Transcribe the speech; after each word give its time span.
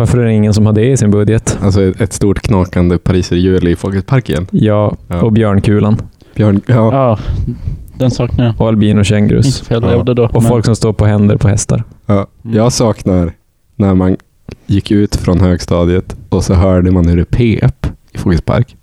Varför 0.00 0.18
är 0.18 0.24
det 0.24 0.32
ingen 0.32 0.54
som 0.54 0.66
har 0.66 0.72
det 0.72 0.84
i 0.90 0.96
sin 0.96 1.10
budget? 1.10 1.58
Alltså 1.62 1.82
ett, 1.82 2.00
ett 2.00 2.12
stort 2.12 2.40
knakande 2.40 2.98
pariserhjul 2.98 3.68
i 3.68 3.76
Folkets 3.76 4.06
park 4.06 4.28
igen. 4.30 4.46
Ja, 4.50 4.96
Ja. 5.08 5.20
och 5.22 5.32
björnkulan. 5.32 5.96
Björn, 6.34 6.60
ja. 6.66 6.74
Ja, 6.92 7.18
den 7.98 8.10
saknar 8.10 8.44
jag. 8.44 8.60
Och 8.60 8.68
albinokängurus. 8.68 9.62
Ja. 9.68 9.80
då. 9.80 10.24
Och 10.24 10.32
men- 10.32 10.42
folk 10.42 10.64
som 10.64 10.76
står 10.76 10.92
på 10.92 11.06
händer 11.06 11.36
på 11.36 11.48
hästar. 11.48 11.84
ja. 12.06 12.14
Mm. 12.44 12.56
Jag 12.56 12.72
saknar 12.72 13.32
när 13.76 13.94
man 13.94 14.16
gick 14.66 14.90
ut 14.90 15.16
från 15.16 15.40
högstadiet 15.40 16.16
och 16.28 16.44
så 16.44 16.54
hörde 16.54 16.90
man 16.90 17.08
hur 17.08 17.16
det 17.16 17.24
pep 17.24 17.86
i 18.12 18.18
Folkets 18.18 18.44
park. 18.44 18.76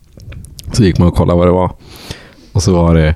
Så 0.71 0.84
gick 0.84 0.99
man 0.99 1.07
och 1.07 1.15
kollade 1.15 1.38
vad 1.39 1.47
det 1.47 1.52
var. 1.52 1.71
Och 2.52 2.63
så 2.63 2.73
var 2.73 2.95
det 2.95 3.15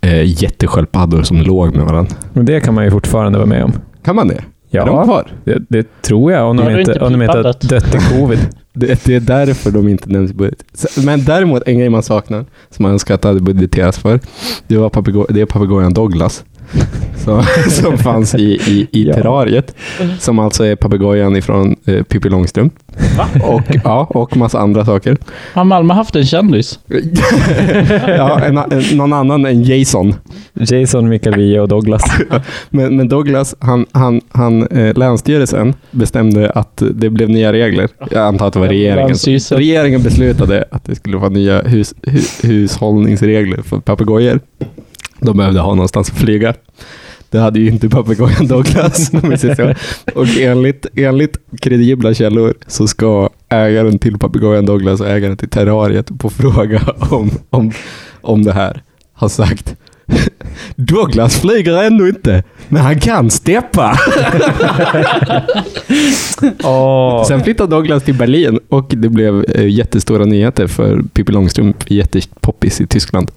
eh, 0.00 0.42
jättesköldpaddor 0.42 1.22
som 1.22 1.36
låg 1.36 1.76
med 1.76 1.84
varandra. 1.86 2.14
Men 2.32 2.44
det 2.46 2.60
kan 2.60 2.74
man 2.74 2.84
ju 2.84 2.90
fortfarande 2.90 3.38
vara 3.38 3.48
med 3.48 3.64
om. 3.64 3.72
Kan 4.04 4.16
man 4.16 4.28
det? 4.28 4.44
Är 4.70 4.86
de 4.86 4.88
Ja, 4.96 5.04
kvar? 5.04 5.32
det, 5.44 5.58
det 5.68 6.02
tror 6.02 6.32
jag. 6.32 6.50
Om 6.50 6.56
de 6.56 6.64
du 6.72 6.80
inte, 6.80 6.92
inte 6.92 7.04
om 7.04 7.12
de 7.12 7.22
inte 7.22 7.36
har 7.36 7.42
dött 7.68 7.94
i 7.94 7.98
covid. 8.18 8.38
Det, 8.72 9.04
det 9.04 9.14
är 9.14 9.20
därför 9.20 9.70
de 9.70 9.88
inte 9.88 10.08
nämns 10.08 10.30
i 10.30 10.34
budget. 10.34 10.64
Men 11.04 11.24
däremot 11.24 11.62
en 11.66 11.78
grej 11.78 11.88
man 11.88 12.02
saknar, 12.02 12.44
som 12.70 12.82
man 12.82 12.92
önskar 12.92 13.14
att 13.14 13.22
det 13.22 13.28
hade 13.28 13.40
budgeterats 13.40 13.98
för, 13.98 14.20
det, 14.66 14.76
var 14.76 14.88
papego- 14.90 15.26
det 15.28 15.40
är 15.40 15.46
papegojan 15.46 15.94
Douglas. 15.94 16.44
Som, 17.24 17.44
som 17.68 17.98
fanns 17.98 18.34
i, 18.34 18.42
i, 18.42 18.88
i 18.92 19.04
Ja. 19.08 19.14
terrariet. 19.14 19.74
Som 20.18 20.38
alltså 20.38 20.64
är 20.64 20.76
papegojan 20.76 21.36
ifrån 21.36 21.76
eh, 21.86 22.02
Pippi 22.02 22.28
Långstrump. 22.28 22.74
Va? 23.18 23.26
Och, 23.42 23.62
ja, 23.84 24.06
och 24.10 24.36
massa 24.36 24.58
andra 24.58 24.84
saker. 24.84 25.16
Har 25.54 25.64
Malmö 25.64 25.94
haft 25.94 26.16
en 26.16 26.26
kändis? 26.26 26.78
ja, 28.06 28.40
en, 28.40 28.58
en, 28.58 28.82
någon 28.96 29.12
annan 29.12 29.46
än 29.46 29.62
Jason. 29.62 30.14
Jason, 30.54 31.08
Mikael 31.08 31.36
Wiehe 31.36 31.60
och 31.60 31.68
Douglas. 31.68 32.02
Men, 32.70 32.96
men 32.96 33.08
Douglas, 33.08 33.54
han, 33.58 33.86
han, 33.92 34.20
han, 34.32 34.66
eh, 34.66 34.94
Länsstyrelsen 34.98 35.74
bestämde 35.90 36.50
att 36.50 36.82
det 36.94 37.10
blev 37.10 37.30
nya 37.30 37.52
regler. 37.52 37.88
Jag 38.10 38.26
antar 38.26 38.46
att 38.46 38.52
det 38.52 38.58
var 38.60 38.68
regeringen. 38.68 39.16
Regeringen 39.50 40.02
beslutade 40.02 40.64
att 40.70 40.84
det 40.84 40.94
skulle 40.94 41.16
vara 41.16 41.28
nya 41.30 41.62
hus, 41.62 41.94
hu, 42.02 42.20
hushållningsregler 42.48 43.62
för 43.62 43.78
papegojor. 43.80 44.40
De 45.20 45.36
behövde 45.36 45.60
ha 45.60 45.74
någonstans 45.74 46.10
att 46.10 46.18
flyga. 46.18 46.54
Det 47.30 47.38
hade 47.38 47.60
ju 47.60 47.68
inte 47.68 47.88
papegojan 47.88 48.46
Douglas. 48.46 49.10
Och 50.14 50.26
enligt, 50.38 50.86
enligt 50.96 51.36
kredibla 51.60 52.14
källor 52.14 52.54
så 52.66 52.88
ska 52.88 53.28
ägaren 53.48 53.98
till 53.98 54.18
papegojan 54.18 54.66
Douglas 54.66 55.00
och 55.00 55.08
ägaren 55.08 55.36
till 55.36 55.48
terrariet 55.48 56.18
på 56.18 56.30
fråga 56.30 56.94
om, 57.10 57.30
om, 57.50 57.72
om 58.20 58.44
det 58.44 58.52
här 58.52 58.82
har 59.12 59.28
sagt 59.28 59.76
Douglas 60.76 61.40
flyger 61.40 61.82
ännu 61.82 62.08
inte, 62.08 62.42
men 62.68 62.82
han 62.82 63.00
kan 63.00 63.30
steppa. 63.30 63.98
Åh, 66.64 67.24
Sen 67.24 67.40
flyttade 67.42 67.76
Douglas 67.76 68.02
till 68.02 68.14
Berlin 68.14 68.58
och 68.68 68.86
det 68.96 69.08
blev 69.08 69.44
eh, 69.44 69.68
jättestora 69.68 70.24
nyheter 70.24 70.66
för 70.66 71.02
Pippi 71.12 71.32
Långstrump, 71.32 71.90
jättepoppis 71.90 72.80
i 72.80 72.86
Tyskland. 72.86 73.30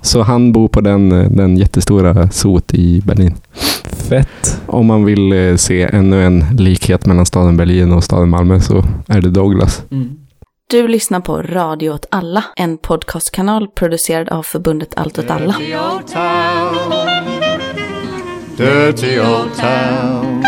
Så 0.00 0.22
han 0.22 0.52
bor 0.52 0.68
på 0.68 0.80
den, 0.80 1.12
eh, 1.12 1.30
den 1.30 1.56
jättestora 1.56 2.30
sot 2.30 2.74
i 2.74 3.02
Berlin. 3.04 3.34
fett. 4.08 4.60
Om 4.66 4.86
man 4.86 5.04
vill 5.04 5.32
eh, 5.32 5.56
se 5.56 5.82
ännu 5.82 6.24
en 6.24 6.44
likhet 6.58 7.06
mellan 7.06 7.26
staden 7.26 7.56
Berlin 7.56 7.92
och 7.92 8.04
staden 8.04 8.28
Malmö 8.28 8.60
så 8.60 8.84
är 9.08 9.20
det 9.20 9.30
Douglas. 9.30 9.82
Mm. 9.90 10.16
Du 10.70 10.88
lyssnar 10.88 11.20
på 11.20 11.42
Radio 11.42 11.90
åt 11.90 12.06
alla, 12.10 12.44
en 12.56 12.78
podcastkanal 12.78 13.68
producerad 13.68 14.28
av 14.28 14.42
förbundet 14.42 14.88
Allt 14.96 15.18
åt 15.18 15.30
alla. 15.30 15.52
Dirty 15.52 15.74
old 15.76 16.06
town. 16.06 16.74
Dirty 18.56 19.20
old 19.20 19.54
town. 19.60 20.42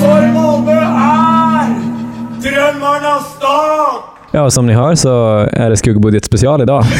For 0.00 0.32
Malmö 0.34 0.72
är 0.72 1.66
drömmarnas 2.42 3.36
stad! 3.36 4.02
Ja, 4.30 4.50
som 4.50 4.66
ni 4.66 4.72
hör 4.72 4.94
så 4.94 5.36
är 5.52 5.70
det 5.70 5.76
skuggbudget 5.76 6.24
special 6.24 6.62
idag. 6.62 6.84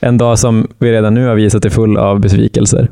En 0.00 0.18
dag 0.18 0.38
som 0.38 0.68
vi 0.78 0.92
redan 0.92 1.14
nu 1.14 1.26
har 1.26 1.34
visat 1.34 1.64
är 1.64 1.70
full 1.70 1.96
av 1.96 2.20
besvikelser. 2.20 2.90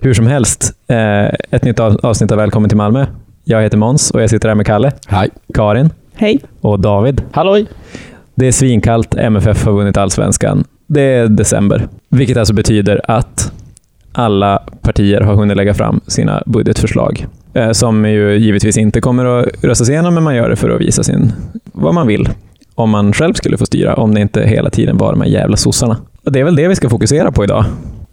Hur 0.00 0.14
som 0.14 0.26
helst, 0.26 0.72
eh, 0.88 1.24
ett 1.50 1.64
nytt 1.64 1.80
av- 1.80 2.00
avsnitt 2.02 2.32
av 2.32 2.38
Välkommen 2.38 2.68
till 2.70 2.76
Malmö. 2.76 3.06
Jag 3.48 3.62
heter 3.62 3.76
Måns 3.78 4.10
och 4.10 4.22
jag 4.22 4.30
sitter 4.30 4.48
här 4.48 4.54
med 4.54 4.66
Kalle, 4.66 4.92
Hej. 5.06 5.30
Karin 5.54 5.90
Hej. 6.14 6.40
och 6.60 6.80
David. 6.80 7.22
Halloj! 7.30 7.66
Det 8.34 8.46
är 8.46 8.52
svinkallt, 8.52 9.14
MFF 9.14 9.64
har 9.64 9.72
vunnit 9.72 9.96
allsvenskan. 9.96 10.64
Det 10.86 11.00
är 11.00 11.26
december, 11.26 11.88
vilket 12.08 12.36
alltså 12.36 12.54
betyder 12.54 13.00
att 13.04 13.52
alla 14.12 14.62
partier 14.82 15.20
har 15.20 15.34
hunnit 15.34 15.56
lägga 15.56 15.74
fram 15.74 16.00
sina 16.06 16.42
budgetförslag. 16.46 17.26
Eh, 17.54 17.70
som 17.72 18.04
ju 18.04 18.36
givetvis 18.36 18.76
inte 18.76 19.00
kommer 19.00 19.24
att 19.24 19.64
röstas 19.64 19.88
igenom, 19.88 20.14
men 20.14 20.22
man 20.22 20.36
gör 20.36 20.50
det 20.50 20.56
för 20.56 20.70
att 20.70 20.80
visa 20.80 21.02
sin, 21.02 21.32
vad 21.72 21.94
man 21.94 22.06
vill. 22.06 22.28
Om 22.74 22.90
man 22.90 23.12
själv 23.12 23.34
skulle 23.34 23.58
få 23.58 23.66
styra, 23.66 23.94
om 23.94 24.14
det 24.14 24.20
inte 24.20 24.42
hela 24.42 24.70
tiden 24.70 24.96
var 24.96 25.12
de 25.12 25.20
här 25.20 25.28
jävla 25.28 25.56
sossarna. 25.56 25.96
Och 26.24 26.32
det 26.32 26.40
är 26.40 26.44
väl 26.44 26.56
det 26.56 26.68
vi 26.68 26.76
ska 26.76 26.88
fokusera 26.88 27.32
på 27.32 27.44
idag. 27.44 27.64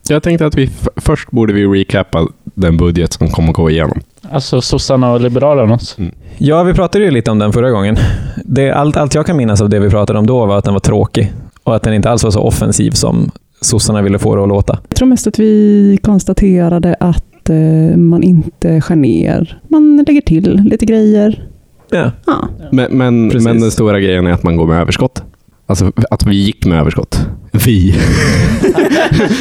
Jag 0.09 0.23
tänkte 0.23 0.45
att 0.45 0.55
vi 0.55 0.69
först 0.95 1.31
borde 1.31 1.53
vi 1.53 1.65
recapa 1.65 2.27
den 2.43 2.77
budget 2.77 3.13
som 3.13 3.29
kommer 3.29 3.49
att 3.49 3.55
gå 3.55 3.69
igenom. 3.69 3.99
Alltså 4.31 4.61
sossarna 4.61 5.11
och 5.11 5.21
liberalernas. 5.21 5.97
Ja, 6.37 6.63
vi 6.63 6.73
pratade 6.73 7.05
ju 7.05 7.11
lite 7.11 7.31
om 7.31 7.39
den 7.39 7.53
förra 7.53 7.71
gången. 7.71 7.97
Det, 8.45 8.71
allt, 8.71 8.97
allt 8.97 9.15
jag 9.15 9.25
kan 9.25 9.37
minnas 9.37 9.61
av 9.61 9.69
det 9.69 9.79
vi 9.79 9.89
pratade 9.89 10.19
om 10.19 10.27
då 10.27 10.45
var 10.45 10.57
att 10.57 10.65
den 10.65 10.73
var 10.73 10.79
tråkig 10.79 11.33
och 11.63 11.75
att 11.75 11.83
den 11.83 11.93
inte 11.93 12.09
alls 12.09 12.23
var 12.23 12.31
så 12.31 12.41
offensiv 12.41 12.91
som 12.91 13.31
sossarna 13.61 14.01
ville 14.01 14.19
få 14.19 14.35
det 14.35 14.43
att 14.43 14.49
låta. 14.49 14.79
Jag 14.89 14.95
tror 14.95 15.07
mest 15.07 15.27
att 15.27 15.39
vi 15.39 15.99
konstaterade 16.03 16.95
att 16.99 17.49
eh, 17.49 17.97
man 17.97 18.23
inte 18.23 18.81
skär 18.81 18.95
ner. 18.95 19.61
Man 19.67 20.03
lägger 20.07 20.21
till 20.21 20.61
lite 20.65 20.85
grejer. 20.85 21.47
Ja. 21.89 22.11
Ja. 22.25 22.47
Men, 22.71 22.97
men, 22.97 23.27
men 23.27 23.59
den 23.59 23.71
stora 23.71 23.99
grejen 23.99 24.27
är 24.27 24.31
att 24.31 24.43
man 24.43 24.57
går 24.57 24.67
med 24.67 24.81
överskott. 24.81 25.23
Alltså 25.65 25.91
att 26.09 26.25
vi 26.25 26.35
gick 26.35 26.65
med 26.65 26.79
överskott. 26.79 27.27
Vi. 27.65 27.95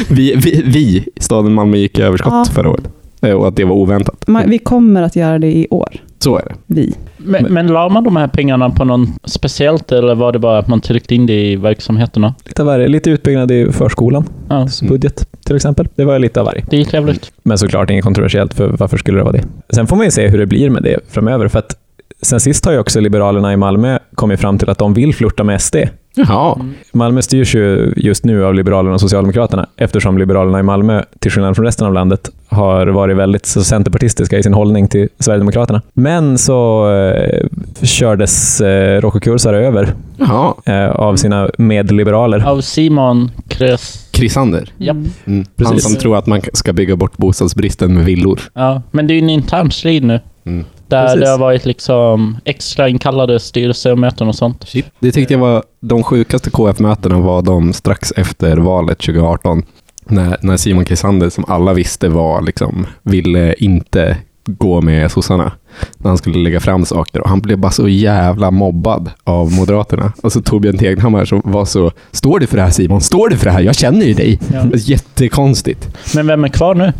vi, 0.09 0.35
vi, 0.35 0.61
vi, 0.65 1.05
staden 1.17 1.53
Malmö 1.53 1.77
gick 1.77 1.99
i 1.99 2.01
överskott 2.01 2.33
Ja. 2.33 2.45
förra 2.53 2.69
året. 2.69 2.83
Eh, 3.21 3.31
Och 3.31 3.47
att 3.47 3.55
det 3.55 3.63
var 3.65 3.75
oväntat. 3.75 4.27
Man, 4.27 4.49
vi 4.49 4.57
kommer 4.59 5.01
att 5.01 5.15
göra 5.15 5.39
det 5.39 5.47
i 5.51 5.67
år. 5.69 5.89
Så 6.19 6.37
är 6.37 6.43
det. 6.45 6.55
Vi. 6.67 6.93
Men, 7.17 7.45
men 7.53 7.67
la 7.67 7.89
man 7.89 8.03
de 8.03 8.15
här 8.15 8.27
pengarna 8.27 8.69
på 8.69 8.85
någon 8.85 9.07
speciellt 9.25 9.91
eller 9.91 10.15
var 10.15 10.31
det 10.31 10.39
bara 10.39 10.57
att 10.57 10.67
man 10.67 10.81
tryckte 10.81 11.15
in 11.15 11.25
det 11.25 11.51
i 11.51 11.55
verksamheterna? 11.55 12.35
Lite, 12.45 12.61
av 12.61 12.65
varje, 12.65 12.87
lite 12.87 13.09
utbyggnad 13.09 13.51
i 13.51 13.71
förskolan, 13.71 14.25
Ja, 14.49 14.67
budget 14.89 15.27
till 15.45 15.55
exempel. 15.55 15.87
Det 15.95 16.05
var 16.05 16.19
lite 16.19 16.39
av 16.39 16.45
varje. 16.45 16.65
det 16.69 16.81
är 16.81 16.85
trevligt. 16.85 17.31
Men 17.43 17.57
såklart 17.57 17.89
inget 17.89 18.03
kontroversiellt, 18.03 18.53
för 18.53 18.67
varför 18.67 18.97
skulle 18.97 19.17
det 19.17 19.23
vara 19.23 19.33
det? 19.33 19.43
Sen 19.73 19.87
får 19.87 19.95
man 19.95 20.05
ju 20.05 20.11
se 20.11 20.27
hur 20.27 20.37
det 20.37 20.45
blir 20.45 20.69
med 20.69 20.83
det 20.83 20.99
framöver, 21.09 21.47
för 21.47 21.59
att 21.59 21.75
sen 22.21 22.39
sist 22.39 22.65
har 22.65 22.71
ju 22.73 22.79
också 22.79 22.99
Liberalerna 22.99 23.53
i 23.53 23.57
Malmö 23.57 23.99
kommit 24.15 24.39
fram 24.39 24.57
till 24.57 24.69
att 24.69 24.77
de 24.77 24.93
vill 24.93 25.13
flirta 25.15 25.43
med 25.43 25.61
SD. 25.61 25.75
Jaha. 26.15 26.57
Malmö 26.91 27.21
styrs 27.21 27.55
ju 27.55 27.93
just 27.97 28.25
nu 28.25 28.45
av 28.45 28.53
Liberalerna 28.53 28.93
och 28.93 29.01
Socialdemokraterna 29.01 29.67
eftersom 29.77 30.17
Liberalerna 30.17 30.59
i 30.59 30.63
Malmö, 30.63 31.03
till 31.19 31.31
skillnad 31.31 31.55
från 31.55 31.65
resten 31.65 31.87
av 31.87 31.93
landet, 31.93 32.29
har 32.47 32.87
varit 32.87 33.17
väldigt 33.17 33.45
så 33.45 33.63
centerpartistiska 33.63 34.37
i 34.37 34.43
sin 34.43 34.53
hållning 34.53 34.87
till 34.87 35.09
Sverigedemokraterna. 35.19 35.81
Men 35.93 36.37
så 36.37 36.89
eh, 36.91 37.47
kördes 37.81 38.61
eh, 38.61 39.01
Rocco 39.01 39.19
Kursar 39.19 39.53
över 39.53 39.93
Jaha. 40.17 40.53
eh, 40.65 40.89
av 40.91 41.15
sina 41.15 41.49
medliberaler. 41.57 42.47
Av 42.47 42.61
Simon 42.61 43.31
Kres. 43.47 44.07
Krisander. 44.11 44.69
Ja. 44.77 44.91
Mm. 44.91 45.11
Mm. 45.25 45.45
Han 45.65 45.79
som 45.79 45.95
tror 45.95 46.17
att 46.17 46.27
man 46.27 46.41
ska 46.53 46.73
bygga 46.73 46.95
bort 46.95 47.17
bostadsbristen 47.17 47.93
med 47.93 48.05
villor. 48.05 48.39
ja. 48.53 48.81
Men 48.91 49.07
det 49.07 49.13
är 49.13 49.15
ju 49.15 49.21
en 49.21 49.29
intern 49.29 49.71
strid 49.71 50.03
nu. 50.03 50.19
Mm. 50.45 50.65
Där 50.87 51.05
Precis. 51.05 51.21
det 51.21 51.29
har 51.29 51.37
varit 51.37 51.65
liksom 51.65 52.37
extra 52.45 52.89
inkallade 52.89 53.39
styrelsemöten 53.39 54.27
och 54.27 54.35
sånt. 54.35 54.73
Det 54.99 55.11
tyckte 55.11 55.33
jag 55.33 55.39
var 55.39 55.63
de 55.79 56.03
sjukaste 56.03 56.49
KF-mötena 56.49 57.19
var 57.19 57.41
de 57.41 57.73
strax 57.73 58.11
efter 58.15 58.57
valet 58.57 58.97
2018. 58.97 59.63
När, 60.05 60.37
när 60.41 60.57
Simon 60.57 60.85
Krisander, 60.85 61.29
som 61.29 61.45
alla 61.47 61.73
visste 61.73 62.09
var 62.09 62.41
liksom, 62.41 62.87
ville 63.03 63.53
inte 63.53 64.17
gå 64.45 64.81
med 64.81 65.11
sossarna. 65.11 65.51
När 65.97 66.09
han 66.09 66.17
skulle 66.17 66.39
lägga 66.39 66.59
fram 66.59 66.85
saker. 66.85 67.21
Och 67.21 67.29
han 67.29 67.39
blev 67.39 67.57
bara 67.57 67.71
så 67.71 67.87
jävla 67.87 68.51
mobbad 68.51 69.11
av 69.23 69.51
Moderaterna. 69.51 70.13
Och 70.23 70.31
så 70.31 70.41
Torbjörn 70.41 70.77
Tegnhammar 70.77 71.25
som 71.25 71.41
var 71.45 71.65
så, 71.65 71.91
står 72.11 72.39
du 72.39 72.47
för 72.47 72.57
det 72.57 72.63
här 72.63 72.71
Simon? 72.71 73.01
Står 73.01 73.29
du 73.29 73.37
för 73.37 73.45
det 73.45 73.51
här? 73.51 73.61
Jag 73.61 73.75
känner 73.75 74.05
ju 74.05 74.13
dig. 74.13 74.39
Ja. 74.53 74.63
Jättekonstigt. 74.73 75.97
Men 76.15 76.27
vem 76.27 76.43
är 76.43 76.49
kvar 76.49 76.75
nu? 76.75 76.93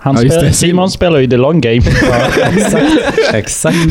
Han 0.00 0.14
Ja, 0.14 0.30
spel- 0.30 0.44
det. 0.44 0.52
Simon 0.52 0.90
spelar 0.90 1.18
ju 1.18 1.26
the 1.26 1.36
long 1.36 1.60
game. 1.60 1.82
Exakt. 3.32 3.76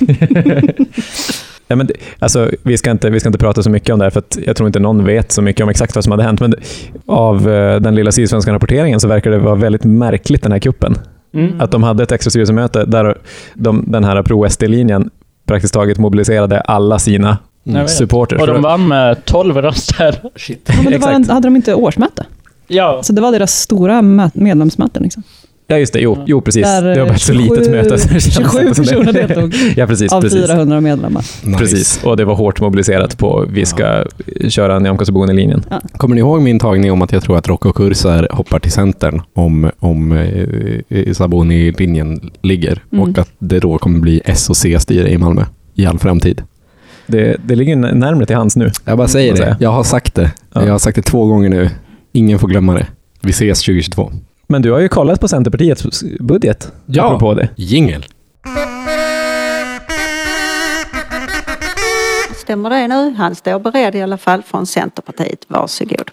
Ja, 1.70 1.76
men 1.76 1.86
det, 1.86 1.94
alltså, 2.18 2.50
vi, 2.62 2.78
ska 2.78 2.90
inte, 2.90 3.10
vi 3.10 3.20
ska 3.20 3.28
inte 3.28 3.38
prata 3.38 3.62
så 3.62 3.70
mycket 3.70 3.92
om 3.92 3.98
det 3.98 4.04
här, 4.04 4.10
för 4.10 4.18
att 4.18 4.38
jag 4.46 4.56
tror 4.56 4.66
inte 4.66 4.78
någon 4.80 5.04
vet 5.04 5.32
så 5.32 5.42
mycket 5.42 5.62
om 5.62 5.68
exakt 5.68 5.94
vad 5.94 6.04
som 6.04 6.10
hade 6.10 6.22
hänt. 6.22 6.40
Men 6.40 6.54
av 7.06 7.50
eh, 7.50 7.80
den 7.80 7.94
lilla 7.94 8.12
sydsvenska 8.12 8.52
rapporteringen 8.52 9.00
så 9.00 9.08
verkar 9.08 9.30
det 9.30 9.38
vara 9.38 9.54
väldigt 9.54 9.84
märkligt 9.84 10.42
den 10.42 10.52
här 10.52 10.58
kuppen. 10.58 10.94
Mm. 11.34 11.60
Att 11.60 11.70
de 11.70 11.82
hade 11.82 12.02
ett 12.02 12.12
extra 12.12 12.30
styrelsemöte 12.30 12.84
där 12.84 13.18
de, 13.54 13.84
den 13.86 14.04
här 14.04 14.22
pro-SD-linjen 14.22 15.10
praktiskt 15.46 15.74
taget 15.74 15.98
mobiliserade 15.98 16.60
alla 16.60 16.98
sina 16.98 17.38
vet. 17.64 17.90
supporters. 17.90 18.40
Och 18.40 18.46
de 18.46 18.62
vann 18.62 18.88
med 18.88 19.24
12 19.24 19.56
röster. 19.56 20.20
Ja, 20.22 20.54
men 20.82 20.92
det 20.92 20.98
var 20.98 21.08
en, 21.08 21.20
Exakt. 21.20 21.34
hade 21.34 21.46
de 21.46 21.56
inte 21.56 21.74
årsmöte? 21.74 22.24
Ja. 22.70 23.00
Så 23.02 23.12
det 23.12 23.20
var 23.20 23.32
deras 23.32 23.60
stora 23.60 24.00
mö- 24.02 24.30
medlemsmöte. 24.34 25.00
Liksom. 25.00 25.22
Ja, 25.66 25.78
just 25.78 25.92
det. 25.92 26.00
Jo, 26.00 26.18
jo 26.26 26.40
precis. 26.40 26.62
Där, 26.62 26.82
det 26.82 27.00
var 27.00 27.06
bara 27.06 27.14
ett 27.14 27.20
så 27.20 27.32
27 27.32 27.54
litet 27.56 27.70
möte. 27.70 27.98
så 27.98 28.08
det 28.14 28.20
kändes 28.20 28.34
27 28.34 28.58
inte 28.68 28.74
som 28.74 28.84
det. 28.84 28.90
personer 28.90 29.12
deltog 29.12 29.54
Ja, 29.76 29.86
precis. 29.86 30.12
av 30.12 30.20
precis. 30.20 30.46
400 30.46 30.80
medlemmar. 30.80 31.24
Nice. 31.44 31.58
Precis, 31.58 32.04
och 32.04 32.16
det 32.16 32.24
var 32.24 32.34
hårt 32.34 32.60
mobiliserat 32.60 33.18
på 33.18 33.46
vi 33.52 33.66
ska 33.66 34.04
köra 34.48 34.78
Nyamko 34.78 35.04
Sabuni-linjen. 35.04 35.62
Kommer 35.96 36.14
ni 36.14 36.18
ihåg 36.20 36.42
min 36.42 36.58
tagning 36.58 36.92
om 36.92 37.02
att 37.02 37.12
jag 37.12 37.22
tror 37.22 37.36
att 37.38 37.48
Rocco 37.48 37.72
Kursar 37.72 38.28
hoppar 38.30 38.58
till 38.58 38.72
centern 38.72 39.22
om, 39.34 39.70
om 39.78 40.12
eh, 40.88 41.12
Saboni-linjen 41.12 42.30
ligger 42.42 42.82
Mm. 42.92 43.02
och 43.10 43.18
att 43.18 43.28
det 43.38 43.58
då 43.60 43.78
kommer 43.78 43.98
bli 44.00 44.20
S 44.24 44.50
och 44.50 44.56
C-styre 44.56 45.10
i 45.10 45.18
Malmö 45.18 45.44
i 45.74 45.86
all 45.86 45.98
framtid? 45.98 46.42
Det, 47.06 47.36
det 47.46 47.54
ligger 47.54 47.76
närmare 47.76 48.26
till 48.26 48.36
hands 48.36 48.56
nu. 48.56 48.70
Jag 48.84 48.98
bara 48.98 49.08
säger 49.08 49.36
det. 49.36 49.56
Jag 49.60 49.70
har 49.70 49.84
sagt 49.84 50.14
det. 50.14 50.30
Ja. 50.52 50.64
Jag 50.64 50.72
har 50.72 50.78
sagt 50.78 50.96
det 50.96 51.02
två 51.02 51.26
gånger 51.26 51.48
nu. 51.48 51.70
Ingen 52.12 52.38
får 52.38 52.48
glömma 52.48 52.74
det. 52.74 52.86
Vi 53.22 53.30
ses 53.30 53.60
2022. 53.62 54.12
Men 54.46 54.62
du 54.62 54.70
har 54.72 54.78
ju 54.80 54.88
kollat 54.88 55.20
på 55.20 55.28
Centerpartiets 55.28 56.02
budget, 56.20 56.72
Ja. 56.86 57.04
apropå 57.06 57.34
det. 57.34 57.48
Jingel. 57.56 58.04
Stämmer 62.36 62.70
det 62.70 62.88
nu? 62.88 63.14
Han 63.18 63.34
står 63.34 63.58
beredd 63.58 63.94
i 63.94 64.00
alla 64.02 64.18
fall 64.18 64.42
från 64.42 64.66
Centerpartiet. 64.66 65.38
Varsågod. 65.48 66.10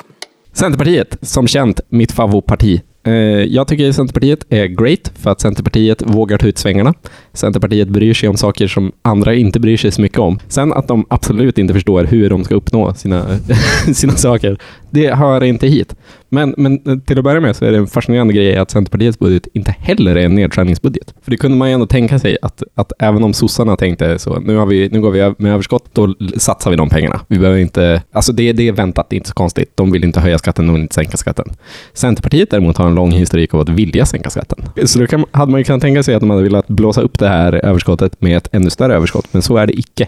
Centerpartiet, 0.54 1.18
som 1.22 1.48
känt, 1.48 1.80
mitt 1.90 2.12
favoritparti. 2.12 2.82
Eh, 3.08 3.14
jag 3.44 3.68
tycker 3.68 3.92
Centerpartiet 3.92 4.46
är 4.50 4.66
great 4.66 5.12
för 5.16 5.30
att 5.32 5.42
Centerpartiet 5.42 6.02
vågar 6.02 6.38
ta 6.38 6.48
ut 6.48 6.58
svängarna. 6.58 6.94
Centerpartiet 7.34 7.88
bryr 7.88 8.14
sig 8.14 8.30
om 8.30 8.38
saker 8.38 8.68
som 8.68 8.92
andra 9.02 9.34
inte 9.34 9.60
bryr 9.60 9.78
sig 9.78 9.92
så 9.92 10.02
mycket 10.02 10.20
om. 10.20 10.40
Sen 10.48 10.74
att 10.74 10.88
de 10.88 11.06
absolut 11.10 11.58
inte 11.58 11.74
förstår 11.74 12.04
hur 12.04 12.30
de 12.30 12.44
ska 12.44 12.56
uppnå 12.56 12.94
sina, 12.94 13.26
sina 13.94 14.14
saker, 14.14 14.58
det 14.90 15.14
hör 15.14 15.44
inte 15.44 15.68
hit. 15.68 15.96
Men, 16.30 16.54
men 16.58 16.82
eh, 16.86 16.98
till 16.98 17.18
att 17.18 17.24
börja 17.24 17.40
med 17.40 17.56
så 17.56 17.66
är 17.66 17.72
det 17.72 17.78
en 17.78 17.88
fascinerande 17.88 18.34
grej 18.34 18.58
att 18.58 18.72
Centerpartiets 18.72 19.20
budget 19.20 19.48
inte 19.54 19.76
heller 19.80 20.16
är 20.16 20.26
en 20.26 20.36
nedskärningsbudget. 20.36 21.14
För 21.22 21.32
det 21.32 21.38
kunde 21.38 21.58
man 21.58 21.68
ju 21.68 21.74
ändå 21.74 21.86
tänka 21.86 22.20
sig 22.20 22.38
att, 22.42 22.64
att 22.76 22.92
även 23.00 23.24
om 23.24 23.34
sossarna 23.34 23.76
tänkte 23.76 24.20
så, 24.20 24.40
nu, 24.40 24.56
har 24.56 24.66
vi, 24.66 24.90
nu 24.92 25.02
går 25.02 25.12
vi 25.12 25.34
med 25.38 25.54
överskott, 25.54 25.86
då 25.94 26.16
satsar 26.38 26.72
vi 26.72 26.78
de 26.78 26.90
pengarna. 26.90 27.20
Vi 27.28 27.40
behöver 27.40 27.60
inte, 27.60 28.02
alltså 28.12 28.34
det, 28.34 28.54
det 28.54 28.68
är 28.68 28.72
väntat, 28.72 29.10
det 29.10 29.16
är 29.16 29.18
inte 29.18 29.30
så 29.30 29.36
konstigt. 29.36 29.72
De 29.76 29.92
vill 29.92 30.04
inte 30.04 30.20
höja 30.20 30.38
skatten, 30.38 30.68
de 30.68 30.74
vill 30.74 30.82
inte 30.82 30.96
sänka 30.96 31.18
skatten. 31.18 31.46
Centerpartiet 31.94 32.50
däremot 32.50 32.78
har 32.78 32.88
en 32.88 32.96
lång 32.96 33.12
historik 33.12 33.54
av 33.54 33.60
att 33.60 33.70
vilja 33.70 34.06
sänka 34.06 34.30
skatten. 34.30 34.60
Så 34.86 35.00
då 35.00 35.08
kan, 35.08 35.26
hade 35.32 35.52
man 35.52 35.60
ju 35.60 35.64
kunnat 35.64 35.82
tänka 35.82 36.04
sig 36.04 36.16
att 36.16 36.22
de 36.22 36.30
hade 36.30 36.44
velat 36.44 36.68
blåsa 36.68 37.02
upp 37.02 37.20
det 37.20 37.28
här 37.28 37.66
överskottet 37.66 38.22
med 38.22 38.38
ett 38.38 38.50
ännu 38.52 38.70
större 38.70 38.96
överskott, 38.96 39.28
men 39.32 39.42
så 39.42 39.58
är 39.58 39.68
det 39.68 39.80
icke. 39.80 40.08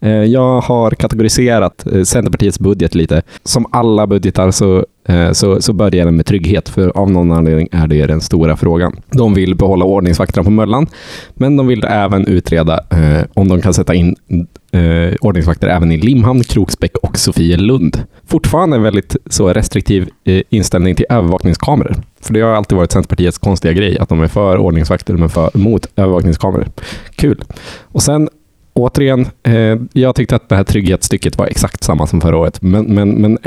Eh, 0.00 0.10
jag 0.10 0.60
har 0.60 0.90
kategoriserat 0.90 1.86
eh, 1.86 2.02
Centerpartiets 2.02 2.58
budget 2.58 2.94
lite. 2.94 3.22
Som 3.44 3.66
alla 3.70 4.06
budgetar 4.06 4.50
så, 4.50 4.86
eh, 5.08 5.32
så, 5.32 5.62
så 5.62 5.72
börjar 5.72 6.04
den 6.04 6.16
med 6.16 6.26
trygghet, 6.26 6.68
för 6.68 6.98
av 6.98 7.10
någon 7.10 7.32
anledning 7.32 7.68
är 7.72 7.86
det 7.86 8.06
den 8.06 8.20
stora 8.20 8.56
frågan. 8.56 9.00
De 9.10 9.34
vill 9.34 9.54
behålla 9.54 9.84
ordningsvakterna 9.84 10.44
på 10.44 10.50
Möllan, 10.50 10.86
men 11.34 11.56
de 11.56 11.66
vill 11.66 11.84
även 11.84 12.26
utreda 12.26 12.80
eh, 12.90 13.24
om 13.34 13.48
de 13.48 13.60
kan 13.60 13.74
sätta 13.74 13.94
in 13.94 14.16
eh, 14.72 15.14
ordningsvakter 15.20 15.68
även 15.68 15.92
i 15.92 15.96
Limhamn, 15.96 16.44
Kroksbäck 16.44 16.96
och 16.96 17.18
Sofielund. 17.18 18.02
Fortfarande 18.26 18.76
en 18.76 18.82
väldigt 18.82 19.16
så 19.26 19.48
restriktiv 19.48 20.08
eh, 20.24 20.42
inställning 20.50 20.94
till 20.94 21.06
övervakningskameror. 21.08 21.94
För 22.20 22.34
det 22.34 22.40
har 22.40 22.50
alltid 22.50 22.78
varit 22.78 22.92
Centerpartiets 22.92 23.38
konstiga 23.38 23.72
grej, 23.72 23.98
att 23.98 24.08
de 24.08 24.20
är 24.20 24.28
för 24.28 24.56
ordningsvakter 24.58 25.14
men 25.14 25.28
för, 25.28 25.50
mot 25.54 25.86
övervakningskameror. 25.96 26.68
Kul. 27.16 27.44
Och 27.82 28.02
sen 28.02 28.28
återigen, 28.78 29.26
eh, 29.42 29.76
jag 29.92 30.14
tyckte 30.14 30.36
att 30.36 30.48
det 30.48 30.56
här 30.56 30.64
trygghetsstycket 30.64 31.38
var 31.38 31.46
exakt 31.46 31.84
samma 31.84 32.06
som 32.06 32.20
förra 32.20 32.36
året. 32.36 32.62
Men, 32.62 32.84
men, 32.84 33.10
men, 33.10 33.38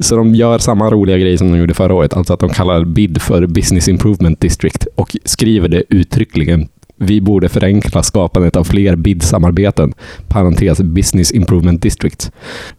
så 0.00 0.16
de 0.16 0.34
gör 0.34 0.58
samma 0.58 0.90
roliga 0.90 1.18
grej 1.18 1.38
som 1.38 1.52
de 1.52 1.58
gjorde 1.58 1.74
förra 1.74 1.94
året, 1.94 2.14
alltså 2.14 2.34
att 2.34 2.40
de 2.40 2.48
kallar 2.48 2.84
BID 2.84 3.22
för 3.22 3.46
Business 3.46 3.88
Improvement 3.88 4.40
District 4.40 4.86
och 4.94 5.16
skriver 5.24 5.68
det 5.68 5.82
uttryckligen. 5.88 6.68
Vi 6.98 7.20
borde 7.20 7.48
förenkla 7.48 8.02
skapandet 8.02 8.56
av 8.56 8.64
fler 8.64 8.96
BID-samarbeten, 8.96 9.94
parentes 10.28 10.80
Business 10.80 11.32
Improvement 11.32 11.82
Districts. 11.82 12.30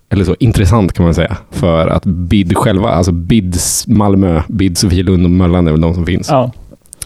Eller 0.10 0.24
så, 0.24 0.36
intressant 0.40 0.94
kan 0.94 1.06
man 1.06 1.14
säga, 1.14 1.38
för 1.52 1.88
att 1.88 2.06
BID 2.06 2.58
själva, 2.58 2.90
alltså 2.90 3.12
BIDs 3.12 3.88
Malmö, 3.88 4.42
BID 4.48 4.78
Sofielund 4.78 5.26
och 5.26 5.32
Möllan 5.32 5.68
är 5.68 5.72
väl 5.72 5.82
de 5.82 5.94
som 5.94 6.06
finns. 6.06 6.30
Ja, 6.30 6.52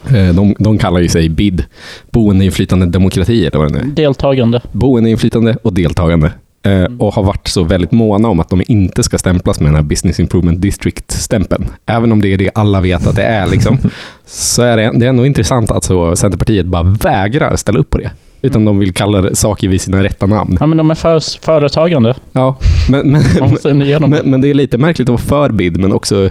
de, 0.10 0.56
de 0.60 0.78
kallar 0.78 1.00
ju 1.00 1.08
sig 1.08 1.30
BID, 1.30 1.64
boendeinflytande 2.12 2.86
demokrati 2.86 3.46
eller 3.46 3.58
vad 3.60 3.74
det 3.74 3.80
nu 3.80 3.92
är 3.92 3.96
deltagande. 3.96 4.62
boendeinflytande 4.72 5.58
och 5.62 5.74
deltagande. 5.74 6.32
Eh, 6.64 6.88
och 7.00 7.14
har 7.14 7.24
varit 7.24 7.48
så 7.48 7.64
väldigt 7.64 7.92
måna 7.92 8.28
om 8.28 8.40
att 8.40 8.50
de 8.50 8.64
inte 8.68 9.04
ska 9.04 9.18
stämplas 9.18 9.60
med 9.60 9.68
den 9.68 9.76
här 9.76 9.84
Business 9.84 10.20
Improvement 10.20 10.62
District-stämpeln. 10.62 11.66
Även 11.86 12.12
om 12.12 12.22
det 12.22 12.34
är 12.34 12.38
det 12.38 12.50
alla 12.56 12.82
vet 12.82 13.08
att 13.08 13.16
det 13.16 13.24
är, 13.24 13.48
liksom, 13.48 13.78
så 14.26 14.62
är 14.62 14.78
det, 14.78 14.92
det 14.96 15.06
är 15.06 15.10
ändå 15.10 15.26
intressant 15.26 15.72
att 15.72 15.84
så 15.84 16.16
Centerpartiet 16.16 16.66
bara 16.66 16.84
vägrar 16.84 17.56
ställa 17.56 17.80
upp 17.80 17.90
på 17.90 17.98
det. 17.98 18.12
Utan 18.42 18.66
de 18.66 18.80
vill 18.80 18.94
kalla 18.94 19.22
det 19.22 19.36
saker 19.36 19.68
vid 19.68 19.82
sina 19.82 20.04
rätta 20.04 20.26
namn. 20.26 20.58
Ja, 20.60 20.66
men 20.66 20.78
de 20.78 20.92
är 20.92 20.96
för, 20.96 21.42
företagande. 21.42 22.16
Ja, 22.32 22.58
men, 22.90 23.12
men, 23.12 24.10
men, 24.10 24.30
men 24.30 24.42
det 24.42 24.50
är 24.50 24.54
lite 24.54 24.78
märkligt 24.78 25.10
att 25.10 25.30
vara 25.30 25.48
för 25.48 25.52
BID, 25.52 25.78
men 25.78 25.94
också 25.94 26.30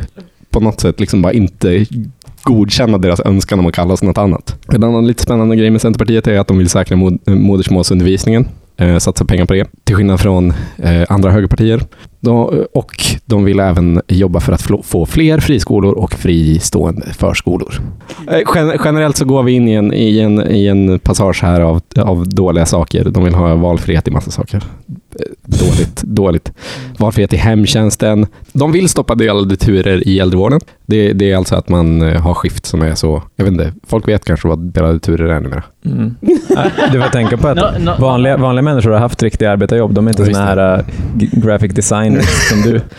på 0.51 0.61
något 0.61 0.81
sätt 0.81 1.01
liksom 1.01 1.23
bara 1.23 1.33
inte 1.33 1.87
godkänna 2.43 2.99
deras 2.99 3.21
önskan 3.21 3.59
om 3.59 3.67
att 3.67 3.75
kallas 3.75 4.03
något 4.03 4.19
annat. 4.19 4.57
En 4.69 4.85
annan 4.85 5.07
lite 5.07 5.23
spännande 5.23 5.57
grej 5.57 5.71
med 5.71 5.81
Centerpartiet 5.81 6.27
är 6.27 6.39
att 6.39 6.49
de 6.49 6.59
vill 6.59 6.69
säkra 6.69 6.97
mod 6.97 7.19
modersmålsundervisningen, 7.27 8.49
eh, 8.77 8.99
satsa 8.99 9.25
pengar 9.25 9.47
på 9.47 9.55
det, 9.55 9.67
till 9.85 9.97
skillnad 9.97 10.21
från 10.21 10.53
eh, 10.79 11.05
andra 11.09 11.31
högerpartier. 11.31 11.81
De, 12.21 12.65
och 12.75 12.93
de 13.25 13.45
vill 13.45 13.61
även 13.61 14.01
jobba 14.09 14.41
för 14.41 14.53
att 14.53 14.63
få 14.87 15.07
fler 15.07 15.41
friskolor 15.41 15.93
och 15.95 16.15
fristående 16.15 17.07
förskolor. 17.13 17.75
Eh, 18.31 18.39
gen 18.55 18.73
generellt 18.85 19.17
så 19.17 19.25
går 19.25 19.43
vi 19.43 19.53
in 19.53 19.69
i 19.69 19.73
en, 19.73 19.93
i 19.95 20.19
en, 20.21 20.51
i 20.51 20.67
en 20.67 20.99
passage 20.99 21.43
här 21.43 21.61
av, 21.61 21.81
av 21.97 22.29
dåliga 22.29 22.67
saker. 22.67 23.05
De 23.05 23.25
vill 23.25 23.35
ha 23.35 23.55
valfrihet 23.55 24.09
i 24.09 24.11
massa 24.11 24.31
saker. 24.31 24.57
Eh, 24.57 25.21
Dåligt, 25.45 26.03
dåligt. 26.03 26.53
Valfrihet 26.99 27.33
i 27.33 27.37
hemtjänsten. 27.37 28.27
De 28.53 28.73
vill 28.73 28.89
stoppa 28.89 29.15
delade 29.15 29.57
turer 29.57 30.09
i 30.09 30.19
äldrevården. 30.19 30.61
Det, 30.87 31.13
det 31.13 31.31
är 31.33 31.37
alltså 31.37 31.57
att 31.57 31.69
man 31.69 32.03
eh, 32.03 32.21
har 32.21 32.35
skift 32.35 32.67
som 32.67 32.83
är 32.83 32.95
så, 32.95 33.23
jag 33.37 33.45
vet 33.45 33.53
inte, 33.53 33.73
folk 33.87 34.09
vet 34.09 34.25
kanske 34.25 34.49
vad 34.49 34.59
delade 34.59 34.99
turer 35.01 35.29
är 35.29 35.41
numera. 35.41 35.63
Mm. 35.85 36.15
Du 36.93 37.03
får 37.03 37.09
tänka 37.11 37.37
på 37.37 37.49
att 37.49 37.57
No, 37.81 37.85
no. 37.85 37.91
vanliga, 38.01 38.37
vanliga 38.37 38.63
människor 38.63 38.91
har 38.91 38.99
haft 38.99 39.23
riktiga 39.23 39.51
arbetarjobb. 39.51 39.95
De 39.95 40.07
är 40.07 40.11
inte 40.11 40.23
Ja, 40.23 40.27
såna 40.35 40.39
just 40.39 40.59
här 40.59 40.79
uh, 40.79 41.41
graphic 41.43 41.75
designers 42.15 42.49
som 42.49 42.63
du. 42.63 42.81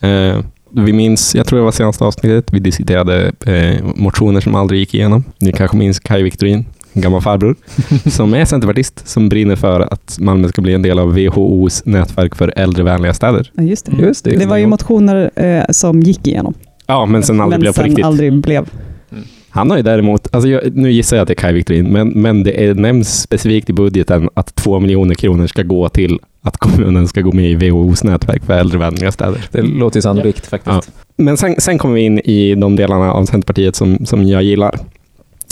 Eh, 0.00 0.38
vi 0.70 0.92
minns, 0.92 1.34
jag 1.34 1.46
tror 1.46 1.58
det 1.58 1.64
var 1.64 1.72
senaste 1.72 2.04
avsnittet, 2.04 2.52
vi 2.52 2.58
diskuterade 2.58 3.32
eh, 3.46 3.84
motioner 3.94 4.40
som 4.40 4.54
aldrig 4.54 4.80
gick 4.80 4.94
igenom. 4.94 5.24
Ni 5.38 5.52
kanske 5.52 5.76
minns 5.76 6.00
Kaj 6.00 6.22
Victorin, 6.22 6.66
en 6.92 7.02
gammal 7.02 7.22
farbror, 7.22 7.56
som 8.10 8.34
är 8.34 8.44
centerpartist, 8.44 9.08
som 9.08 9.28
brinner 9.28 9.56
för 9.56 9.80
att 9.80 10.16
Malmö 10.20 10.48
ska 10.48 10.62
bli 10.62 10.74
en 10.74 10.82
del 10.82 10.98
av 10.98 11.14
WHOs 11.14 11.82
nätverk 11.86 12.34
för 12.34 12.52
äldrevänliga 12.56 13.14
städer. 13.14 13.50
Ja, 13.54 13.62
just 13.62 13.86
det. 13.86 13.92
Just 14.02 14.24
det. 14.24 14.30
Det 14.36 14.46
var 14.46 14.56
ju 14.56 14.66
motioner 14.66 15.30
eh, 15.36 15.62
som 15.70 16.00
gick 16.00 16.26
igenom, 16.26 16.54
Ja, 16.86 17.06
men 17.06 17.22
sen 17.22 17.40
aldrig 17.40 17.50
men 17.54 17.60
blev 17.60 17.70
på 17.70 17.74
sen 17.74 17.84
riktigt. 17.84 18.04
aldrig 18.04 18.32
blev. 18.40 18.68
Han 19.58 19.70
har 19.70 19.76
ju 19.76 19.82
däremot, 19.82 20.34
alltså 20.34 20.48
jag, 20.48 20.76
nu 20.76 20.92
gissar 20.92 21.16
jag 21.16 21.22
att 21.22 21.28
det 21.28 21.32
är 21.32 21.42
Kaj 21.42 21.52
Victorin, 21.52 21.88
men, 21.92 22.08
men 22.08 22.42
det 22.42 22.64
är, 22.64 22.74
nämns 22.74 23.22
specifikt 23.22 23.70
i 23.70 23.72
budgeten 23.72 24.28
att 24.34 24.54
två 24.54 24.80
miljoner 24.80 25.14
kronor 25.14 25.46
ska 25.46 25.62
gå 25.62 25.88
till 25.88 26.18
att 26.42 26.56
kommunen 26.56 27.08
ska 27.08 27.20
gå 27.20 27.32
med 27.32 27.50
i 27.50 27.54
WHOs 27.54 28.04
nätverk 28.04 28.44
för 28.44 28.52
äldrevänliga 28.52 29.12
städer. 29.12 29.48
Det 29.52 29.62
låter 29.62 29.96
ju 29.96 30.02
sannolikt 30.02 30.46
faktiskt. 30.46 30.92
Men 31.16 31.36
sen, 31.36 31.54
sen 31.58 31.78
kommer 31.78 31.94
vi 31.94 32.00
in 32.00 32.18
i 32.18 32.54
de 32.54 32.76
delarna 32.76 33.12
av 33.12 33.24
Centerpartiet 33.24 33.76
som, 33.76 34.06
som 34.06 34.24
jag 34.24 34.42
gillar. 34.42 34.78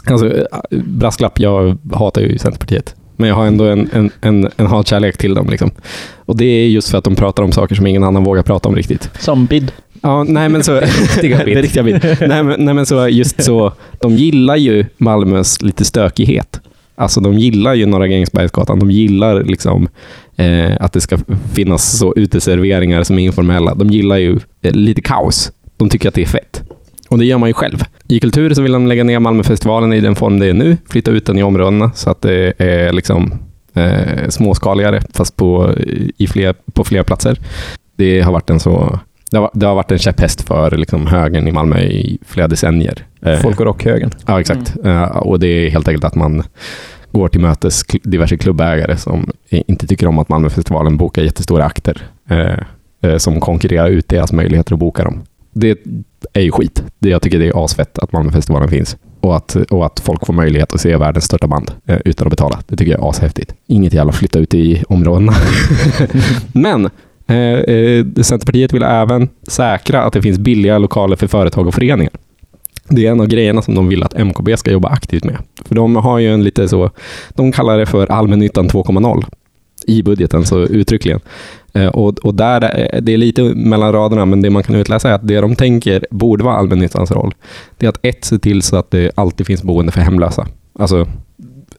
Alltså, 0.04 0.46
brasklapp, 0.70 1.40
jag 1.40 1.78
hatar 1.92 2.22
ju 2.22 2.38
Centerpartiet. 2.38 2.94
Men 3.16 3.28
jag 3.28 3.36
har 3.36 3.46
ändå 3.46 3.64
en, 3.64 3.90
en, 3.92 4.10
en, 4.20 4.48
en 4.56 4.66
hatkärlek 4.66 5.16
till 5.16 5.34
dem. 5.34 5.48
Liksom. 5.50 5.70
Och 6.16 6.36
det 6.36 6.44
är 6.44 6.68
just 6.68 6.88
för 6.88 6.98
att 6.98 7.04
de 7.04 7.14
pratar 7.14 7.42
om 7.42 7.52
saker 7.52 7.74
som 7.74 7.86
ingen 7.86 8.04
annan 8.04 8.24
vågar 8.24 8.42
prata 8.42 8.68
om 8.68 8.76
riktigt. 8.76 9.10
Som 9.20 9.46
bid. 9.46 9.72
Ja, 10.02 10.24
nej 10.24 10.48
men 10.48 10.64
så... 10.64 10.80
riktiga 10.80 11.44
bit. 11.44 11.54
det 11.54 11.62
riktiga 11.62 11.82
bit. 11.82 12.02
Nej, 12.20 12.42
men, 12.42 12.64
nej 12.64 12.74
men 12.74 12.86
så 12.86 13.08
just 13.08 13.42
så, 13.42 13.72
de 14.00 14.16
gillar 14.16 14.56
ju 14.56 14.84
Malmös 14.98 15.62
lite 15.62 15.84
stökighet. 15.84 16.60
Alltså 16.94 17.20
de 17.20 17.34
gillar 17.34 17.74
ju 17.74 17.86
Norra 17.86 18.08
Grängesbergsgatan. 18.08 18.78
De 18.78 18.90
gillar 18.90 19.44
liksom 19.44 19.88
eh, 20.36 20.76
att 20.80 20.92
det 20.92 21.00
ska 21.00 21.18
finnas 21.54 21.98
så 21.98 22.14
uteserveringar 22.16 23.02
som 23.02 23.18
är 23.18 23.22
informella. 23.22 23.74
De 23.74 23.90
gillar 23.90 24.16
ju 24.16 24.38
eh, 24.62 24.72
lite 24.72 25.00
kaos. 25.00 25.52
De 25.76 25.88
tycker 25.88 26.08
att 26.08 26.14
det 26.14 26.22
är 26.22 26.26
fett. 26.26 26.62
Och 27.08 27.18
det 27.18 27.24
gör 27.24 27.38
man 27.38 27.48
ju 27.48 27.52
själv. 27.52 27.84
I 28.08 28.20
kultur 28.20 28.54
så 28.54 28.62
vill 28.62 28.72
de 28.72 28.86
lägga 28.86 29.04
ner 29.04 29.18
Malmöfestivalen 29.18 29.92
i 29.92 30.00
den 30.00 30.16
form 30.16 30.38
det 30.38 30.46
är 30.46 30.54
nu. 30.54 30.76
Flytta 30.88 31.10
ut 31.10 31.26
den 31.26 31.38
i 31.38 31.42
områdena 31.42 31.90
så 31.94 32.10
att 32.10 32.22
det 32.22 32.52
är 32.58 32.92
liksom 32.92 33.34
eh, 33.74 34.28
småskaligare 34.28 35.02
fast 35.12 35.36
på, 35.36 35.74
i 36.16 36.26
fler, 36.26 36.54
på 36.72 36.84
fler 36.84 37.02
platser. 37.02 37.38
Det 37.96 38.20
har 38.20 38.32
varit 38.32 38.50
en 38.50 38.60
så 38.60 38.98
det 39.30 39.38
har, 39.38 39.50
det 39.54 39.66
har 39.66 39.74
varit 39.74 39.90
en 39.90 39.98
käpphäst 39.98 40.42
för 40.42 40.70
liksom, 40.70 41.06
högern 41.06 41.48
i 41.48 41.52
Malmö 41.52 41.80
i 41.80 42.18
flera 42.26 42.48
decennier. 42.48 43.04
Eh, 43.22 43.38
Folk 43.38 43.60
och 43.60 43.66
rockhögern. 43.66 44.10
Ja, 44.26 44.40
exakt. 44.40 44.76
Eh, 44.84 45.02
och 45.02 45.40
det 45.40 45.46
är 45.46 45.70
helt 45.70 45.88
enkelt 45.88 46.04
att 46.04 46.14
man 46.14 46.42
går 47.12 47.28
till 47.28 47.40
mötes 47.40 47.82
diverse 48.02 48.36
klubbägare 48.36 48.96
som 48.96 49.30
inte 49.50 49.86
tycker 49.86 50.06
om 50.06 50.18
att 50.18 50.28
Malmöfestivalen 50.28 50.96
bokar 50.96 51.22
jättestora 51.22 51.64
akter 51.64 52.02
eh, 53.02 53.16
som 53.16 53.40
konkurrerar 53.40 53.88
ut 53.88 54.08
deras 54.08 54.32
möjligheter 54.32 54.72
att 54.72 54.78
boka 54.78 55.04
dem. 55.04 55.22
Det 55.52 55.78
är 56.32 56.40
ju 56.40 56.50
skit. 56.50 56.82
Det, 56.98 57.08
jag 57.08 57.22
tycker 57.22 57.38
det 57.38 57.46
är 57.46 57.64
asfett 57.64 57.98
att 57.98 58.12
Malmöfestivalen 58.12 58.68
finns. 58.68 58.96
och, 59.20 59.36
att, 59.36 59.56
och 59.56 59.86
att 59.86 60.00
folk 60.00 60.26
får 60.26 60.32
möjlighet 60.32 60.72
att 60.74 60.80
se 60.80 60.96
världens 60.96 61.24
största 61.24 61.46
band 61.46 61.70
eh, 61.86 61.98
utan 62.04 62.26
att 62.26 62.30
betala. 62.30 62.60
Det 62.68 62.76
tycker 62.76 62.92
jag 62.92 63.04
är 63.04 63.10
ashäftigt. 63.10 63.54
Inget 63.66 63.92
jävla 63.92 64.12
flytta 64.12 64.38
ut 64.38 64.54
i 64.54 64.82
områdena. 64.88 65.32
Men 66.52 66.90
eh, 67.26 67.36
eh, 67.36 68.04
Centerpartiet 68.22 68.72
vill 68.72 68.82
även 68.82 69.28
säkra 69.48 70.02
att 70.02 70.12
det 70.12 70.22
finns 70.22 70.38
billiga 70.38 70.78
lokaler 70.78 71.16
för 71.16 71.26
företag 71.26 71.66
och 71.66 71.74
föreningar. 71.74 72.12
Det 72.88 73.06
är 73.06 73.10
en 73.10 73.20
av 73.20 73.26
grejerna 73.26 73.62
som 73.62 73.74
de 73.74 73.88
vill 73.88 74.02
att 74.02 74.14
MKB 74.18 74.56
ska 74.56 74.70
jobba 74.70 74.88
aktivt 74.88 75.24
med. 75.24 75.36
För 75.64 75.74
de 75.74 75.96
har 75.96 76.18
ju 76.18 76.34
en 76.34 76.44
lite 76.44 76.68
så, 76.68 76.90
de 77.30 77.52
kallar 77.52 77.78
det 77.78 77.86
för 77.86 78.06
allmännyttan 78.06 78.68
2.0 78.68 79.24
i 79.86 80.02
budgeten, 80.02 80.44
så 80.44 80.60
uttryckligen. 80.60 81.20
Eh, 81.74 81.86
Och, 81.86 82.18
och 82.18 82.34
där, 82.34 82.62
eh, 82.94 83.00
det 83.02 83.12
är 83.12 83.18
lite 83.18 83.42
mellan 83.42 83.92
raderna, 83.92 84.24
men 84.24 84.42
det 84.42 84.50
man 84.50 84.62
kan 84.62 84.74
utläsa 84.74 85.08
är 85.10 85.12
att 85.12 85.28
det 85.28 85.40
de 85.40 85.56
tänker 85.56 86.06
borde 86.10 86.44
vara 86.44 86.56
allmännyttans 86.56 87.10
roll, 87.10 87.34
det 87.78 87.86
är 87.86 87.90
att 87.90 87.98
ett, 88.02 88.24
se 88.24 88.38
till 88.38 88.62
så 88.62 88.76
att 88.76 88.90
det 88.90 89.10
alltid 89.14 89.46
finns 89.46 89.62
boende 89.62 89.92
för 89.92 90.00
hemlösa. 90.00 90.46
Alltså, 90.78 91.06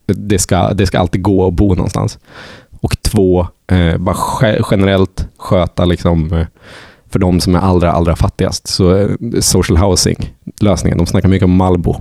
det 0.06 0.38
ska, 0.38 0.72
det 0.74 0.86
ska 0.86 0.98
alltid 0.98 1.22
gå 1.22 1.46
att 1.46 1.54
bo 1.54 1.74
någonstans. 1.74 2.18
Och 2.80 3.02
två, 3.02 3.46
eh, 3.72 3.96
bara 3.98 4.16
generellt 4.70 5.28
sköta 5.36 5.84
liksom, 5.84 6.32
eh, 6.32 6.46
för 7.10 7.18
de 7.18 7.40
som 7.40 7.54
är 7.54 7.58
allra, 7.58 7.92
allra 7.92 8.16
fattigast. 8.16 8.66
Så 8.66 8.96
eh, 8.96 9.08
social 9.40 9.78
housing-lösningen, 9.78 10.98
de 10.98 11.06
snackar 11.06 11.28
mycket 11.28 11.44
om 11.44 11.56
Malbo. 11.56 11.96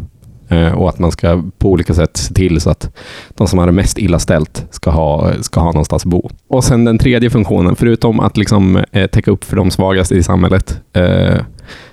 Eh, 0.49 0.71
och 0.71 0.89
att 0.89 0.99
man 0.99 1.11
ska 1.11 1.43
på 1.57 1.69
olika 1.69 1.93
sätt 1.93 2.17
se 2.17 2.33
till 2.33 2.61
så 2.61 2.69
att 2.69 2.95
de 3.29 3.47
som 3.47 3.59
har 3.59 3.65
det 3.65 3.71
mest 3.71 3.97
illa 3.97 4.19
ställt 4.19 4.65
ska 4.69 4.91
ha, 4.91 5.33
ska 5.41 5.59
ha 5.59 5.67
någonstans 5.67 6.03
att 6.05 6.11
bo. 6.11 6.29
Och 6.49 6.63
sen 6.63 6.85
den 6.85 6.97
tredje 6.97 7.29
funktionen, 7.29 7.75
förutom 7.75 8.19
att 8.19 8.37
liksom, 8.37 8.83
eh, 8.91 9.07
täcka 9.07 9.31
upp 9.31 9.43
för 9.43 9.55
de 9.55 9.71
svagaste 9.71 10.15
i 10.15 10.23
samhället, 10.23 10.81
eh, 10.93 11.41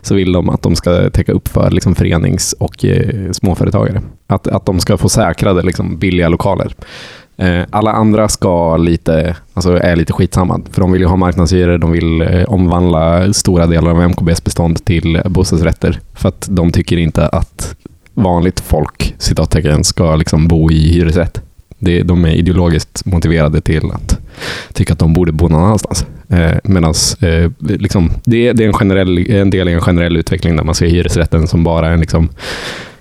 så 0.03 0.15
vill 0.15 0.33
de 0.33 0.49
att 0.51 0.63
de 0.63 0.77
ska 0.77 1.11
täcka 1.11 1.33
upp 1.33 1.49
för 1.49 1.71
liksom, 1.71 1.95
förenings 1.95 2.53
och 2.53 2.85
eh, 2.85 3.33
småföretagare. 3.33 4.01
Att, 4.27 4.47
att 4.47 4.67
de 4.67 4.81
ska 4.81 4.97
få 4.97 5.09
säkrade 5.09 5.63
liksom, 5.63 5.99
billiga 5.99 6.29
lokaler. 6.29 6.75
Eh, 7.37 7.63
alla 7.71 7.93
andra 7.93 8.29
ska 8.29 8.77
lite, 8.77 9.37
alltså 9.55 9.77
är 9.77 9.97
lite 9.97 10.13
skitsamma, 10.13 10.61
för 10.71 10.81
de 10.81 10.93
vill 10.93 11.01
ju 11.01 11.07
ha 11.07 11.17
marknadshyror, 11.17 11.79
de 11.79 11.93
vill 11.93 12.23
eh, 12.23 12.45
omvandla 12.45 13.33
stora 13.33 13.67
delar 13.67 13.91
av 13.91 14.03
MKBs 14.03 14.45
bestånd 14.45 14.85
till 14.85 15.21
bostadsrätter, 15.25 16.01
för 16.15 16.29
att 16.29 16.47
de 16.51 16.73
tycker 16.73 16.97
inte 16.97 17.29
att 17.29 17.77
vanligt 18.15 18.61
folk, 18.61 19.15
citattecken, 19.19 19.85
ska 19.85 20.17
liksom 20.17 20.49
bo 20.49 20.71
i 20.71 20.93
hyresrätt. 20.93 21.41
Det, 21.79 22.03
de 22.03 22.25
är 22.25 22.33
ideologiskt 22.33 23.07
motiverade 23.07 23.61
till 23.61 23.91
att 23.91 24.19
tycka 24.73 24.93
att 24.93 24.99
de 24.99 25.13
borde 25.13 25.33
bo 25.33 25.49
någon 25.49 25.65
annanstans. 25.65 26.07
Eh, 26.29 26.57
Medan 26.65 26.95
eh, 27.21 27.51
liksom, 27.59 28.11
det, 28.25 28.53
det 28.53 28.65
är 28.65 28.69
en, 28.69 28.75
generell, 28.75 29.31
en 29.31 29.51
del 29.51 29.69
i 29.69 29.73
en 29.73 29.81
generell 29.81 30.17
utveckling 30.17 30.57
där 30.57 30.65
man 30.65 30.75
ser 30.75 30.87
hyresrätten 30.87 31.49
som 31.49 31.65
bara 31.65 31.89
en 31.91 32.01
liksom, 32.01 32.29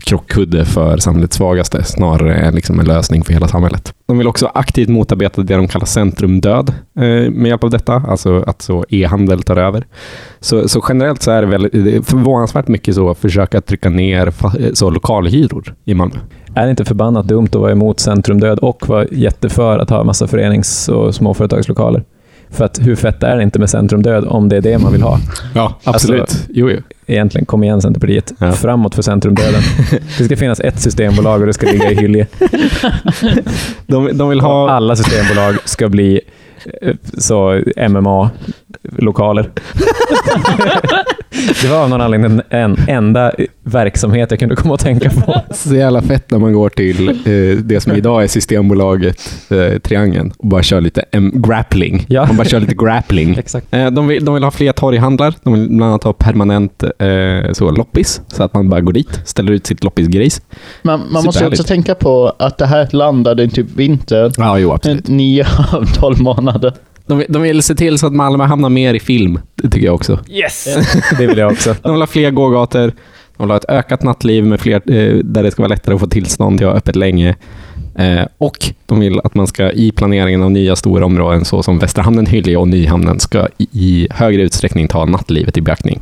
krockkudde 0.05 0.65
för 0.65 0.98
samhällets 0.98 1.36
svagaste 1.38 1.83
snarare 1.83 2.36
än 2.36 2.55
liksom 2.55 2.79
en 2.79 2.86
lösning 2.86 3.24
för 3.24 3.33
hela 3.33 3.48
samhället. 3.48 3.93
De 4.05 4.17
vill 4.17 4.27
också 4.27 4.51
aktivt 4.53 4.89
motarbeta 4.89 5.41
det 5.41 5.55
de 5.55 5.67
kallar 5.67 5.86
centrumdöd 5.86 6.69
eh, 6.95 7.31
med 7.31 7.45
hjälp 7.45 7.63
av 7.63 7.69
detta, 7.69 7.93
alltså 7.93 8.43
att 8.48 8.62
så 8.62 8.86
e-handel 8.89 9.43
tar 9.43 9.57
över. 9.57 9.86
Så, 10.39 10.69
så 10.69 10.83
generellt 10.89 11.22
så 11.22 11.31
är 11.31 11.41
det, 11.41 11.48
väldigt, 11.48 11.72
det 11.72 11.95
är 11.95 12.01
förvånansvärt 12.01 12.67
mycket 12.67 12.95
så 12.95 13.10
att 13.10 13.17
försöka 13.17 13.62
trycka 13.62 13.89
ner 13.89 14.27
fa- 14.27 14.74
så 14.74 14.89
lokalhyror 14.89 15.75
i 15.86 15.93
Malmö. 15.93 16.15
Är 16.55 16.63
det 16.65 16.69
inte 16.69 16.86
förbannat 16.86 17.27
dumt 17.27 17.45
att 17.45 17.55
vara 17.55 17.72
emot 17.72 18.00
centrumdöd 18.00 18.60
och 18.60 18.89
vara 18.89 19.05
jätteför 19.12 19.79
att 19.79 19.89
ha 19.89 20.03
massa 20.03 20.27
förenings 20.27 20.89
och 20.89 21.15
småföretagslokaler? 21.15 22.03
För 22.50 22.65
att 22.65 22.79
hur 22.81 22.95
fett 22.95 23.24
är 23.24 23.38
det 23.38 23.43
inte 23.43 23.60
med 23.60 23.69
centrumdöd 23.69 24.25
om 24.27 24.50
det 24.50 24.57
är 24.57 24.62
det 24.62 24.77
man 24.77 24.91
vill 24.91 25.01
ha? 25.01 25.19
Ja, 25.55 25.74
absolut. 25.83 26.22
Alltså- 26.22 26.38
jo, 26.50 26.69
jo. 26.69 26.77
Egentligen, 27.07 27.45
kom 27.45 27.63
igen 27.63 27.81
Centerpartiet. 27.81 28.33
Ja. 28.39 28.51
Framåt 28.51 28.95
för 28.95 29.01
centrumdöden. 29.01 29.62
Det 30.17 30.25
ska 30.25 30.38
finnas 30.38 30.60
ett 30.60 30.79
systembolag 30.81 31.41
och 31.41 31.48
det 31.48 31.53
ska 31.53 31.67
ligga 31.67 31.91
i 31.91 31.95
Hyllie. 31.95 32.27
De, 33.88 34.17
de 34.17 34.29
vill 34.29 34.39
Och 34.39 34.45
ha... 34.45 34.69
alla 34.69 34.95
systembolag 34.95 35.55
ska 35.65 35.89
bli 35.89 36.22
så 37.17 37.62
MMA-lokaler. 37.89 39.50
Det 41.62 41.67
var 41.67 41.84
av 41.84 41.89
någon 41.89 42.01
anledning 42.01 42.41
en 42.50 42.77
enda 42.88 43.32
verksamhet 43.63 44.32
jag 44.32 44.39
kunde 44.39 44.55
komma 44.55 44.74
att 44.74 44.79
tänka 44.79 45.10
på. 45.10 45.41
Så 45.51 45.75
jävla 45.75 46.01
fett 46.01 46.32
när 46.32 46.39
man 46.39 46.53
går 46.53 46.70
till 46.70 47.10
eh, 47.10 47.58
det 47.63 47.82
som 47.82 47.91
idag 47.91 48.24
är 48.24 48.27
Systembolaget 48.27 49.50
eh, 49.50 49.79
Triangeln 49.79 50.34
och 50.38 50.48
bara 50.48 50.63
kör 50.63 50.82
lite 50.82 51.05
em, 51.12 51.32
grappling. 51.41 52.05
Ja. 52.10 52.25
Man 52.25 52.38
bara 52.38 52.48
kör 52.48 52.60
lite 52.60 52.75
grappling. 52.75 53.36
Exakt. 53.38 53.67
Eh, 53.72 53.91
de, 53.91 54.08
vill, 54.08 54.25
de 54.25 54.34
vill 54.34 54.43
ha 54.43 54.51
fler 54.51 54.72
torghandlar. 54.72 55.34
De 55.43 55.53
vill 55.53 55.67
bland 55.67 55.84
annat 55.84 56.03
ha 56.03 56.13
permanent 56.13 56.84
eh, 56.84 57.51
så, 57.53 57.72
loppis, 57.72 58.22
så 58.27 58.43
att 58.43 58.53
man 58.53 58.70
bara 58.70 58.82
går 58.82 58.93
dit, 58.93 59.22
ställer 59.25 59.51
ut 59.51 59.67
sitt 59.67 59.84
loppisgrejs. 59.84 60.41
Men 60.82 61.01
man 61.12 61.24
måste 61.24 61.48
också 61.48 61.63
tänka 61.63 61.96
på 61.96 62.36
att 62.39 62.58
det 62.58 62.65
här 62.65 62.79
är 62.79 62.84
ett 62.84 62.93
land 62.93 63.25
där 63.25 63.36
det 63.36 63.43
är 63.43 63.48
typ 63.48 63.67
vinter. 63.75 64.32
Ja, 64.38 64.60
jo, 64.60 64.72
absolut. 64.72 65.08
Nio 65.08 65.46
av 65.74 65.86
tolv 65.86 66.22
månader. 66.22 66.52
De, 67.05 67.17
vill- 67.17 67.27
de 67.29 67.41
vill 67.41 67.63
se 67.63 67.75
till 67.75 67.98
så 68.00 68.07
att 68.07 68.13
Malmö 68.13 68.43
hamnar 68.43 68.69
mer 68.69 68.93
i 68.93 69.00
film. 69.00 69.39
Det 69.55 69.69
tycker 69.69 69.86
jag 69.86 69.95
också. 69.95 70.19
Yes! 70.29 70.67
Det 71.17 71.27
vill 71.27 71.38
jag 71.38 71.51
också. 71.51 71.75
De 71.83 71.91
vill 71.91 72.01
ha 72.01 72.07
fler 72.07 72.31
gågator. 72.31 72.91
De 73.38 73.43
vill 73.43 73.50
ha 73.50 73.57
ett 73.57 73.69
ökat 73.69 74.03
nattliv 74.03 74.45
med 74.45 74.60
fler, 74.60 74.74
eh, 74.75 75.15
där 75.24 75.43
det 75.43 75.51
ska 75.51 75.62
vara 75.62 75.69
lättare 75.69 75.95
att 75.95 76.01
få 76.01 76.07
tillstånd 76.07 76.57
till 76.57 76.67
att 76.67 76.74
ha 76.74 76.77
öppet 76.77 76.95
länge. 76.95 77.36
Eh, 77.95 78.22
och 78.38 78.57
de 78.86 79.00
vill 79.00 79.19
att 79.24 79.36
man 79.36 79.48
ska 79.48 79.72
i 79.72 79.91
planeringen 79.91 80.43
av 80.43 80.51
nya 80.51 80.75
stora 80.75 81.05
områden 81.05 81.45
såsom 81.45 81.79
Västra 81.79 82.03
hamnen, 82.03 82.25
Hyllie 82.25 82.55
och 82.57 82.67
Nyhamnen 82.67 83.19
ska 83.19 83.48
i, 83.57 83.67
i 83.72 84.07
högre 84.12 84.41
utsträckning 84.41 84.88
ta 84.88 85.05
nattlivet 85.05 85.57
i 85.57 85.62
beaktning. 85.62 86.01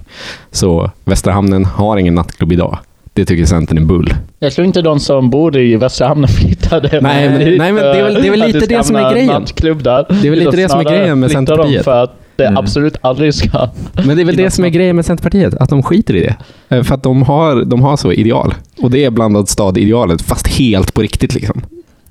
Så 0.52 0.92
Västra 1.06 1.34
hamnen 1.34 1.66
har 1.66 1.98
ingen 1.98 2.16
nattklubb 2.16 2.52
idag. 2.52 2.78
Det 3.22 3.26
tycker 3.26 3.46
Centern 3.46 3.78
är 3.78 3.82
bull. 3.82 4.14
Jag 4.40 4.54
tror 4.54 4.68
inte 4.68 4.82
de 4.82 5.00
som 5.00 5.30
bor 5.30 5.58
i 5.58 5.76
Västra 5.76 6.08
Hamnen 6.08 6.28
flyttade 6.40 7.00
Nej, 7.02 7.30
men- 7.30 7.40
dit 7.40 7.58
nej, 7.58 7.72
men 7.72 7.84
det 7.84 8.00
är 8.00 8.04
väl- 8.04 8.14
det 8.14 8.28
är 8.28 8.32
väl 8.32 8.40
lite 8.54 8.66
det 8.66 8.84
som 8.84 8.96
är 8.96 9.12
grejen. 9.14 9.46
Det 9.56 9.68
är 9.68 10.30
väl 10.30 10.40
lite 10.40 10.58
det 10.58 10.70
som 10.70 10.80
är 10.80 10.84
grejen 10.84 11.20
med 11.20 11.32
Centerpartiet. 11.32 11.84
För 11.84 12.04
att 12.04 12.16
det 12.36 12.46
Mm. 12.46 12.58
absolut 12.58 12.96
aldrig 13.02 13.34
ska... 13.34 13.70
Men 14.06 14.16
det 14.18 14.24
är 14.24 14.26
väl 14.26 14.36
det 14.36 14.52
som 14.52 14.66
är 14.66 14.70
grejen 14.70 14.96
med 14.96 15.06
Centerpartiet, 15.06 15.54
att 15.54 15.70
de 15.70 15.84
skiter 15.84 16.16
i 16.16 16.20
det. 16.20 16.36
Eh, 16.76 16.84
För 16.84 16.96
att 16.96 17.04
de 17.04 17.24
har, 17.24 17.66
de 17.66 17.82
har 17.82 17.98
så 17.98 18.12
ideal. 18.12 18.54
Och 18.82 18.92
det 18.92 19.06
är 19.06 19.10
blandad 19.10 19.50
stad-idealet, 19.50 20.22
fast 20.22 20.48
helt 20.48 20.94
på 20.94 21.02
riktigt 21.02 21.34
liksom. 21.36 21.62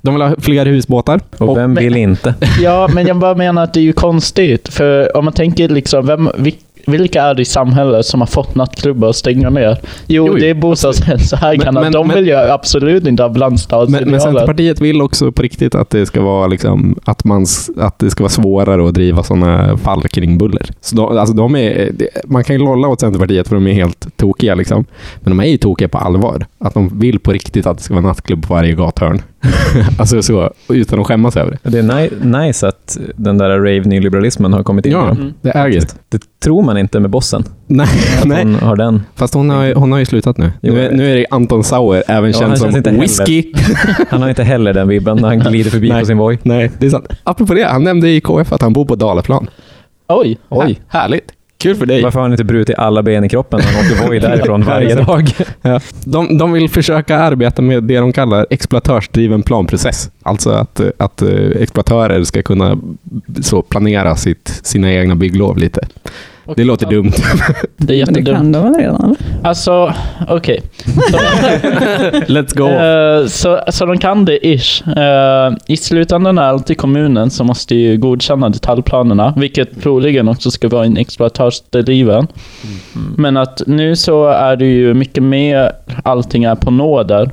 De 0.01 0.13
vill 0.13 0.21
ha 0.21 0.35
fler 0.39 0.65
husbåtar. 0.65 1.19
Och 1.37 1.57
vem 1.57 1.73
men- 1.73 1.83
vill 1.83 1.95
inte? 1.95 2.33
Ja, 2.61 2.89
men 2.93 3.07
jag 3.07 3.17
bara 3.17 3.35
menar 3.35 3.63
att 3.63 3.73
det 3.73 3.79
är 3.79 3.83
ju 3.83 3.93
konstigt. 3.93 4.69
För 4.73 5.17
om 5.17 5.25
man 5.25 5.33
tänker 5.33 5.69
liksom, 5.69 6.05
vem, 6.05 6.29
vil- 6.37 6.55
vilka 6.87 7.21
är 7.23 7.33
det 7.33 7.41
i 7.41 7.45
samhället 7.45 8.05
som 8.05 8.19
har 8.21 8.27
fått 8.27 8.55
nattklubbar 8.55 9.09
att 9.09 9.15
stänga 9.15 9.49
ner? 9.49 9.77
Jo, 10.07 10.27
Jo, 10.27 10.33
det 10.33 10.49
är 10.49 10.53
bostadsrättsägarna. 10.53 11.71
Men- 11.71 11.83
men- 11.83 11.91
De 11.91 12.07
men- 12.07 12.15
vill 12.15 12.27
ju 12.27 12.35
absolut 12.35 13.07
inte 13.07 13.23
ha 13.23 13.27
Men, 13.29 13.33
blandstadsidealet. 13.33 14.07
men 14.11 14.21
Centerpartiet 14.21 14.81
vill 14.81 15.01
också 15.01 15.31
på 15.31 15.41
riktigt 15.41 15.75
att 15.75 15.89
det 15.89 16.05
ska 16.05 16.21
vara, 16.21 16.47
liksom, 16.47 16.95
att 17.03 17.23
man, 17.23 17.45
att 17.77 17.99
det 17.99 18.09
ska 18.09 18.23
vara 18.23 18.29
svårare 18.31 18.87
att 18.87 18.93
driva 18.93 19.23
sådana 19.23 19.77
fall 19.77 20.01
kring 20.03 20.37
buller. 20.37 20.69
Så 20.81 20.95
de, 20.95 21.17
alltså 21.17 21.35
de 21.35 21.55
är, 21.55 21.91
man 22.25 22.43
kan 22.43 22.55
ju 22.55 22.61
lolla 22.61 22.87
åt 22.87 22.99
Centerpartiet 22.99 23.47
för 23.47 23.55
de 23.55 23.67
är 23.67 23.73
helt 23.73 24.17
tokiga. 24.17 24.55
Liksom. 24.55 24.85
Men 25.19 25.37
de 25.37 25.43
är 25.43 25.49
ju 25.51 25.57
tokiga 25.57 25.87
på 25.87 25.97
allvar. 25.97 26.45
Att 26.59 26.73
de 26.73 26.99
vill 26.99 27.19
på 27.19 27.31
riktigt 27.31 27.65
att 27.67 27.77
det 27.77 27.83
ska 27.83 27.93
vara 27.93 28.05
nattklubb 28.05 28.47
på 28.47 28.53
varje 28.53 28.73
gathörn. 28.73 29.21
alltså 29.97 30.21
så, 30.21 30.53
utan 30.69 30.99
att 30.99 31.07
skämmas 31.07 31.37
över 31.37 31.51
det. 31.63 31.69
Det 31.69 31.79
är 31.79 31.83
ni- 31.83 32.47
nice 32.47 32.67
att 32.67 32.97
den 33.15 33.37
där 33.37 33.49
rave-nyliberalismen 33.59 34.53
har 34.53 34.63
kommit 34.63 34.85
in 34.85 34.91
Ja. 34.91 35.09
Mm. 35.11 35.33
det 35.41 35.49
är 35.49 35.67
gött. 35.67 35.95
Det 36.09 36.21
tror 36.43 36.61
man 36.63 36.77
inte 36.77 36.99
med 36.99 37.09
bossen. 37.09 37.43
Nej, 37.67 37.87
Att 38.21 38.27
nej. 38.27 38.43
hon 38.43 38.55
har 38.55 38.75
den. 38.75 39.01
Fast 39.15 39.33
hon 39.33 39.49
har, 39.49 39.63
ju- 39.63 39.73
hon 39.73 39.91
har 39.91 39.99
ju 39.99 40.05
slutat 40.05 40.37
nu. 40.37 40.51
Jo, 40.61 40.73
nu, 40.73 40.89
nu 40.93 41.11
är 41.11 41.15
det 41.15 41.25
Anton 41.31 41.63
Sauer, 41.63 42.03
även 42.07 42.31
Ja, 42.31 42.39
känd 42.39 42.57
som 42.57 42.99
Whisky. 42.99 43.53
Han 44.09 44.21
har 44.21 44.29
inte 44.29 44.43
heller 44.43 44.73
den 44.73 44.87
vibben 44.87 45.17
när 45.17 45.27
han 45.27 45.39
glider 45.51 45.71
förbi 45.71 45.89
Nej. 45.89 45.99
på 45.99 46.05
sin 46.05 46.17
Voi. 46.17 46.37
Nej, 46.43 46.71
det 46.79 46.85
är 46.85 46.89
sant. 46.89 47.07
Apropå 47.23 47.53
det, 47.53 47.63
han 47.63 47.83
nämnde 47.83 48.09
i 48.09 48.21
KF 48.21 48.53
att 48.53 48.61
han 48.61 48.73
bor 48.73 48.85
på 48.85 48.95
Dalaplan. 48.95 49.47
Oj. 50.07 50.37
Oj. 50.49 50.79
Här, 50.87 50.99
härligt. 51.01 51.31
Kul 51.61 51.75
för 51.75 51.85
dig. 51.85 52.03
Varför 52.03 52.19
har 52.19 52.23
han 52.23 52.31
inte 52.31 52.43
brutit 52.43 52.77
alla 52.77 53.03
ben 53.03 53.23
i 53.23 53.29
kroppen 53.29 53.61
han 53.61 53.85
åker 53.85 54.07
Voi 54.07 54.19
därifrån 54.29 54.63
varje 54.63 54.95
dag? 54.95 55.31
Ja. 55.61 55.79
De, 56.05 56.37
de 56.37 56.51
vill 56.51 56.69
försöka 56.69 57.17
arbeta 57.17 57.61
med 57.61 57.83
det 57.83 57.97
de 57.97 58.13
kallar 58.13 58.47
exploatörsdriven 58.49 59.43
planprocess. 59.43 60.09
Alltså 60.23 60.49
att, 60.49 60.81
att 60.97 61.21
exploatörer 61.59 62.23
ska 62.23 62.41
kunna 62.41 62.77
så 63.41 63.61
planera 63.61 64.15
sitt, 64.15 64.59
sina 64.63 64.93
egna 64.93 65.15
bygglov 65.15 65.57
lite. 65.57 65.87
Det 66.55 66.63
låter 66.63 66.87
dumt. 66.87 67.11
Det 67.77 68.01
är 68.01 68.05
Men 68.05 68.13
det 68.13 68.19
jättedumt. 68.19 68.37
kan 68.37 68.51
det 68.51 68.59
väl 68.59 68.73
redan? 68.73 69.15
Alltså, 69.43 69.93
okej. 70.29 70.61
Let's 72.27 72.57
go. 72.57 72.67
Eh, 72.67 73.27
så, 73.27 73.59
så 73.67 73.85
de 73.85 73.97
kan 73.97 74.25
det 74.25 74.47
ish. 74.47 74.87
Eh, 74.97 75.53
I 75.67 75.77
slutändan 75.77 76.37
är 76.37 76.41
det 76.41 76.47
alltid 76.49 76.77
kommunen 76.77 77.29
som 77.29 77.47
måste 77.47 77.75
ju 77.75 77.97
godkänna 77.97 78.49
detaljplanerna, 78.49 79.33
vilket 79.37 79.81
troligen 79.81 80.27
också 80.27 80.51
ska 80.51 80.69
vara 80.69 80.85
en 80.85 80.97
exploatörsdriven. 80.97 82.27
Men 83.17 83.37
att 83.37 83.61
nu 83.67 83.95
så 83.95 84.27
är 84.27 84.55
det 84.55 84.65
ju 84.65 84.93
mycket 84.93 85.23
mer, 85.23 85.71
allting 86.03 86.43
är 86.43 86.55
på 86.55 86.71
nåder. 86.71 87.31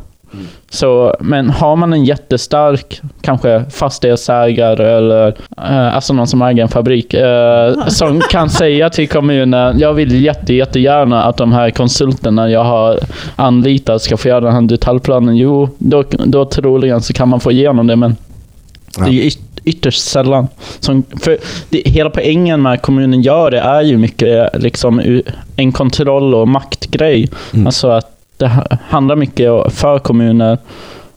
Så, 0.70 1.16
men 1.20 1.50
har 1.50 1.76
man 1.76 1.92
en 1.92 2.04
jättestark, 2.04 3.00
kanske 3.20 3.64
fastighetsägare 3.70 4.90
eller 4.96 5.28
eh, 5.56 5.94
alltså 5.94 6.12
någon 6.12 6.26
som 6.26 6.42
äger 6.42 6.62
en 6.62 6.68
fabrik, 6.68 7.14
eh, 7.14 7.86
som 7.88 8.20
kan 8.20 8.50
säga 8.50 8.90
till 8.90 9.08
kommunen, 9.08 9.78
jag 9.78 9.94
vill 9.94 10.24
jätte, 10.24 10.54
jättegärna 10.54 11.24
att 11.24 11.36
de 11.36 11.52
här 11.52 11.70
konsulterna 11.70 12.50
jag 12.50 12.64
har 12.64 12.98
anlitat 13.36 14.02
ska 14.02 14.16
få 14.16 14.28
göra 14.28 14.40
den 14.40 14.52
här 14.54 14.62
detaljplanen. 14.62 15.36
Jo, 15.36 15.68
då, 15.78 16.04
då 16.24 16.44
troligen 16.44 17.00
så 17.00 17.12
kan 17.12 17.28
man 17.28 17.40
få 17.40 17.52
igenom 17.52 17.86
det, 17.86 17.96
men 17.96 18.16
Ja. 18.98 19.04
det 19.04 19.10
är 19.10 19.24
yt- 19.24 19.60
ytterst 19.64 20.00
sällan. 20.08 20.48
Som, 20.80 21.02
för 21.22 21.38
det, 21.70 21.82
hela 21.86 22.10
poängen 22.10 22.62
med 22.62 22.72
att 22.72 22.82
kommunen 22.82 23.22
gör 23.22 23.50
det 23.50 23.58
är 23.60 23.82
ju 23.82 23.96
mycket 23.96 24.62
liksom 24.62 25.22
en 25.56 25.72
kontroll 25.72 26.34
och 26.34 26.48
maktgrej. 26.48 27.28
Mm. 27.54 27.66
Alltså 27.66 27.88
att 27.88 28.17
det 28.38 28.48
ha- 28.48 28.66
handlar 28.88 29.16
mycket 29.16 29.72
för 29.72 29.98
kommuner 29.98 30.58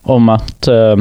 om 0.02 0.28
att 0.28 0.68
eh, 0.68 0.96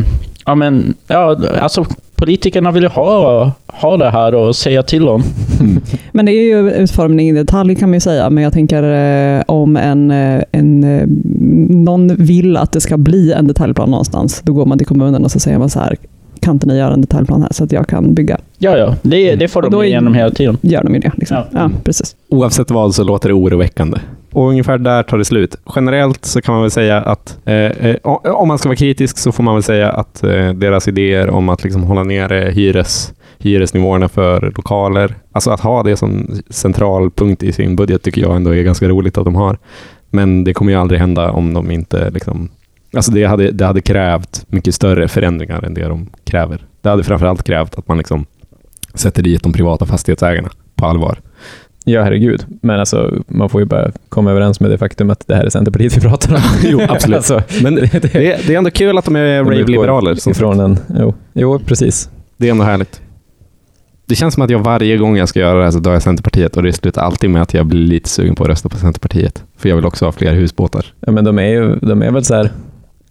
ja, 0.45 0.55
men, 0.55 0.93
ja, 1.07 1.37
alltså, 1.61 1.85
politikerna 2.15 2.71
vill 2.71 2.83
ju 2.83 2.89
ha, 2.89 3.51
ha 3.67 3.97
det 3.97 4.09
här 4.09 4.35
och 4.35 4.55
säga 4.55 4.83
till 4.83 5.07
om. 5.07 5.23
Men 6.11 6.25
det 6.25 6.31
är 6.31 6.43
ju 6.43 6.71
utformning 6.71 7.29
i 7.29 7.33
detalj 7.33 7.75
kan 7.75 7.89
man 7.89 7.93
ju 7.93 7.99
säga, 7.99 8.29
men 8.29 8.43
jag 8.43 8.53
tänker 8.53 8.83
eh, 9.37 9.43
om 9.47 9.77
en, 9.77 10.11
eh, 10.11 10.43
en, 10.51 10.83
eh, 10.83 11.03
någon 11.69 12.15
vill 12.15 12.57
att 12.57 12.71
det 12.71 12.81
ska 12.81 12.97
bli 12.97 13.33
en 13.33 13.47
detaljplan 13.47 13.89
någonstans, 13.91 14.41
då 14.45 14.53
går 14.53 14.65
man 14.65 14.77
till 14.77 14.87
kommunen 14.87 15.23
och 15.23 15.31
så 15.31 15.39
säger 15.39 15.59
man 15.59 15.69
så 15.69 15.79
här, 15.79 15.95
kan 16.39 16.53
inte 16.55 16.67
ni 16.67 16.77
göra 16.77 16.93
en 16.93 17.01
detaljplan 17.01 17.41
här 17.41 17.49
så 17.53 17.63
att 17.63 17.71
jag 17.71 17.87
kan 17.87 18.13
bygga? 18.13 18.37
Ja, 18.57 18.77
ja, 18.77 18.95
det, 19.01 19.35
det 19.35 19.47
får 19.47 19.61
de 19.61 19.83
igenom 19.83 20.13
hela 20.13 20.31
tiden. 20.31 20.57
Gör 20.61 20.83
de 20.83 20.93
ju 20.93 20.99
det. 20.99 21.11
Liksom. 21.15 21.37
Ja. 21.37 21.45
Ja. 21.51 21.69
precis. 21.83 22.15
Oavsett 22.29 22.71
vad 22.71 22.95
så 22.95 23.03
låter 23.03 23.29
det 23.29 23.35
oroväckande. 23.35 23.97
Och 24.31 24.49
ungefär 24.49 24.77
där 24.77 25.03
tar 25.03 25.17
det 25.17 25.25
slut. 25.25 25.55
Generellt 25.75 26.25
så 26.25 26.41
kan 26.41 26.53
man 26.53 26.61
väl 26.61 26.71
säga 26.71 27.01
att 27.01 27.37
eh, 27.45 27.55
eh 27.55 27.95
om 28.23 28.47
man 28.47 28.57
ska 28.57 28.69
vara 28.69 28.75
kritisk 28.75 29.17
så 29.17 29.31
får 29.31 29.43
man 29.43 29.53
väl 29.53 29.63
säga 29.63 29.91
att 29.91 30.23
eh, 30.23 30.53
deras 30.53 30.87
idéer 30.87 31.29
om 31.29 31.49
att 31.49 31.63
liksom 31.63 31.83
hålla 31.83 32.03
nere 32.03 32.51
hyres, 32.51 33.13
hyresnivåerna 33.39 34.09
för 34.09 34.53
lokaler, 34.55 35.15
alltså 35.31 35.51
att 35.51 35.59
ha 35.59 35.83
det 35.83 35.97
som 35.97 36.41
central 36.49 37.11
punkt 37.11 37.43
i 37.43 37.51
sin 37.51 37.75
budget 37.75 38.03
tycker 38.03 38.21
jag 38.21 38.35
ändå 38.35 38.55
är 38.55 38.63
ganska 38.63 38.87
roligt 38.87 39.17
att 39.17 39.25
de 39.25 39.35
har. 39.35 39.57
Men 40.09 40.43
det 40.43 40.53
kommer 40.53 40.71
ju 40.71 40.77
aldrig 40.77 40.99
hända 40.99 41.31
om 41.31 41.53
de 41.53 41.71
inte 41.71 42.09
liksom 42.09 42.49
Alltså 42.93 43.11
det 43.11 43.25
hade, 43.25 43.51
det 43.51 43.65
hade 43.65 43.81
krävt 43.81 44.45
mycket 44.47 44.75
större 44.75 45.07
förändringar 45.07 45.65
än 45.65 45.73
det 45.73 45.87
de 45.87 46.09
kräver. 46.23 46.65
Det 46.81 46.89
hade 46.89 47.03
framförallt 47.03 47.43
krävt 47.43 47.77
att 47.77 47.87
man 47.87 47.97
liksom 47.97 48.25
sätter 48.93 49.23
dit 49.23 49.43
de 49.43 49.53
privata 49.53 49.85
fastighetsägarna 49.85 50.49
på 50.75 50.85
allvar. 50.85 51.19
Ja, 51.85 52.03
herregud. 52.03 52.45
Men 52.61 52.79
alltså, 52.79 53.23
man 53.27 53.49
får 53.49 53.61
ju 53.61 53.65
bara 53.65 53.91
komma 54.09 54.31
överens 54.31 54.59
med 54.59 54.71
det 54.71 54.77
faktum 54.77 55.09
att 55.09 55.27
det 55.27 55.35
här 55.35 55.43
är 55.43 55.49
Centerpartiet 55.49 55.97
vi 55.97 56.01
pratar 56.01 56.35
om. 56.35 56.41
Jo, 56.63 56.81
absolut. 56.89 57.17
alltså, 57.17 57.41
Men 57.63 57.75
det, 57.75 57.81
det, 57.91 58.13
Det 58.13 58.53
är, 58.53 58.57
ändå 58.57 58.71
kul 58.71 58.97
att 58.97 59.05
de 59.05 59.15
är 59.15 59.43
rave-liberaler. 59.43 60.15
som 60.15 60.31
Ifrån 60.31 60.59
en, 60.59 60.77
jo, 60.99 61.13
jo, 61.33 61.59
precis. 61.65 62.09
Det 62.37 62.47
är 62.47 62.51
ändå 62.51 62.63
härligt. 62.63 63.01
Det 64.05 64.15
känns 64.15 64.33
som 64.33 64.43
att 64.43 64.49
jag 64.49 64.59
varje 64.59 64.97
gång 64.97 65.17
jag 65.17 65.29
ska 65.29 65.39
göra 65.39 65.57
det 65.57 65.63
här 65.63 65.71
så 65.71 65.79
drar 65.79 65.93
jag 65.93 66.01
Centerpartiet 66.01 66.57
och 66.57 66.63
det 66.63 66.73
slutar 66.73 67.01
alltid 67.01 67.29
med 67.29 67.41
att 67.41 67.53
jag 67.53 67.65
blir 67.65 67.79
lite 67.79 68.09
sugen 68.09 68.35
på 68.35 68.43
att 68.43 68.49
rösta 68.49 68.69
på 68.69 68.77
Centerpartiet. 68.77 69.43
För 69.57 69.69
jag 69.69 69.75
vill 69.75 69.85
också 69.85 70.05
ha 70.05 70.11
fler 70.11 70.33
husbåtar. 70.33 70.85
Ja, 70.99 71.11
men 71.11 71.23
de 71.25 71.39
är 71.39 71.47
ju 71.47 71.75
de 71.75 72.01
är 72.01 72.11
väl 72.11 72.23
så 72.23 72.35
här, 72.35 72.51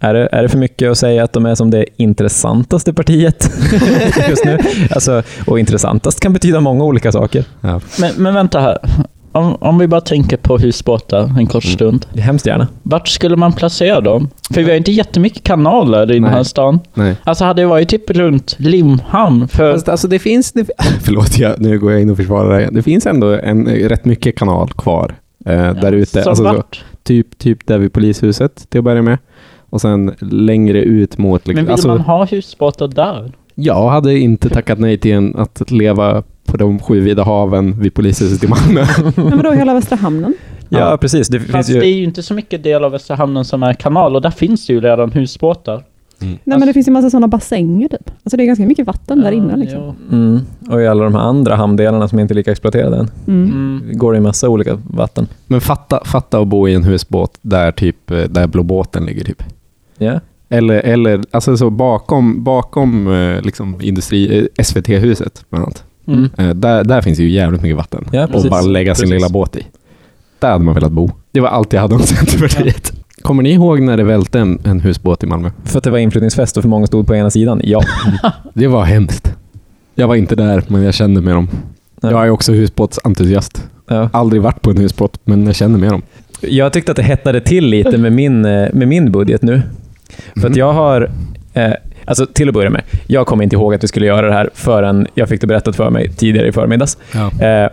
är 0.00 0.14
det, 0.14 0.28
är 0.32 0.42
det 0.42 0.48
för 0.48 0.58
mycket 0.58 0.90
att 0.90 0.98
säga 0.98 1.24
att 1.24 1.32
de 1.32 1.46
är 1.46 1.54
som 1.54 1.70
det 1.70 1.84
intressantaste 1.96 2.92
partiet 2.92 3.50
just 4.28 4.44
nu? 4.44 4.58
Alltså, 4.90 5.22
och 5.46 5.58
intressantast 5.58 6.20
kan 6.20 6.32
betyda 6.32 6.60
många 6.60 6.84
olika 6.84 7.12
saker. 7.12 7.44
Men, 8.00 8.10
men 8.16 8.34
vänta 8.34 8.60
här. 8.60 8.78
Om, 9.32 9.54
om 9.60 9.78
vi 9.78 9.86
bara 9.86 10.00
tänker 10.00 10.36
på 10.36 10.58
husbåtar 10.58 11.38
en 11.38 11.46
kort 11.46 11.64
Mm. 11.64 11.74
stund. 11.74 12.06
Hemskt 12.18 12.46
gärna. 12.46 12.68
Vart 12.82 13.08
skulle 13.08 13.36
man 13.36 13.52
placera 13.52 14.00
dem? 14.00 14.28
För 14.54 14.62
vi 14.62 14.70
har 14.70 14.76
inte 14.76 14.92
jättemycket 14.92 15.42
kanaler 15.44 16.10
i 16.10 16.14
den 16.14 16.22
Nej. 16.22 16.30
här 16.30 16.42
stan. 16.42 16.80
Nej. 16.94 17.16
Alltså 17.24 17.44
hade 17.44 17.62
det 17.62 17.66
varit 17.66 17.88
typ 17.88 18.10
runt 18.10 18.56
Limhamn 18.58 19.48
för... 19.48 19.72
Fast 19.72 19.88
alltså 19.88 20.08
det 20.08 20.18
finns... 20.18 20.52
Det, 20.52 20.66
förlåt, 21.02 21.38
jag, 21.38 21.60
nu 21.60 21.78
går 21.78 21.92
jag 21.92 22.00
in 22.00 22.10
och 22.10 22.16
försvarar 22.16 22.60
det. 22.60 22.68
Det 22.72 22.82
finns 22.82 23.06
ändå 23.06 23.26
en, 23.26 23.66
rätt 23.66 24.04
mycket 24.04 24.38
kanal 24.38 24.72
kvar 24.72 25.14
eh, 25.46 25.74
där 25.74 25.92
ute. 25.92 26.24
Alltså, 26.24 26.44
så, 26.44 26.62
typ, 27.02 27.38
typ 27.38 27.66
där 27.66 27.78
vid 27.78 27.92
polishuset 27.92 28.70
till 28.70 28.78
att 28.78 28.84
börja 28.84 29.02
med. 29.02 29.18
Och 29.70 29.80
sen 29.80 30.14
längre 30.20 30.82
ut 30.82 31.18
mot... 31.18 31.46
liksom- 31.46 31.54
Men 31.54 31.64
vill 31.64 31.72
alltså, 31.72 31.88
man 31.88 32.00
ha 32.00 32.24
husbåtar 32.24 32.88
där? 32.88 33.32
Jag 33.54 33.88
hade 33.88 34.18
inte 34.18 34.48
tackat 34.48 34.78
nej 34.78 34.98
till 34.98 35.12
en, 35.12 35.36
att 35.36 35.70
leva 35.70 36.22
på 36.46 36.56
de 36.56 36.78
sju 36.78 37.00
vida 37.00 37.24
haven 37.24 37.80
vid 37.80 37.94
polishuset 37.94 38.44
i 38.44 38.48
Malmö. 38.48 38.84
Men 39.16 39.36
vadå, 39.36 39.50
hela 39.50 39.74
Västra 39.74 39.96
Hamnen? 39.96 40.34
Ja, 40.68 40.78
Ja. 40.78 40.96
precis. 40.96 41.28
Det 41.28 41.40
Fast 41.40 41.52
finns 41.52 41.66
det 41.66 41.72
ju... 41.86 41.92
är 41.94 41.96
ju 41.98 42.04
inte 42.04 42.22
så 42.22 42.34
mycket 42.34 42.62
del 42.62 42.84
av 42.84 42.92
Västra 42.92 43.16
hamnen 43.16 43.44
som 43.44 43.62
är 43.62 43.74
kanal 43.74 44.16
och 44.16 44.22
där 44.22 44.30
finns 44.30 44.66
det 44.66 44.72
ju 44.72 44.80
redan 44.80 45.12
husbåtar. 45.12 45.84
Nej, 46.22 46.38
men 46.44 46.66
det 46.66 46.72
finns 46.72 46.88
ju 46.88 46.92
massa 46.92 47.10
sådana 47.10 47.28
bassänger 47.28 47.88
typ. 47.88 48.10
Alltså 48.24 48.36
det 48.36 48.42
är 48.42 48.46
ganska 48.46 48.66
mycket 48.66 48.86
vatten 48.86 49.20
där 49.20 49.32
inne. 49.32 49.56
Liksom. 49.56 49.80
Ja, 49.80 49.94
Mm. 50.12 50.40
Och 50.70 50.82
i 50.82 50.86
alla 50.86 51.04
de 51.04 51.14
här 51.14 51.22
andra 51.22 51.56
hamndelarna 51.56 52.08
som 52.08 52.18
inte 52.18 52.34
är 52.34 52.36
lika 52.36 52.50
exploaterade 52.50 52.96
än, 52.96 53.10
Mm. 53.26 53.50
Mm. 53.50 53.98
går 53.98 54.12
det 54.12 54.18
i 54.18 54.20
massa 54.20 54.48
olika 54.48 54.78
vatten. 54.90 55.26
Men 55.46 55.60
fatta, 55.60 56.00
fatta 56.04 56.38
att 56.38 56.46
bo 56.48 56.68
i 56.68 56.74
en 56.74 56.84
husbåt 56.84 57.38
där 57.42 57.72
typ 57.72 58.10
eh, 58.10 58.18
där 58.18 58.46
blå 58.46 58.62
båten 58.62 59.04
ligger 59.06 59.24
typ. 59.24 59.42
Ja. 60.00 60.20
Eller, 60.48 60.74
eller 60.74 61.20
alltså 61.30 61.56
så 61.56 61.70
bakom, 61.70 62.44
bakom 62.44 63.08
eh, 63.12 63.42
liksom 63.42 63.78
industri, 63.80 64.38
eh, 64.58 64.64
SVT-huset 64.64 65.44
bland 65.50 65.64
annat. 65.64 65.84
Mm. 66.06 66.28
Eh, 66.38 66.54
där, 66.54 66.84
där 66.84 67.00
finns 67.02 67.18
ju 67.18 67.30
jävligt 67.30 67.62
mycket 67.62 67.76
vatten. 67.76 68.04
Ja, 68.12 68.28
och 68.32 68.44
bara 68.50 68.60
lägga 68.60 68.94
sin 68.94 69.02
Precis. 69.02 69.14
lilla 69.14 69.28
båt 69.28 69.56
i. 69.56 69.66
Där 70.38 70.50
hade 70.50 70.64
man 70.64 70.74
velat 70.74 70.92
bo. 70.92 71.10
Det 71.32 71.40
var 71.40 71.48
allt 71.48 71.72
jag 71.72 71.80
hade 71.80 71.94
om 71.94 72.00
Centerpartiet. 72.06 72.92
Kommer 73.22 73.42
ni 73.42 73.52
ihåg 73.52 73.80
när 73.80 73.96
det 73.96 74.04
välte 74.04 74.40
en, 74.40 74.60
en 74.64 74.80
husbåt 74.80 75.22
i 75.22 75.26
Malmö? 75.26 75.50
För 75.64 75.78
att 75.78 75.84
det 75.84 75.90
var 75.90 75.98
inflyttningsfest 75.98 76.56
och 76.56 76.62
för 76.62 76.68
många 76.68 76.86
stod 76.86 77.06
på 77.06 77.14
ena 77.14 77.30
sidan? 77.30 77.60
Ja. 77.64 77.82
Det 78.54 78.66
var 78.66 78.84
hemskt. 78.84 79.34
Jag 79.94 80.08
var 80.08 80.14
inte 80.14 80.34
där, 80.36 80.62
men 80.68 80.82
jag 80.82 80.94
kände 80.94 81.20
med 81.20 81.34
dem. 81.34 81.48
Nej. 82.02 82.12
Jag 82.12 82.26
är 82.26 82.30
också 82.30 82.52
husbåtsentusiast. 82.52 83.68
ja. 83.88 84.08
Aldrig 84.12 84.42
varit 84.42 84.62
på 84.62 84.70
en 84.70 84.76
husbåt, 84.76 85.18
men 85.24 85.46
jag 85.46 85.54
känner 85.54 85.78
med 85.78 85.90
dem. 85.90 86.02
Jag 86.40 86.72
tyckte 86.72 86.92
att 86.92 86.96
det 86.96 87.02
hettade 87.02 87.40
till 87.40 87.66
lite 87.66 87.98
med 87.98 88.12
min, 88.12 88.42
med 88.42 88.88
min 88.88 89.12
budget 89.12 89.42
nu. 89.42 89.62
För 90.34 90.40
Mm. 90.40 90.50
att 90.52 90.56
jag 90.56 90.72
har... 90.72 91.10
Eh, 91.54 91.72
alltså 92.04 92.26
till 92.26 92.48
att 92.48 92.54
börja 92.54 92.70
med, 92.70 92.82
jag 93.06 93.26
kommer 93.26 93.44
inte 93.44 93.56
ihåg 93.56 93.74
att 93.74 93.84
vi 93.84 93.88
skulle 93.88 94.06
göra 94.06 94.26
det 94.26 94.32
här 94.32 94.50
förrän 94.54 95.06
jag 95.14 95.28
fick 95.28 95.40
det 95.40 95.46
berättat 95.46 95.76
för 95.76 95.90
mig 95.90 96.08
tidigare 96.12 96.48
i 96.48 96.52
förmiddags. 96.52 96.98
Ja. 97.14 97.46
Eh, 97.46 97.70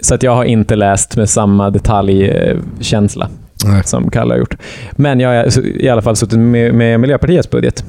så 0.00 0.14
att 0.14 0.22
jag 0.22 0.34
har 0.34 0.44
inte 0.44 0.76
läst 0.76 1.16
med 1.16 1.28
samma 1.30 1.70
detaljkänsla 1.70 3.28
Nej. 3.64 3.82
som 3.84 4.10
Kalle 4.10 4.34
har 4.34 4.38
gjort. 4.38 4.56
Men 4.92 5.20
jag 5.20 5.28
har 5.28 5.58
i 5.80 5.88
alla 5.88 6.02
fall 6.02 6.16
suttit 6.16 6.38
med, 6.38 6.74
med 6.74 7.00
Miljöpartiets 7.00 7.50
budget. 7.50 7.84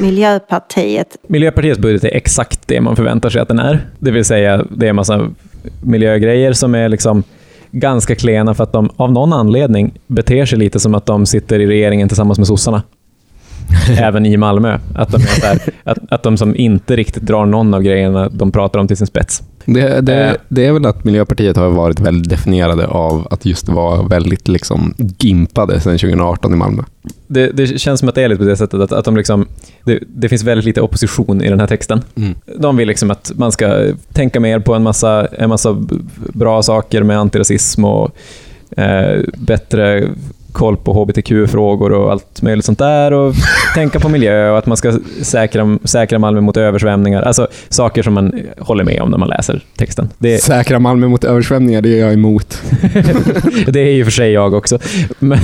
Miljöpartiet. 0.00 1.16
Miljöpartiets 1.28 1.78
budget 1.78 2.04
är 2.04 2.14
exakt 2.16 2.60
det 2.68 2.80
man 2.80 2.96
förväntar 2.96 3.30
sig 3.30 3.40
att 3.40 3.48
den 3.48 3.58
är. 3.58 3.86
Det 3.98 4.10
vill 4.10 4.24
säga, 4.24 4.64
det 4.70 4.86
är 4.86 4.90
en 4.90 4.96
massa 4.96 5.30
miljögrejer 5.82 6.52
som 6.52 6.74
är 6.74 6.88
liksom 6.88 7.22
ganska 7.70 8.14
klena 8.14 8.54
för 8.54 8.64
att 8.64 8.72
de 8.72 8.90
av 8.96 9.12
någon 9.12 9.32
anledning 9.32 9.98
beter 10.06 10.46
sig 10.46 10.58
lite 10.58 10.80
som 10.80 10.94
att 10.94 11.06
de 11.06 11.26
sitter 11.26 11.58
i 11.58 11.66
regeringen 11.66 12.08
tillsammans 12.08 12.38
med 12.38 12.46
sossarna. 12.46 12.82
Även 13.98 14.26
i 14.26 14.36
Malmö. 14.36 14.78
Att 14.94 15.12
de, 15.12 15.20
här, 15.42 15.58
att, 15.84 15.98
att 16.08 16.22
de 16.22 16.36
som 16.36 16.56
inte 16.56 16.96
riktigt 16.96 17.22
drar 17.22 17.46
någon 17.46 17.74
av 17.74 17.82
grejerna 17.82 18.28
de 18.28 18.52
pratar 18.52 18.78
om 18.78 18.88
till 18.88 18.96
sin 18.96 19.06
spets. 19.06 19.42
Det, 19.64 20.00
det, 20.00 20.28
Eh. 20.28 20.34
det 20.48 20.66
är 20.66 20.72
väl 20.72 20.86
att 20.86 21.04
Miljöpartiet 21.04 21.56
har 21.56 21.68
varit 21.68 22.00
väldigt 22.00 22.30
definierade 22.30 22.86
av 22.86 23.28
att 23.30 23.46
just 23.46 23.68
vara 23.68 24.02
väldigt 24.02 24.48
liksom 24.48 24.94
gimpade 24.98 25.80
sedan 25.80 25.98
2018 25.98 26.52
i 26.52 26.56
Malmö. 26.56 26.82
Det, 27.26 27.50
det 27.50 27.80
känns 27.80 28.00
som 28.00 28.08
att 28.08 28.14
det 28.14 28.22
är 28.22 28.28
lite 28.28 28.38
på 28.38 28.44
det 28.44 28.56
sättet 28.56 28.80
att, 28.80 28.92
att 28.92 29.04
de 29.04 29.16
liksom, 29.16 29.46
det, 30.06 30.28
finns 30.28 30.44
väldigt 30.44 30.64
lite 30.64 30.80
opposition 30.80 31.42
i 31.42 31.48
den 31.48 31.60
här 31.60 31.66
texten. 31.66 32.00
De 32.56 32.76
vill 32.76 32.88
liksom 32.88 33.10
att 33.10 33.32
man 33.34 33.52
ska 33.52 33.84
tänka 34.12 34.40
mer 34.40 34.58
på 34.58 34.74
en 34.74 34.82
massa, 34.82 35.26
en 35.26 35.48
massa 35.48 35.76
bra 36.32 36.62
saker 36.62 37.02
med 37.02 37.18
antirasism 37.18 37.84
och 37.84 38.10
eh, 38.76 39.20
bättre 39.36 40.08
koll 40.52 40.76
på 40.76 40.92
hbtq-frågor 40.92 41.92
och 41.92 42.12
allt 42.12 42.42
möjligt 42.42 42.64
sånt 42.64 42.78
där 42.78 43.12
och 43.12 43.34
tänka 43.74 44.00
på 44.00 44.08
miljö 44.08 44.50
och 44.50 44.58
att 44.58 44.66
man 44.66 44.76
ska 44.76 44.92
säkra, 45.22 45.78
säkra 45.84 46.18
Malmö 46.18 46.40
mot 46.40 46.56
översvämningar. 46.56 47.22
Alltså 47.22 47.48
saker 47.68 48.02
som 48.02 48.14
man 48.14 48.40
håller 48.58 48.84
med 48.84 49.02
om 49.02 49.10
när 49.10 49.18
man 49.18 49.28
läser 49.28 49.62
texten. 49.76 50.08
Det, 50.18 50.38
Säkra 50.38 50.78
Malmö 50.78 51.08
mot 51.08 51.24
översvämningar, 51.24 51.82
det 51.82 51.88
är 51.88 52.04
jag 52.04 52.12
emot. 52.12 52.62
det 53.66 53.80
är 53.80 53.92
ju 53.92 54.04
för 54.04 54.10
sig 54.10 54.32
jag 54.32 54.54
också, 54.54 54.78
men, 55.18 55.38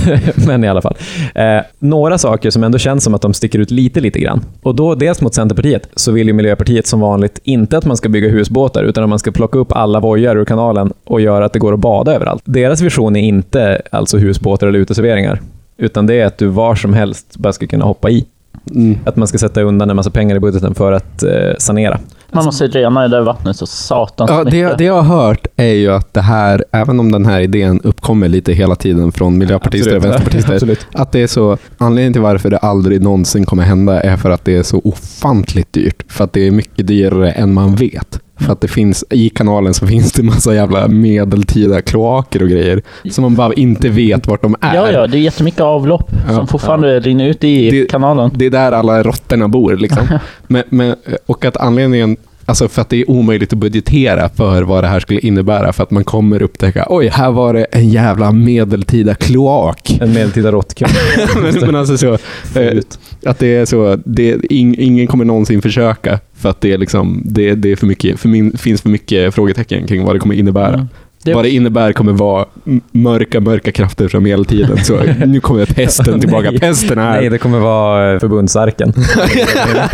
men 0.47 0.63
i 0.63 0.67
alla 0.67 0.81
fall. 0.81 0.97
Eh, 1.35 1.59
några 1.79 2.17
saker 2.17 2.49
som 2.49 2.63
ändå 2.63 2.77
känns 2.77 3.03
som 3.03 3.13
att 3.13 3.21
de 3.21 3.33
sticker 3.33 3.59
ut 3.59 3.71
lite, 3.71 3.99
lite 3.99 4.19
grann. 4.19 4.41
Och 4.61 4.75
då 4.75 4.95
dels 4.95 5.21
mot 5.21 5.33
Centerpartiet 5.33 5.89
så 5.95 6.11
vill 6.11 6.27
ju 6.27 6.33
Miljöpartiet 6.33 6.87
som 6.87 6.99
vanligt 6.99 7.39
inte 7.43 7.77
att 7.77 7.85
man 7.85 7.97
ska 7.97 8.09
bygga 8.09 8.29
husbåtar 8.29 8.83
utan 8.83 9.03
att 9.03 9.09
man 9.09 9.19
ska 9.19 9.31
plocka 9.31 9.59
upp 9.59 9.71
alla 9.71 9.99
vojar 9.99 10.35
ur 10.35 10.45
kanalen 10.45 10.93
och 11.03 11.21
göra 11.21 11.45
att 11.45 11.53
det 11.53 11.59
går 11.59 11.73
att 11.73 11.79
bada 11.79 12.15
överallt. 12.15 12.43
Deras 12.45 12.81
vision 12.81 13.15
är 13.15 13.21
inte 13.21 13.81
alltså 13.91 14.17
husbåtar 14.17 14.67
eller 14.67 14.79
uteserveringar, 14.95 15.41
utan 15.77 16.07
det 16.07 16.21
är 16.21 16.25
att 16.25 16.37
du 16.37 16.47
var 16.47 16.75
som 16.75 16.93
helst 16.93 17.37
bara 17.37 17.53
ska 17.53 17.67
kunna 17.67 17.85
hoppa 17.85 18.09
i. 18.09 18.25
Mm. 18.71 18.97
Att 19.05 19.15
man 19.15 19.27
ska 19.27 19.37
sätta 19.37 19.61
undan 19.61 19.89
en 19.89 19.95
massa 19.95 20.09
pengar 20.09 20.35
i 20.35 20.39
budgeten 20.39 20.75
för 20.75 20.91
att 20.91 21.23
eh, 21.23 21.29
sanera. 21.57 21.99
Man 22.31 22.45
måste 22.45 22.67
rena 22.67 23.01
det 23.01 23.07
där 23.07 23.21
vattnet 23.21 23.57
så 23.57 23.65
satans 23.65 24.31
Ja, 24.31 24.43
det, 24.43 24.77
det 24.77 24.83
jag 24.83 25.01
har 25.01 25.15
hört 25.27 25.47
är 25.55 25.73
ju 25.73 25.91
att 25.91 26.13
det 26.13 26.21
här, 26.21 26.65
även 26.71 26.99
om 26.99 27.11
den 27.11 27.25
här 27.25 27.39
idén 27.39 27.81
uppkommer 27.83 28.27
lite 28.27 28.53
hela 28.53 28.75
tiden 28.75 29.11
från 29.11 29.37
miljöpartister 29.37 29.91
och 29.91 29.95
Absolut. 29.95 30.15
vänsterpartister, 30.15 30.53
Absolut. 30.53 30.87
att 30.93 31.11
det 31.11 31.19
är 31.19 31.27
så, 31.27 31.57
anledningen 31.77 32.13
till 32.13 32.21
varför 32.21 32.49
det 32.49 32.57
aldrig 32.57 33.01
någonsin 33.01 33.45
kommer 33.45 33.63
hända 33.63 34.01
är 34.01 34.17
för 34.17 34.29
att 34.29 34.45
det 34.45 34.55
är 34.55 34.63
så 34.63 34.81
ofantligt 34.83 35.73
dyrt. 35.73 36.03
För 36.07 36.23
att 36.23 36.33
det 36.33 36.47
är 36.47 36.51
mycket 36.51 36.87
dyrare 36.87 37.31
än 37.31 37.53
man 37.53 37.75
vet. 37.75 38.19
För 38.39 38.51
att 38.53 38.61
det 38.61 38.67
finns, 38.67 39.03
i 39.09 39.29
kanalen 39.29 39.73
så 39.73 39.87
finns 39.87 40.11
det 40.11 40.23
massa 40.23 40.53
jävla 40.55 40.87
medeltida 40.87 41.81
kloaker 41.81 42.41
och 42.43 42.49
grejer 42.49 42.81
som 43.11 43.21
man 43.21 43.35
bara 43.35 43.53
inte 43.53 43.89
vet 43.89 44.27
vart 44.27 44.41
de 44.41 44.55
är. 44.61 44.75
Ja, 44.75 44.91
ja, 44.91 45.07
det 45.07 45.17
är 45.17 45.21
jättemycket 45.21 45.59
avlopp 45.61 46.11
Ja. 46.27 46.35
som 46.35 46.47
fortfarande 46.47 46.99
rinner 46.99 47.27
ut 47.29 47.43
i 47.43 47.69
Det- 47.71 47.85
kanalen. 47.85 48.31
Det 48.35 48.45
är 48.45 48.49
där 48.49 48.71
alla 48.71 49.03
råttorna 49.03 49.47
bor. 49.47 49.75
Liksom. 49.77 50.07
men, 50.47 50.63
men, 50.69 50.95
och 51.25 51.45
att 51.45 51.57
anledningen, 51.57 52.17
alltså 52.45 52.67
för 52.67 52.81
att 52.81 52.89
det 52.89 53.01
är 53.01 53.09
omöjligt 53.09 53.53
att 53.53 53.59
budgetera 53.59 54.29
för 54.29 54.63
vad 54.63 54.83
det 54.83 54.87
här 54.87 54.99
skulle 54.99 55.19
innebära. 55.19 55.73
För 55.73 55.83
att 55.83 55.91
man 55.91 56.03
kommer 56.03 56.41
upptäcka, 56.41 56.85
oj, 56.89 57.07
här 57.07 57.31
var 57.31 57.53
det 57.53 57.63
en 57.63 57.89
jävla 57.89 58.31
medeltida 58.31 59.15
kloak. 59.15 59.97
En 60.01 60.13
medeltida 60.13 60.51
råttkung. 60.51 60.87
men, 61.41 61.59
men 61.59 61.75
alltså 61.75 61.97
så, 61.97 62.13
eh, 62.59 62.79
att 63.25 63.39
det 63.39 63.55
är 63.55 63.65
så, 63.65 63.99
det, 64.05 64.53
ing, 64.53 64.75
ingen 64.79 65.07
kommer 65.07 65.25
någonsin 65.25 65.61
försöka. 65.61 66.19
För 66.33 66.49
att 66.49 66.61
det, 66.61 66.73
är 66.73 66.77
liksom, 66.77 67.21
det, 67.25 67.55
det 67.55 67.71
är 67.71 67.75
för 67.75 67.87
mycket, 67.87 68.19
för 68.19 68.29
min, 68.29 68.57
finns 68.57 68.81
för 68.81 68.89
mycket 68.89 69.35
frågetecken 69.35 69.87
kring 69.87 70.03
vad 70.03 70.15
det 70.15 70.19
kommer 70.19 70.35
innebära. 70.35 70.73
Mm. 70.73 70.87
Det- 71.25 71.33
Vad 71.33 71.45
det 71.45 71.49
innebär 71.49 71.93
kommer 71.93 72.11
vara 72.13 72.45
mörka, 72.91 73.39
mörka 73.39 73.71
krafter 73.71 74.07
från 74.07 74.23
medeltiden. 74.23 74.77
Så 74.83 74.99
nu 75.25 75.39
kommer 75.39 75.65
pesten 75.65 76.19
tillbaka. 76.19 76.49
Nej. 76.51 76.59
Pesten 76.59 76.97
är 76.99 77.11
Nej, 77.11 77.29
det 77.29 77.37
kommer 77.37 77.59
vara 77.59 78.13
eh, 78.13 78.19
förbundsarken. 78.19 78.93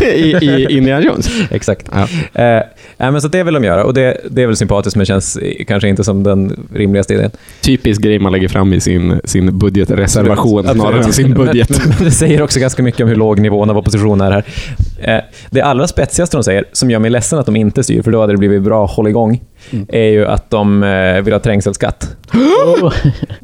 i, 0.00 0.04
i 0.46 0.66
Indiana 0.70 1.04
Jones. 1.04 1.28
Exakt. 1.50 1.86
Ja. 1.92 2.08
Eh, 2.42 2.62
men 2.98 3.20
så 3.20 3.28
det 3.28 3.42
vill 3.42 3.54
de 3.54 3.64
göra 3.64 3.84
och 3.84 3.94
det, 3.94 4.20
det 4.30 4.42
är 4.42 4.46
väl 4.46 4.56
sympatiskt 4.56 4.96
men 4.96 5.06
känns 5.06 5.38
kanske 5.66 5.88
inte 5.88 6.04
som 6.04 6.22
den 6.22 6.66
rimligaste 6.74 7.14
idén. 7.14 7.30
Typisk 7.60 8.00
grej 8.02 8.18
man 8.18 8.32
lägger 8.32 8.48
fram 8.48 8.72
i 8.72 8.80
sin, 8.80 9.20
sin 9.24 9.58
budgetreservation 9.58 10.64
snarare 10.68 11.04
än 11.04 11.12
sin 11.12 11.34
budget. 11.34 11.80
Det 11.98 12.10
säger 12.10 12.42
också 12.42 12.60
ganska 12.60 12.82
mycket 12.82 13.00
om 13.00 13.08
hur 13.08 13.16
låg 13.16 13.40
nivån 13.40 13.70
av 13.70 13.78
opposition 13.78 14.20
är 14.20 14.30
här. 14.30 14.44
Eh, 15.02 15.20
det 15.50 15.60
allra 15.60 15.86
spetsigaste 15.86 16.36
de 16.36 16.44
säger, 16.44 16.64
som 16.72 16.90
gör 16.90 16.98
mig 16.98 17.10
ledsen 17.10 17.38
att 17.38 17.46
de 17.46 17.56
inte 17.56 17.82
styr, 17.82 18.02
för 18.02 18.10
då 18.10 18.20
hade 18.20 18.32
det 18.32 18.36
blivit 18.38 18.62
bra 18.62 18.86
hålligång, 18.86 19.42
Mm. 19.70 19.86
är 19.88 20.08
ju 20.08 20.26
att 20.26 20.50
de 20.50 20.82
eh, 20.82 21.22
vill 21.22 21.32
ha 21.32 21.40
trängselskatt. 21.40 22.16
Oh. 22.82 22.92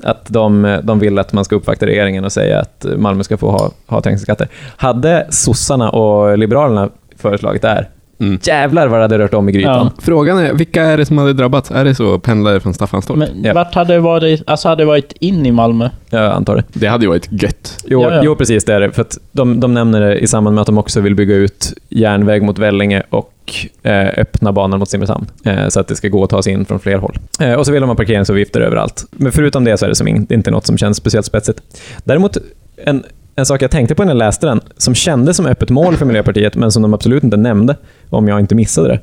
Att 0.02 0.24
de, 0.28 0.78
de 0.82 0.98
vill 0.98 1.18
att 1.18 1.32
man 1.32 1.44
ska 1.44 1.56
uppvakta 1.56 1.86
regeringen 1.86 2.24
och 2.24 2.32
säga 2.32 2.60
att 2.60 2.86
Malmö 2.96 3.24
ska 3.24 3.36
få 3.36 3.50
ha, 3.50 3.70
ha 3.86 4.00
trängselskatter. 4.00 4.48
Hade 4.76 5.26
sossarna 5.30 5.90
och 5.90 6.38
Liberalerna 6.38 6.90
föreslagit 7.16 7.62
det 7.62 7.68
här, 7.68 7.88
Mm. 8.20 8.38
jävlar 8.42 8.88
vad 8.88 8.98
det 8.98 9.02
hade 9.04 9.18
rört 9.18 9.34
om 9.34 9.48
i 9.48 9.52
grytan. 9.52 9.90
Frågan 9.98 10.38
är, 10.38 10.52
vilka 10.52 10.82
är 10.82 10.96
det 10.98 11.04
som 11.06 11.18
hade 11.18 11.32
drabbats? 11.32 11.70
Är 11.70 11.84
det 11.84 11.94
så 11.94 12.18
pendlare 12.18 12.60
från 12.60 12.74
Staffanstorp? 12.74 13.18
Men 13.18 13.28
Ja. 13.44 13.54
vart 13.54 13.74
hade 13.74 13.94
det 13.94 14.00
varit, 14.00 14.42
alltså 14.46 14.68
hade 14.68 14.82
det 14.82 14.86
varit 14.86 15.12
in 15.20 15.46
i 15.46 15.52
Malmö? 15.52 15.90
Jag 16.10 16.32
antar 16.32 16.56
det. 16.56 16.64
Det 16.72 16.86
hade 16.86 17.04
ju 17.04 17.08
varit 17.08 17.28
gött. 17.42 17.84
Jo, 17.86 18.02
Ja, 18.02 18.14
ja. 18.14 18.20
jo, 18.24 18.36
precis 18.36 18.64
det 18.64 18.74
är 18.74 18.80
det. 18.80 18.92
För 18.92 19.02
att 19.02 19.18
de, 19.32 19.60
de 19.60 19.74
nämner 19.74 20.00
det 20.00 20.18
i 20.18 20.26
samband 20.26 20.54
med 20.54 20.60
att 20.60 20.66
de 20.66 20.78
också 20.78 21.00
vill 21.00 21.14
bygga 21.14 21.34
ut 21.34 21.72
järnväg 21.88 22.42
mot 22.42 22.58
Vellinge 22.58 23.02
och 23.10 23.32
eh, 23.82 24.08
öppna 24.16 24.52
banan 24.52 24.78
mot 24.78 24.88
Simrishamn. 24.88 25.26
Eh, 25.44 25.68
så 25.68 25.80
att 25.80 25.88
det 25.88 25.96
ska 25.96 26.08
gå 26.08 26.24
att 26.24 26.30
ta 26.30 26.42
sig 26.42 26.52
in 26.52 26.64
från 26.64 26.80
fler 26.80 26.98
håll. 26.98 27.18
Eh, 27.40 27.52
och 27.54 27.66
så 27.66 27.72
vill 27.72 27.80
de 27.80 27.88
ha 27.88 27.96
parkeringsavgifter 27.96 28.60
överallt. 28.60 29.04
Men 29.10 29.32
förutom 29.32 29.64
det 29.64 29.76
så 29.78 29.84
är 29.84 29.88
det 29.88 29.94
som 29.94 30.08
in, 30.08 30.24
det 30.28 30.34
är 30.34 30.36
inte 30.36 30.50
något 30.50 30.66
som 30.66 30.78
känns 30.78 30.96
speciellt 30.96 31.26
spetsigt. 31.26 31.60
Däremot, 32.04 32.36
en, 32.84 33.04
en 33.38 33.46
sak 33.46 33.62
jag 33.62 33.70
tänkte 33.70 33.94
på 33.94 34.04
när 34.04 34.10
jag 34.10 34.18
läste 34.18 34.46
den, 34.46 34.60
som 34.76 34.94
kändes 34.94 35.36
som 35.36 35.46
öppet 35.46 35.70
mål 35.70 35.96
för 35.96 36.06
Miljöpartiet, 36.06 36.56
men 36.56 36.72
som 36.72 36.82
de 36.82 36.94
absolut 36.94 37.24
inte 37.24 37.36
nämnde, 37.36 37.76
om 38.10 38.28
jag 38.28 38.40
inte 38.40 38.54
missade 38.54 38.88
det, 38.88 39.00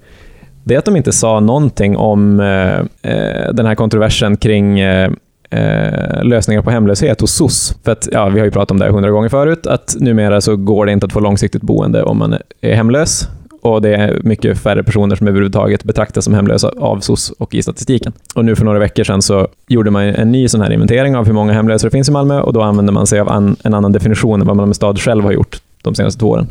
det 0.64 0.74
är 0.74 0.80
att 0.80 0.86
de 0.86 0.96
inte 0.96 1.12
sa 1.12 1.40
någonting 1.40 1.98
om 1.98 2.40
eh, 2.40 2.80
eh 3.12 3.54
den 3.54 3.66
här 3.66 3.76
kontroversen 3.76 4.38
kring 4.38 4.80
eh, 4.80 5.12
eh, 5.50 6.24
lösningar 6.24 6.62
på 6.62 6.72
hemlöshet 6.72 7.22
hos 7.22 7.32
SOS. 7.32 7.76
För 7.84 7.92
att, 7.92 8.10
ja, 8.12 8.30
vi 8.30 8.40
har 8.40 8.46
ju 8.46 8.52
pratat 8.52 8.72
om 8.72 8.80
det 8.80 8.86
här 8.86 8.92
hundra 8.92 9.10
gånger 9.10 9.30
förut, 9.30 9.68
att 9.68 9.96
numera 10.00 10.42
så 10.42 10.56
går 10.56 10.86
det 10.86 10.92
inte 10.92 11.06
att 11.06 11.14
få 11.14 11.20
långsiktigt 11.20 11.62
boende 11.62 12.04
om 12.04 12.18
man 12.18 12.36
är 12.62 12.76
hemlös. 12.76 13.28
Och 13.66 13.82
det 13.82 13.96
är 13.96 14.20
mycket 14.24 14.58
färre 14.60 14.84
personer 14.84 15.16
som 15.16 15.28
överhuvudtaget 15.28 15.84
betraktas 15.84 16.26
som 16.26 16.34
hemlösa 16.34 16.72
av 16.78 17.00
SOS 17.00 17.32
och 17.32 17.56
i 17.56 17.62
statistiken. 17.62 18.14
Och 18.36 18.46
nu 18.46 18.56
för 18.56 18.66
några 18.66 18.80
veckor 18.80 19.04
sedan 19.04 19.22
så 19.22 19.48
gjorde 19.68 19.92
man 19.92 20.04
en 20.04 20.32
ny 20.32 20.48
sån 20.48 20.62
här 20.62 20.72
inventering 20.72 21.16
av 21.16 21.26
hur 21.26 21.34
många 21.34 21.54
hemlösa 21.54 21.88
det 21.88 21.92
finns 21.92 22.10
i 22.10 22.12
Malmö 22.12 22.40
och 22.42 22.54
då 22.54 22.62
använde 22.62 22.92
man 22.92 23.08
sig 23.08 23.20
av 23.20 23.30
an, 23.30 23.56
en 23.64 23.74
annan 23.74 23.92
definition 23.92 24.42
än 24.42 24.48
vad 24.48 24.56
Malmö 24.56 24.74
stad 24.74 25.00
själv 25.00 25.24
har 25.24 25.32
gjort 25.32 25.62
de 25.82 25.96
senaste 25.96 26.20
två 26.20 26.30
åren. 26.30 26.48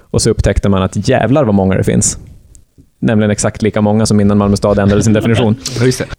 Och 0.00 0.22
så 0.22 0.30
upptäckte 0.30 0.68
man 0.68 0.82
att 0.82 1.08
jävlar 1.08 1.44
vad 1.44 1.54
många 1.54 1.74
det 1.74 1.84
finns. 1.84 2.18
Nämligen 2.98 3.30
exakt 3.30 3.62
lika 3.62 3.80
många 3.80 4.06
som 4.06 4.20
innan 4.20 4.38
Malmö 4.38 4.56
stad 4.56 4.78
ändrade 4.78 5.02
sin 5.02 5.12
definition. 5.12 5.56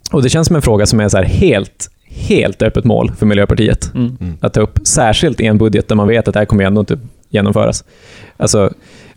Och 0.12 0.23
det 0.23 0.29
känns 0.29 0.47
som 0.47 0.56
en 0.56 0.62
fråga 0.62 0.86
som 0.86 0.99
är 0.99 1.10
så 1.10 1.17
helt, 1.17 1.89
helt 2.10 2.62
öppet 2.62 2.84
mål 2.84 3.12
för 3.17 3.25
Miljöpartiet 3.25 3.91
Mm. 3.95 4.38
att 4.41 4.53
ta 4.53 4.62
upp. 4.62 4.79
Särskilt 4.84 5.39
i 5.39 5.45
en 5.45 5.58
budget 5.58 5.88
där 5.88 5.95
man 5.95 6.08
vet 6.08 6.27
att 6.27 6.34
det 6.34 6.39
här 6.39 6.45
kommer 6.45 6.63
ändå 6.63 6.79
inte 6.79 6.97
genomföras. 7.29 7.84
Alltså, 8.38 8.73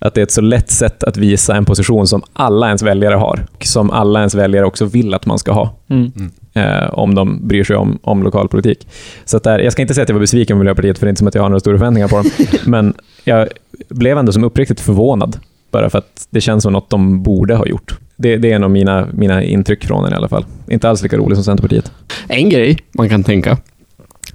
att 0.07 0.15
det 0.15 0.21
är 0.21 0.23
ett 0.23 0.31
så 0.31 0.41
lätt 0.41 0.71
sätt 0.71 1.05
att 1.05 1.17
visa 1.17 1.57
en 1.57 1.65
position 1.65 2.07
som 2.07 2.23
alla 2.33 2.67
ens 2.67 2.83
väljare 2.83 3.15
har. 3.15 3.47
Och 3.57 3.65
som 3.65 3.91
alla 3.91 4.19
ens 4.19 4.35
väljare 4.35 4.67
också 4.67 4.85
vill 4.85 5.15
att 5.15 5.27
man 5.27 5.39
ska 5.39 5.53
ha. 5.53 5.77
Mm. 5.89 6.13
Eh, 6.55 6.95
om 6.95 7.15
de 7.15 7.49
bryr 7.49 7.65
sig 7.65 7.77
om, 7.77 7.99
om 8.03 8.23
lokalpolitik. 8.23 8.89
Så 9.25 9.37
att 9.37 9.43
där, 9.43 9.59
jag 9.59 9.73
ska 9.73 9.83
inte 9.83 9.95
säga 9.95 10.03
att 10.03 10.09
jag 10.09 10.15
var 10.15 10.21
besviken 10.21 10.55
på 10.55 10.59
Miljöpartiet, 10.59 10.99
för 10.99 11.07
det 11.07 11.09
är 11.09 11.11
inte 11.11 11.19
som 11.19 11.29
att 11.29 11.35
jag 11.35 11.43
har 11.43 11.49
några 11.49 11.61
stora 11.61 11.79
förväntningar 11.79 12.09
på 12.09 12.17
dem. 12.17 12.31
Men 12.67 12.95
jag 13.25 13.49
blev 13.89 14.19
ändå 14.19 14.33
som 14.33 14.45
uppriktigt 14.45 14.81
förvånad. 14.81 15.39
Bara 15.71 15.91
för 15.91 15.99
att 15.99 16.27
det 16.31 16.41
känns 16.41 16.63
som 16.63 16.73
något 16.73 16.91
de 16.91 17.23
borde 17.23 17.55
ha 17.55 17.67
gjort. 17.67 17.99
Det, 18.17 18.37
det 18.37 18.53
är 18.53 18.59
nog 18.59 18.71
mina, 18.71 19.09
mina 19.13 19.43
intryck 19.43 19.85
från 19.85 20.05
den 20.05 20.13
i 20.13 20.17
alla 20.17 20.29
fall. 20.29 20.45
Inte 20.71 20.89
alls 20.89 21.03
lika 21.03 21.17
roligt 21.17 21.37
som 21.37 21.45
Centerpartiet. 21.45 21.93
En 22.29 22.51
grej 22.51 22.79
man 22.93 23.09
kan 23.09 23.25
tänka 23.25 23.59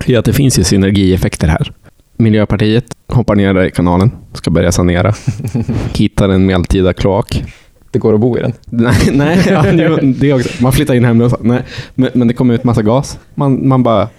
är 0.06 0.18
att 0.18 0.26
det 0.26 0.34
finns 0.34 0.60
ju 0.60 0.64
synergieffekter 0.64 1.48
här. 1.48 1.72
Miljöpartiet 2.18 2.86
hoppar 3.08 3.36
ner 3.36 3.54
där 3.54 3.66
i 3.66 3.72
kanalen, 3.72 4.12
ska 4.34 4.52
börja 4.52 4.72
sanera. 4.72 5.14
Hittar 5.94 6.30
en 6.30 6.46
medeltida 6.46 6.94
kloak. 6.94 7.44
Det 7.92 8.00
går 8.00 8.14
att 8.14 8.20
bo 8.20 8.38
i 8.38 8.42
den. 8.42 8.54
Nej, 8.66 8.96
nej 9.14 9.46
ja, 9.50 9.62
det, 9.62 10.02
det 10.02 10.34
också. 10.34 10.64
man 10.64 10.72
flyttar 10.72 10.94
in 10.94 11.06
hemlösa. 11.06 11.38
Nej, 11.42 11.62
men, 11.96 12.10
men 12.14 12.28
det 12.28 12.34
kommer 12.34 12.54
ut 12.54 12.64
massa 12.64 12.82
gas. 12.82 13.20
Man, 13.36 13.68
man 13.68 13.84
bara 13.84 14.10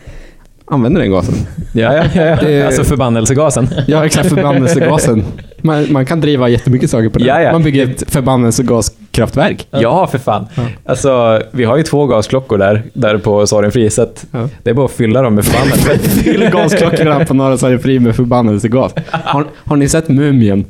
använder 0.72 1.00
den 1.00 1.10
gasen. 1.10 1.34
Ja, 1.72 1.94
ja, 1.96 2.04
ja, 2.14 2.22
ja. 2.22 2.36
Det- 2.40 2.66
Alltså 2.66 2.84
förbannelsegasen. 2.84 3.68
Ja, 3.86 4.06
exakt. 4.06 4.28
Förbannelsegasen. 4.28 5.24
Man, 5.64 5.86
man 5.92 6.06
kan 6.06 6.20
driva 6.20 6.48
jättemycket 6.48 6.90
saker 6.90 7.08
på 7.08 7.18
den. 7.18 7.28
Ja, 7.28 7.40
ja. 7.40 7.52
Man 7.52 7.62
bygger 7.62 7.86
ett 7.90 8.10
förbannelsegaskraftverk. 8.10 9.66
Ja, 9.70 10.06
för 10.06 10.18
fan. 10.18 10.46
Alltså, 10.86 11.40
vi 11.50 11.64
har 11.64 11.76
ju 11.76 11.82
två 11.82 12.06
gasklockor 12.06 12.58
där, 12.58 12.82
där 12.94 13.18
på 13.18 13.46
Sorgenfri, 13.46 13.90
så 13.90 14.06
Ja. 14.30 14.48
det 14.62 14.70
är 14.70 14.74
bara 14.74 14.86
att 14.86 14.92
fylla 14.92 15.22
dem 15.22 15.34
med 15.34 15.44
förbannelse. 15.44 15.98
Fyll 16.08 16.50
gasklockorna 16.52 17.24
på 17.24 17.34
Norra 17.34 17.58
Sverige 17.58 18.00
med 18.00 18.16
förbannelsegas. 18.16 18.92
Har, 19.10 19.44
har 19.64 19.76
ni 19.76 19.88
sett 19.88 20.08
Mumien? 20.08 20.64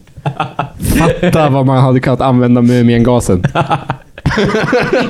Fatta 0.81 1.49
vad 1.49 1.67
man 1.67 1.79
hade 1.83 2.01
kunnat 2.01 2.21
använda 2.21 2.63
Mumiengasen. 2.63 3.45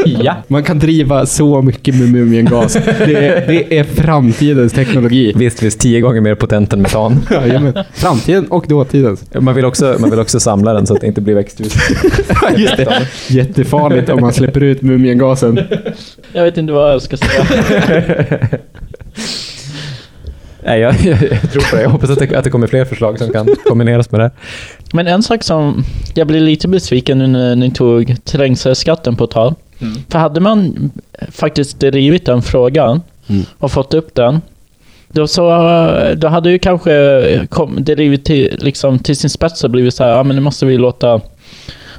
Ja. 0.04 0.36
Man 0.48 0.64
kan 0.64 0.78
driva 0.78 1.26
så 1.26 1.62
mycket 1.62 1.94
med 1.94 2.12
Mumiengas. 2.12 2.72
Det 2.72 3.26
är, 3.26 3.46
det 3.46 3.78
är 3.78 3.84
framtidens 3.84 4.72
teknologi. 4.72 5.32
Visst, 5.36 5.62
visst. 5.62 5.80
Tio 5.80 6.00
gånger 6.00 6.20
mer 6.20 6.34
potent 6.34 6.72
än 6.72 6.82
metan. 6.82 7.26
Jajamän. 7.30 7.74
Framtiden 7.92 8.46
och 8.46 8.64
dåtidens. 8.68 9.24
Man 9.34 9.54
vill, 9.54 9.64
också, 9.64 9.96
man 9.98 10.10
vill 10.10 10.20
också 10.20 10.40
samla 10.40 10.72
den 10.72 10.86
så 10.86 10.94
att 10.94 11.00
det 11.00 11.06
inte 11.06 11.20
blir 11.20 11.34
växthus. 11.34 11.74
Just 12.56 12.76
det. 12.76 13.08
Jättefarligt 13.28 14.08
om 14.08 14.20
man 14.20 14.32
släpper 14.32 14.62
ut 14.62 14.82
Mumiengasen. 14.82 15.60
Jag 16.32 16.44
vet 16.44 16.56
inte 16.56 16.72
vad 16.72 16.92
jag 16.92 17.02
ska 17.02 17.16
säga. 17.16 18.48
Nej, 20.64 20.80
jag, 20.80 20.94
jag, 20.94 21.22
jag 21.22 21.52
tror 21.52 21.70
på 21.70 21.76
det. 21.76 21.82
Jag 21.82 21.90
hoppas 21.90 22.10
att 22.10 22.18
det, 22.18 22.36
att 22.38 22.44
det 22.44 22.50
kommer 22.50 22.66
fler 22.66 22.84
förslag 22.84 23.18
som 23.18 23.32
kan 23.32 23.48
kombineras 23.64 24.10
med 24.10 24.20
det. 24.20 24.30
Men 24.92 25.06
en 25.06 25.22
sak 25.22 25.42
som 25.42 25.84
jag 26.14 26.26
blev 26.26 26.42
lite 26.42 26.68
besviken 26.68 27.18
nu 27.18 27.26
när 27.26 27.56
ni 27.56 27.70
tog 27.70 28.24
trängselskatten 28.24 29.16
på 29.16 29.26
tal. 29.26 29.54
För 30.08 30.18
hade 30.18 30.40
man 30.40 30.90
faktiskt 31.30 31.80
drivit 31.80 32.26
den 32.26 32.42
frågan 32.42 33.00
Mm. 33.28 33.44
och 33.58 33.72
fått 33.72 33.94
upp 33.94 34.14
den, 34.14 34.40
då, 35.08 35.26
så, 35.26 35.42
då 36.16 36.28
hade 36.28 36.50
ju 36.50 36.58
kanske 36.58 37.46
kom, 37.50 37.84
drivit 37.84 38.24
till, 38.24 38.58
liksom, 38.60 38.98
till 38.98 39.16
sin 39.16 39.30
spets 39.30 39.64
och 39.64 39.70
blivit 39.70 39.94
så 39.94 40.04
här, 40.04 40.10
ja 40.10 40.22
men 40.22 40.36
nu 40.36 40.42
måste 40.42 40.66
vi 40.66 40.78
låta 40.78 41.20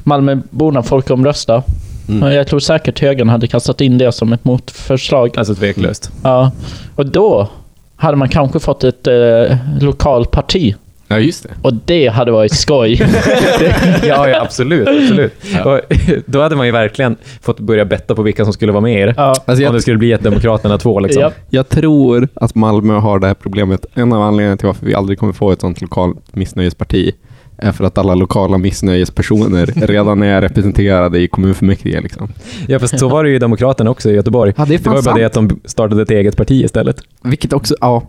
Malmöborna 0.03 0.83
folkomrösta. 0.83 1.63
Mm. 2.09 2.23
Och 2.23 2.33
Jag 2.33 2.47
tror 2.47 2.59
säkert 2.59 2.99
högern 2.99 3.29
hade 3.29 3.47
kastat 3.47 3.81
in 3.81 3.97
det 3.97 4.11
som 4.11 4.33
ett 4.33 4.45
motförslag. 4.45 5.37
Alltså 5.37 5.55
tveklöst. 5.55 6.11
Ja. 6.23 6.51
Och 6.95 7.05
då 7.05 7.49
hade 8.03 8.17
man 8.17 8.29
kanske 8.29 8.59
fått 8.59 8.83
ett 8.83 9.07
eh, 9.07 9.57
lokalparti. 9.81 10.75
Ja, 11.07 11.19
just 11.19 11.43
det. 11.43 11.49
Och 11.61 11.73
det 11.73 12.07
hade 12.07 12.31
varit 12.31 12.53
skoj. 12.53 13.01
ja, 14.03 14.29
ja, 14.29 14.41
absolut. 14.41 14.87
absolut. 14.87 15.33
Och, 15.65 15.79
då 16.25 16.41
hade 16.41 16.55
man 16.55 16.65
ju 16.65 16.71
verkligen 16.71 17.15
fått 17.41 17.59
börja 17.59 17.85
betta 17.85 18.15
på 18.15 18.21
vilka 18.21 18.43
som 18.43 18.53
skulle 18.53 18.71
vara 18.71 18.81
med 18.81 19.01
i 19.01 19.05
det. 19.05 19.13
ja. 19.17 19.35
Alltså 19.45 19.67
Om 19.67 19.73
det 19.73 19.81
skulle 19.81 19.97
bli 19.97 20.11
ett 20.11 20.23
Demokraterna 20.23 20.77
2 20.77 20.99
liksom. 20.99 21.21
Ja. 21.21 21.31
jag 21.49 21.69
tror 21.69 22.27
att 22.33 22.55
Malmö 22.55 22.93
har 22.93 23.19
det 23.19 23.27
här 23.27 23.33
problemet. 23.33 23.85
En 23.93 24.13
av 24.13 24.21
anledningarna 24.21 24.57
till 24.57 24.67
varför 24.67 24.85
vi 24.85 24.95
aldrig 24.95 25.19
kommer 25.19 25.33
få 25.33 25.51
ett 25.51 25.61
sånt 25.61 25.81
lokalt 25.81 26.35
missnöjesparti 26.35 27.13
för 27.73 27.83
att 27.83 27.97
alla 27.97 28.15
lokala 28.15 28.57
missnöjespersoner 28.57 29.65
redan 29.87 30.23
är 30.23 30.41
representerade 30.41 31.19
i 31.19 31.27
kommunfullmäktige. 31.27 32.01
Liksom. 32.01 32.29
Ja, 32.67 32.79
fast 32.79 32.99
så 32.99 33.09
var 33.09 33.23
det 33.23 33.29
ju 33.29 33.35
i 33.35 33.39
Demokraterna 33.39 33.89
också 33.89 34.11
i 34.11 34.13
Göteborg. 34.13 34.53
Ja, 34.57 34.65
det 34.65 34.73
är 34.73 34.79
Det 34.79 34.89
var 34.89 35.01
bara 35.01 35.15
det 35.15 35.23
att 35.23 35.33
de 35.33 35.59
startade 35.65 36.01
ett 36.01 36.11
eget 36.11 36.37
parti 36.37 36.63
istället. 36.63 37.01
Vilket 37.23 37.53
också, 37.53 37.75
ja. 37.81 38.03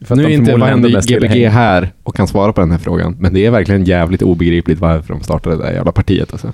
För 0.00 0.16
nu 0.16 0.24
är 0.24 0.28
inte 0.28 0.54
ville 0.54 1.00
GBG 1.00 1.48
här 1.48 1.92
och 2.02 2.16
kan 2.16 2.28
svara 2.28 2.52
på 2.52 2.60
den 2.60 2.70
här 2.70 2.78
frågan, 2.78 3.16
men 3.18 3.34
det 3.34 3.46
är 3.46 3.50
verkligen 3.50 3.84
jävligt 3.84 4.22
obegripligt 4.22 4.80
varför 4.80 5.14
de 5.14 5.22
startade 5.22 5.56
det 5.56 5.62
där 5.62 5.72
jävla 5.72 5.92
partiet. 5.92 6.32
Alltså. 6.32 6.52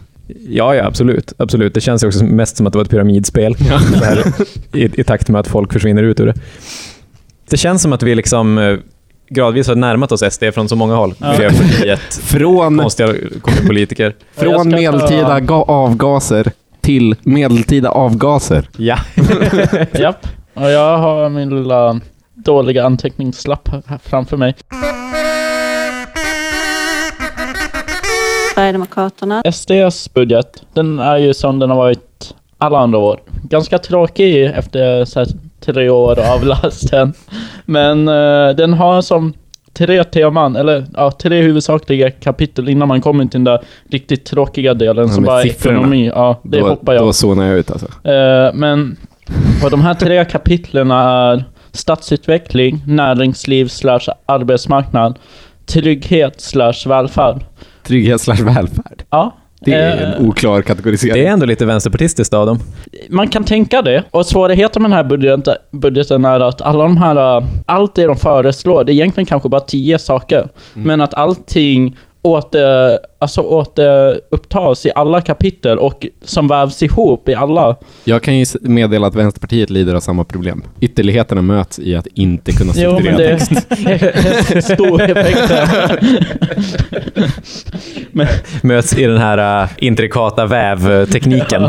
Ja, 0.48 0.74
ja, 0.74 0.84
absolut. 0.84 1.32
absolut. 1.36 1.74
Det 1.74 1.80
känns 1.80 2.02
ju 2.02 2.06
också 2.06 2.24
mest 2.24 2.56
som 2.56 2.66
att 2.66 2.72
det 2.72 2.78
var 2.78 2.84
ett 2.84 2.90
pyramidspel. 2.90 3.56
Så 3.56 4.04
här, 4.04 4.24
i, 4.72 5.00
I 5.00 5.04
takt 5.04 5.28
med 5.28 5.40
att 5.40 5.46
folk 5.46 5.72
försvinner 5.72 6.02
ut 6.02 6.20
ur 6.20 6.26
det. 6.26 6.34
Det 7.50 7.56
känns 7.56 7.82
som 7.82 7.92
att 7.92 8.02
vi 8.02 8.14
liksom 8.14 8.58
eh, 8.58 8.78
gradvis 9.30 9.68
har 9.68 9.74
närmat 9.74 10.12
oss 10.12 10.22
SD 10.34 10.44
från 10.54 10.68
så 10.68 10.76
många 10.76 10.94
håll. 10.94 11.14
Ja. 11.18 11.32
Miljöpartiet, 11.32 12.14
Från, 12.22 12.78
konstiga 12.78 13.14
kommunpolitiker. 13.42 14.14
Jag 14.34 14.44
från 14.44 14.70
ta- 14.70 14.76
medeltida 14.76 15.40
ga- 15.40 15.64
avgaser 15.68 16.52
till 16.80 17.14
medeltida 17.22 17.90
avgaser. 17.90 18.68
Ja. 18.76 18.98
Japp. 19.92 20.26
Och 20.54 20.70
jag 20.70 20.98
har 20.98 21.28
min 21.28 21.50
lilla 21.62 22.00
dåliga 22.34 22.84
anteckningslapp 22.86 23.68
här- 23.68 23.82
här 23.86 23.98
framför 24.04 24.36
mig. 24.36 24.54
Sverigedemokraterna. 28.54 29.42
SDs 29.52 30.14
budget, 30.14 30.62
den 30.74 30.98
är 30.98 31.16
ju 31.16 31.34
som 31.34 31.58
den 31.58 31.70
har 31.70 31.76
varit 31.76 32.34
alla 32.58 32.78
andra 32.78 32.98
år. 32.98 33.20
Ganska 33.42 33.78
tråkig 33.78 34.44
efter 34.44 35.04
så 35.04 35.18
här, 35.20 35.28
tre 35.60 35.90
år 35.90 36.18
av 36.20 36.44
lasten. 36.44 37.12
Men 37.64 38.08
eh, 38.08 38.56
den 38.56 38.72
har 38.72 39.02
som 39.02 39.32
tre 39.72 40.04
teman, 40.04 40.56
eller 40.56 40.86
ja, 40.94 41.10
tre 41.10 41.42
huvudsakliga 41.42 42.10
kapitel 42.10 42.68
innan 42.68 42.88
man 42.88 43.00
kommer 43.00 43.24
till 43.24 43.30
den 43.30 43.44
där 43.44 43.60
riktigt 43.90 44.24
tråkiga 44.24 44.74
delen 44.74 45.06
Ja, 45.06 45.14
som 45.14 45.24
bara 45.24 45.42
är 45.42 45.46
ekonomi. 45.46 46.10
Ja, 46.14 46.40
det 46.42 46.60
då, 46.60 46.68
hoppar 46.68 46.92
jag 46.94 47.02
Då 47.02 47.12
zonar 47.12 47.46
jag 47.46 47.58
ut 47.58 47.70
alltså. 47.70 47.86
Eh, 47.86 48.54
men 48.54 48.96
och 49.64 49.70
de 49.70 49.80
här 49.80 49.94
tre 49.94 50.24
kapitlen 50.24 50.90
är 50.90 51.44
stadsutveckling, 51.72 52.82
näringsliv 52.86 53.68
slash 53.68 54.00
arbetsmarknad, 54.26 55.18
trygghet 55.66 56.40
slash 56.40 56.86
välfärd. 56.86 57.44
Trygghet 57.82 58.20
slash 58.20 58.44
välfärd. 58.44 59.02
Ja. 59.10 59.36
Det 59.60 59.72
är 59.72 60.02
eh, 60.02 60.12
en 60.12 60.26
oklar 60.26 60.62
kategorisering. 60.62 61.14
Det 61.14 61.26
är 61.26 61.32
ändå 61.32 61.46
lite 61.46 61.66
vänsterpartistiskt 61.66 62.34
av 62.34 62.46
dem. 62.46 62.58
man 63.08 63.28
kan 63.28 63.44
tänka 63.44 63.82
det. 63.82 64.04
Och 64.10 64.26
svårigheten 64.26 64.82
med 64.82 64.90
den 64.90 64.96
här 64.96 65.04
budgeten, 65.04 65.54
budgeten 65.70 66.24
är 66.24 66.40
att 66.40 66.62
alla 66.62 66.82
de 66.82 66.96
här, 66.96 67.38
äh, 67.38 67.44
allt 67.66 67.94
det 67.94 68.06
de 68.06 68.16
föreslår, 68.16 68.84
det 68.84 68.92
är 68.92 68.94
egentligen 68.94 69.26
kanske 69.26 69.48
bara 69.48 69.60
tio 69.60 69.98
saker. 69.98 70.48
Men 70.74 71.00
att 71.00 71.14
allting 71.14 71.96
åter, 72.22 72.98
alltså 73.18 73.40
återupptas 73.40 74.86
i 74.86 74.90
alla 74.94 75.20
kapitel 75.20 75.78
och 75.78 76.06
som 76.24 76.48
vävs 76.48 76.82
ihop 76.82 77.28
i 77.28 77.34
alla. 77.34 77.76
Jag 78.04 78.22
kan 78.22 78.38
ju 78.38 78.44
meddela 78.60 79.06
att 79.06 79.14
Vänsterpartiet 79.14 79.70
lider 79.70 79.94
av 79.94 80.00
samma 80.00 80.24
problem. 80.24 80.62
Ytterligheterna 80.80 81.42
möts 81.42 81.78
i 81.78 81.96
att 81.96 82.06
inte 82.06 82.52
kunna 82.52 82.72
Jo, 82.76 82.90
men 82.92 83.00
strukturera 83.02 83.28
det 83.30 83.38
text. 83.38 83.66
är 84.52 84.60
stor 84.74 85.02
effekt 85.02 85.48
där. 85.48 86.00
Möts 88.66 88.98
i 88.98 89.04
den 89.04 89.18
här 89.18 89.62
uh, 89.62 89.68
intrikata 89.78 90.46
vävtekniken. 90.46 91.68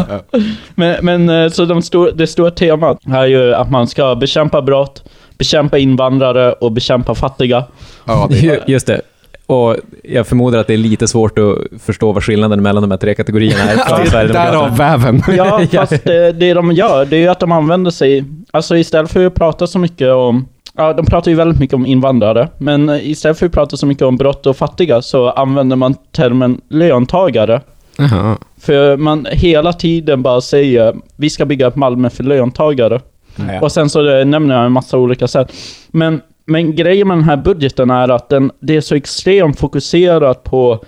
Men, 0.75 1.05
men 1.05 1.29
eh, 1.29 1.49
så 1.49 1.65
de 1.65 1.81
stor, 1.81 2.11
det 2.15 2.27
stora 2.27 2.51
temat 2.51 2.99
är 3.13 3.25
ju 3.25 3.53
att 3.53 3.71
man 3.71 3.87
ska 3.87 4.15
bekämpa 4.15 4.61
brott, 4.61 5.03
bekämpa 5.37 5.77
invandrare 5.77 6.51
och 6.53 6.71
bekämpa 6.71 7.15
fattiga. 7.15 7.63
Ja, 8.05 8.27
det 8.29 8.37
Ju- 8.41 8.59
Just 8.67 8.87
det. 8.87 9.01
Och 9.49 9.75
jag 10.03 10.27
förmodar 10.27 10.59
att 10.59 10.67
det 10.67 10.73
är 10.73 10.77
lite 10.77 11.07
svårt 11.07 11.39
att 11.39 11.81
förstå 11.81 12.11
vad 12.11 12.23
skillnaden 12.23 12.63
mellan 12.63 12.83
de 12.83 12.91
här 12.91 12.97
tre 12.97 13.15
kategorierna 13.15 13.63
är 13.63 13.77
för 13.77 13.95
Därav 13.95 14.05
Sverigedemokraterna. 14.05 14.75
väven. 14.75 15.21
Ja, 15.37 15.61
fast 15.71 16.03
det, 16.03 16.31
det 16.31 16.53
de 16.53 16.71
gör, 16.71 17.05
det 17.05 17.15
är 17.15 17.19
ju 17.19 17.27
att 17.27 17.39
de 17.39 17.51
använder 17.51 17.91
sig, 17.91 18.25
alltså 18.51 18.77
istället 18.77 19.11
för 19.11 19.25
att 19.25 19.33
prata 19.33 19.67
så 19.67 19.79
mycket 19.79 20.11
om 20.11 20.45
Ja, 20.77 20.93
de 20.93 21.05
pratar 21.05 21.31
ju 21.31 21.37
väldigt 21.37 21.59
mycket 21.59 21.73
om 21.73 21.85
invandrare, 21.85 22.49
men 22.57 22.89
istället 22.89 23.39
för 23.39 23.45
att 23.45 23.51
prata 23.51 23.77
så 23.77 23.85
mycket 23.85 24.03
om 24.03 24.17
brott 24.17 24.45
och 24.45 24.57
fattiga 24.57 25.01
så 25.01 25.29
använder 25.29 25.75
man 25.75 25.95
termen 26.11 26.61
löntagare. 26.69 27.61
Jaha. 27.97 28.37
För 28.61 28.97
man 28.97 29.27
hela 29.31 29.73
tiden 29.73 30.21
bara 30.21 30.41
säger 30.41 30.95
vi 31.15 31.29
ska 31.29 31.45
bygga 31.45 31.67
ett 31.67 31.75
Malmö 31.75 32.09
för 32.09 32.23
löntagare. 32.23 33.01
Ja. 33.35 33.61
Och 33.61 33.71
sen 33.71 33.89
så 33.89 34.23
nämner 34.23 34.55
jag 34.55 34.65
en 34.65 34.71
massa 34.71 34.97
olika 34.97 35.27
sätt. 35.27 35.53
Men, 35.87 36.21
men 36.49 36.75
grejen 36.75 37.07
med 37.07 37.17
den 37.17 37.23
här 37.23 37.37
budgeten 37.37 37.89
är 37.89 38.09
att 38.09 38.29
den, 38.29 38.51
det 38.59 38.75
är 38.75 38.81
så 38.81 38.95
extremt 38.95 39.59
fokuserat 39.59 40.43
på 40.43 40.83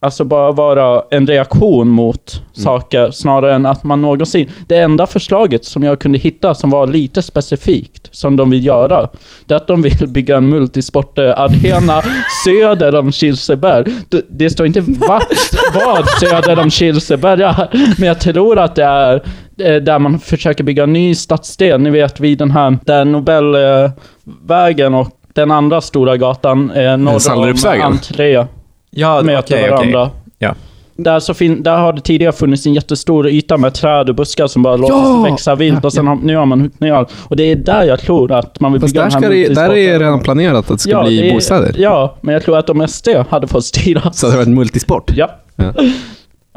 Alltså 0.00 0.24
bara 0.24 0.52
vara 0.52 1.02
en 1.10 1.26
reaktion 1.26 1.88
mot 1.88 2.42
saker 2.52 3.10
snarare 3.10 3.54
än 3.54 3.66
att 3.66 3.84
man 3.84 4.02
någonsin... 4.02 4.50
Det 4.66 4.76
enda 4.76 5.06
förslaget 5.06 5.64
som 5.64 5.82
jag 5.82 6.00
kunde 6.00 6.18
hitta 6.18 6.54
som 6.54 6.70
var 6.70 6.86
lite 6.86 7.22
specifikt, 7.22 8.08
som 8.14 8.36
de 8.36 8.50
vill 8.50 8.66
göra, 8.66 9.08
det 9.46 9.54
är 9.54 9.56
att 9.56 9.66
de 9.66 9.82
vill 9.82 10.08
bygga 10.08 10.36
en 10.36 10.48
multisportarena 10.48 12.02
söder 12.44 12.94
om 12.94 13.12
Kilseberg. 13.12 13.92
Det, 14.28 14.50
står 14.50 14.66
inte 14.66 14.80
vart, 14.80 15.26
vad 15.74 16.08
söder 16.08 16.58
om 16.58 16.70
Kilseberg 16.70 17.42
är, 17.42 17.68
men 17.98 18.08
jag 18.08 18.20
tror 18.20 18.58
att 18.58 18.74
det 18.74 18.84
är 18.84 19.22
där 19.58 19.98
man 19.98 20.18
försöker 20.18 20.64
bygga 20.64 20.82
en 20.82 20.92
ny 20.92 21.14
stadsdel. 21.14 21.80
Ni 21.80 21.90
vet 21.90 22.20
vid 22.20 22.38
den 22.38 22.50
här, 22.50 22.78
där 22.84 23.04
Nobelvägen 23.04 24.94
och 24.94 25.08
den 25.34 25.50
andra 25.50 25.80
stora 25.80 26.16
gatan 26.16 26.70
eh, 26.70 26.96
norr 26.96 27.32
om 27.36 27.54
entré 27.82 28.46
Ja, 28.90 29.22
möter 29.22 29.56
okej. 29.56 29.70
varandra. 29.70 30.10
Ja. 30.38 30.54
Där, 30.96 31.20
så 31.20 31.34
fin- 31.34 31.62
där 31.62 31.76
har 31.76 31.92
det 31.92 32.00
tidigare 32.00 32.32
funnits 32.32 32.66
en 32.66 32.74
jättestor 32.74 33.28
yta 33.28 33.56
med 33.56 33.74
träd 33.74 34.08
och 34.08 34.14
buskar 34.14 34.46
som 34.46 34.62
bara 34.62 34.76
låter 34.76 35.30
växa 35.30 35.54
vilt 35.54 35.84
och 35.84 35.92
sen 35.92 36.06
har, 36.06 36.16
nu 36.16 36.36
har 36.36 36.46
man 36.46 36.60
huggit 36.60 36.80
ner 36.80 36.92
allt. 36.92 37.08
Och 37.18 37.36
det 37.36 37.42
är 37.42 37.56
där 37.56 37.82
jag 37.84 38.00
tror 38.00 38.32
att 38.32 38.60
man 38.60 38.72
vill 38.72 38.80
Fast 38.80 38.94
bygga 38.94 39.04
där, 39.04 39.10
den 39.10 39.22
här 39.22 39.30
det, 39.30 39.54
där 39.54 39.70
är 39.76 39.92
det 39.98 40.04
redan 40.04 40.20
planerat 40.20 40.56
att 40.58 40.68
det 40.68 40.78
ska 40.78 40.90
Ja, 40.90 41.04
bli 41.04 41.20
det 41.20 41.28
är- 41.30 41.34
bostäder. 41.34 41.74
Ja, 41.78 42.14
men 42.20 42.32
jag 42.32 42.42
tror 42.42 42.58
att 42.58 42.70
om 42.70 42.88
SD 42.88 43.08
hade 43.30 43.46
fått 43.46 43.64
styra. 43.64 44.12
Så 44.12 44.28
det 44.30 44.36
var 44.36 44.42
ett 44.42 44.48
multisport. 44.48 45.10
Ja. 45.16 45.30
Ja. 45.56 45.72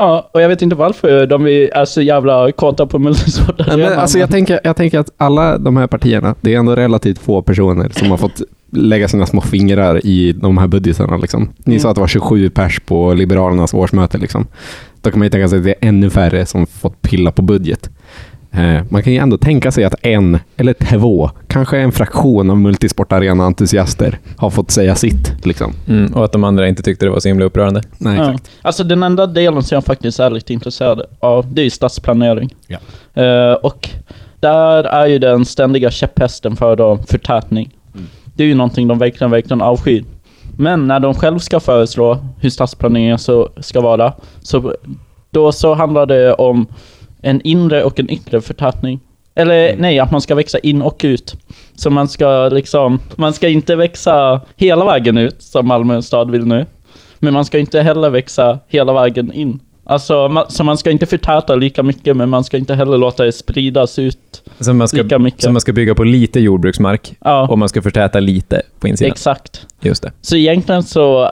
Ja, 0.01 0.29
och 0.33 0.41
jag 0.41 0.49
vet 0.49 0.61
inte 0.61 0.75
varför 0.75 1.25
de 1.25 1.45
är 1.47 1.85
så 1.85 2.01
jävla 2.01 2.51
kåta 2.51 2.85
på. 2.85 3.13
Ja, 3.57 3.77
men 3.77 3.93
alltså 3.93 4.19
jag, 4.19 4.29
tänker, 4.29 4.59
jag 4.63 4.75
tänker 4.75 4.99
att 4.99 5.09
alla 5.17 5.57
de 5.57 5.77
här 5.77 5.87
partierna, 5.87 6.35
det 6.41 6.53
är 6.55 6.59
ändå 6.59 6.75
relativt 6.75 7.19
få 7.19 7.41
personer 7.41 7.89
som 7.89 8.09
har 8.11 8.17
fått 8.17 8.41
lägga 8.71 9.07
sina 9.07 9.25
små 9.25 9.41
fingrar 9.41 10.05
i 10.05 10.31
de 10.31 10.57
här 10.57 10.67
budgetarna. 10.67 11.17
Liksom. 11.17 11.49
Ni 11.57 11.73
Mm. 11.73 11.79
sa 11.79 11.89
att 11.89 11.95
det 11.95 12.01
var 12.01 12.07
27 12.07 12.49
pers 12.49 12.79
på 12.79 13.13
Liberalernas 13.13 13.73
årsmöte. 13.73 14.17
Liksom. 14.17 14.47
Då 15.01 15.11
kan 15.11 15.19
man 15.19 15.25
ju 15.25 15.29
tänka 15.29 15.47
sig 15.47 15.57
att 15.57 15.63
det 15.65 15.69
är 15.71 15.87
ännu 15.87 16.09
färre 16.09 16.45
som 16.45 16.65
fått 16.67 17.01
pilla 17.01 17.31
på 17.31 17.41
budget. 17.41 17.89
Eh, 18.53 18.83
Man 18.89 19.03
kan 19.03 19.13
ju 19.13 19.19
ändå 19.19 19.37
tänka 19.37 19.71
sig 19.71 19.83
att 19.83 19.95
en 20.01 20.39
eller 20.57 20.73
två, 20.73 21.31
kanske 21.47 21.77
en 21.77 21.91
fraktion 21.91 22.49
av 22.49 22.57
multisportarena-entusiaster 22.57 24.17
har 24.37 24.49
fått 24.49 24.71
säga 24.71 24.95
sitt. 24.95 25.45
Liksom. 25.45 25.73
Mm, 25.87 26.13
och 26.13 26.25
att 26.25 26.31
de 26.31 26.43
andra 26.43 26.67
inte 26.67 26.83
tyckte 26.83 27.05
det 27.05 27.09
var 27.09 27.19
så 27.19 27.27
himla 27.27 27.45
upprörande. 27.45 27.81
Nej, 27.97 28.17
Ja. 28.17 28.29
exakt. 28.31 28.49
Alltså 28.61 28.83
den 28.83 29.03
enda 29.03 29.27
delen 29.27 29.63
som 29.63 29.75
jag 29.75 29.85
faktiskt 29.85 30.19
är 30.19 30.29
lite 30.29 30.53
intresserad 30.53 31.01
av, 31.19 31.53
det 31.53 31.61
är 31.61 31.63
ju 31.63 31.69
stadsplanering. 31.69 32.55
Ja. 32.67 32.77
Eh, 33.23 33.53
och 33.53 33.89
där 34.39 34.83
är 34.83 35.05
ju 35.07 35.19
den 35.19 35.45
ständiga 35.45 35.91
käpphästen 35.91 36.55
för 36.55 36.75
då 36.75 36.97
förtätning. 37.07 37.69
Mm. 37.93 38.07
Det 38.35 38.43
är 38.43 38.47
ju 38.47 38.55
någonting 38.55 38.87
de 38.87 38.97
verkligen, 38.99 39.31
verkligen 39.31 39.61
avskyr. 39.61 40.03
Men 40.57 40.87
när 40.87 40.99
de 40.99 41.13
själv 41.13 41.39
ska 41.39 41.59
föreslå 41.59 42.17
hur 42.39 42.49
stadsplaneringen 42.49 43.19
så 43.19 43.49
ska 43.57 43.81
vara, 43.81 44.13
så 44.41 44.73
då 45.31 45.51
så 45.51 45.73
handlar 45.73 46.05
det 46.05 46.33
om 46.33 46.67
en 47.21 47.41
inre 47.41 47.83
och 47.83 47.99
en 47.99 48.09
yttre 48.11 48.41
förtätning. 48.41 48.99
Eller 49.35 49.67
Mm. 49.69 49.81
nej, 49.81 49.99
att 49.99 50.11
man 50.11 50.21
ska 50.21 50.35
växa 50.35 50.59
in 50.59 50.81
och 50.81 51.01
ut. 51.03 51.33
Så 51.75 51.89
man 51.89 52.07
ska 52.07 52.49
liksom, 52.49 52.99
man 53.15 53.33
ska 53.33 53.47
inte 53.49 53.75
växa 53.75 54.41
hela 54.55 54.85
vägen 54.85 55.17
ut 55.17 55.41
som 55.41 55.67
Malmö 55.67 56.01
stad 56.01 56.31
vill 56.31 56.45
nu. 56.45 56.65
Men 57.19 57.33
man 57.33 57.45
ska 57.45 57.59
inte 57.59 57.81
heller 57.81 58.09
växa 58.09 58.59
hela 58.67 58.93
vägen 58.93 59.33
in. 59.33 59.59
Alltså, 59.83 60.13
ma- 60.13 60.45
så 60.49 60.63
man 60.63 60.77
ska 60.77 60.91
inte 60.91 61.05
förtäta 61.05 61.55
lika 61.55 61.83
mycket, 61.83 62.17
men 62.17 62.29
man 62.29 62.43
ska 62.43 62.57
inte 62.57 62.75
heller 62.75 62.97
låta 62.97 63.23
det 63.23 63.31
spridas 63.31 63.99
ut 63.99 64.43
Så 64.59 64.73
man 64.73 64.87
ska, 64.87 65.01
lika 65.01 65.19
mycket. 65.19 65.41
så 65.41 65.51
man 65.51 65.61
ska 65.61 65.73
bygga 65.73 65.95
på 65.95 66.03
lite 66.03 66.39
jordbruksmark 66.39 67.13
Ja, 67.21 67.47
och 67.47 67.59
man 67.59 67.69
ska 67.69 67.81
förtäta 67.81 68.19
lite 68.19 68.61
på 68.79 68.87
insidan. 68.87 69.11
exakt. 69.11 69.65
Just 69.81 70.03
det. 70.03 70.11
Så 70.21 70.35
egentligen 70.35 70.83
så, 70.83 71.31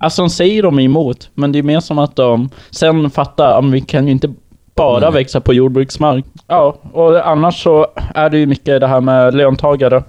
alltså 0.00 0.22
de 0.22 0.30
säger 0.30 0.62
de 0.62 0.78
emot, 0.78 1.30
men 1.34 1.52
det 1.52 1.58
är 1.58 1.62
mer 1.62 1.80
som 1.80 1.98
att 1.98 2.16
de 2.16 2.50
sen 2.70 3.10
fattar, 3.10 3.58
att 3.58 3.64
vi 3.64 3.80
kan 3.80 4.06
ju 4.06 4.12
inte 4.12 4.32
bara 4.78 5.10
Nej. 5.10 5.12
växa 5.12 5.40
på 5.40 5.54
jordbruksmark. 5.54 6.24
Ja, 6.46 6.76
och 6.92 7.28
annars 7.28 7.62
så 7.62 7.86
är 8.14 8.30
det 8.30 8.38
ju 8.38 8.46
mycket 8.46 8.80
det 8.80 8.86
här 8.86 9.00
med 9.00 9.34
löntagare. 9.34 10.02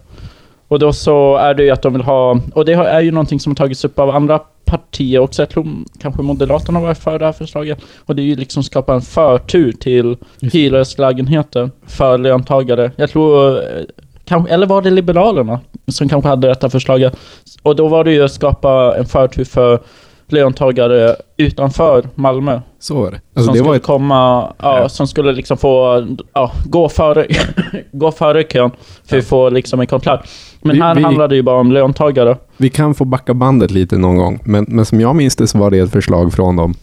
Och 0.67 0.79
då 0.79 0.93
så 0.93 1.38
är 1.38 1.53
det 1.53 1.63
ju 1.63 1.69
att 1.69 1.82
de 1.82 1.93
vill 1.93 2.01
ha, 2.01 2.39
och 2.53 2.65
det 2.65 2.73
är 2.73 3.01
ju 3.01 3.12
någonting 3.12 3.39
som 3.39 3.51
har 3.51 3.55
tagits 3.55 3.86
upp 3.86 3.99
av 3.99 4.10
andra 4.10 4.39
partier 4.65 5.19
också. 5.19 5.41
Jag 5.41 5.49
tror 5.49 5.67
kanske 6.01 6.21
Moderaterna 6.21 6.79
var 6.79 6.93
för 6.93 7.19
det 7.19 7.25
här 7.25 7.32
förslaget. 7.32 7.79
Och 8.05 8.15
det 8.15 8.21
är 8.21 8.23
ju 8.23 8.36
liksom 8.36 8.63
skapa 8.63 8.93
en 8.93 9.01
förtur 9.01 9.71
till 9.71 10.17
hyreslägenheter 10.41 11.69
för 11.88 12.17
löntagare. 12.17 12.91
Jag 12.95 13.10
tror 13.10 13.58
eh, 13.58 14.45
eller 14.49 14.67
var 14.67 14.82
det 14.82 14.89
Liberalerna 14.89 15.60
som 15.88 16.10
kanske 16.10 16.29
hade 16.29 16.47
detta 16.47 16.69
förslaget? 16.69 17.17
Och 17.63 17.75
då 17.75 17.88
var 17.88 18.03
det 18.03 18.12
ju 18.12 18.23
att 18.23 18.32
skapa 18.32 18.95
en 18.97 19.05
förtur 19.05 19.43
för 19.43 19.79
löntagare 20.27 21.15
utanför 21.38 22.03
Malmö. 22.15 22.62
Så 22.82 22.96
var 22.96 23.12
det. 23.12 23.22
Alltså, 23.34 23.44
som 23.46 23.54
det 23.54 23.60
skulle 23.60 23.76
ett, 23.76 23.84
komma, 23.84 24.54
ja, 24.62 24.89
som 24.89 25.08
skulle 25.08 25.34
liksom 25.34 25.58
få, 25.58 26.06
ja, 26.34 26.52
gå 26.65 26.89
före, 26.89 27.28
gå 27.92 28.12
före 28.12 28.44
kön 28.44 28.72
för 29.06 29.18
att 29.18 29.26
få 29.26 29.50
liksom 29.50 29.80
en 29.80 29.88
kontrakt. 29.88 30.30
Men 30.62 30.76
Vi- 30.76 30.82
här 30.82 30.96
vi- 30.96 31.02
handlar 31.04 31.28
det 31.28 31.36
ju 31.36 31.42
bara 31.44 31.60
om 31.60 31.72
löntagare. 31.72 32.38
vi 32.58 32.70
kan 32.70 32.96
få 32.96 33.06
backa 33.06 33.34
bandet 33.34 33.72
lite 33.72 33.98
någon 33.98 34.15
gång, 34.18 34.39
men, 34.44 34.65
men 34.68 34.86
som 34.86 35.02
jag 35.02 35.15
minns 35.15 35.36
det 35.36 35.48
så 35.48 35.58
var 35.58 35.72
det 35.72 35.80
ett 35.80 35.92
förslag 35.92 36.34
från 36.34 36.56
dem 36.56 36.74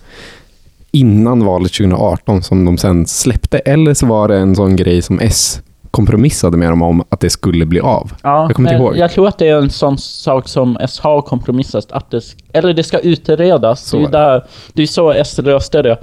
innan 0.90 1.44
valet 1.44 1.72
2018 1.72 2.42
som 2.42 2.64
de 2.64 2.78
sen 2.78 3.06
släppte. 3.06 3.58
Eller 3.58 3.94
så 3.94 4.06
var 4.06 4.28
det 4.28 4.36
en 4.38 4.56
sån 4.56 4.76
grej 4.76 5.02
som 5.02 5.20
S 5.20 5.62
kompromissade 5.96 6.56
med 6.56 6.68
dem 6.68 6.82
om 6.82 7.04
att 7.08 7.20
det 7.20 7.30
skulle 7.30 7.66
bli 7.66 7.80
av. 7.80 8.12
Ja, 8.22 8.42
Jag 8.48 8.56
kommer 8.56 8.68
inte 8.70 8.78
men 8.82 8.86
ihåg. 8.86 8.96
Jag 8.96 9.10
tror 9.10 9.28
att 9.28 9.38
det 9.38 9.48
är 9.48 9.56
en 9.58 9.70
sån 9.70 9.98
sak 9.98 10.48
som 10.48 10.76
S 10.80 11.00
har 11.00 11.22
kompromissat, 11.22 11.92
att 11.92 12.10
det, 12.10 12.20
eller 12.52 12.74
det 12.74 12.82
ska 12.82 12.98
utredas. 12.98 13.80
Så 13.86 13.96
det, 13.98 14.04
är 14.04 14.08
där, 14.10 14.44
det 14.72 14.82
är 14.82 14.86
så 14.86 15.10
S 15.10 15.40
löste 15.44 15.82
det. 15.82 15.98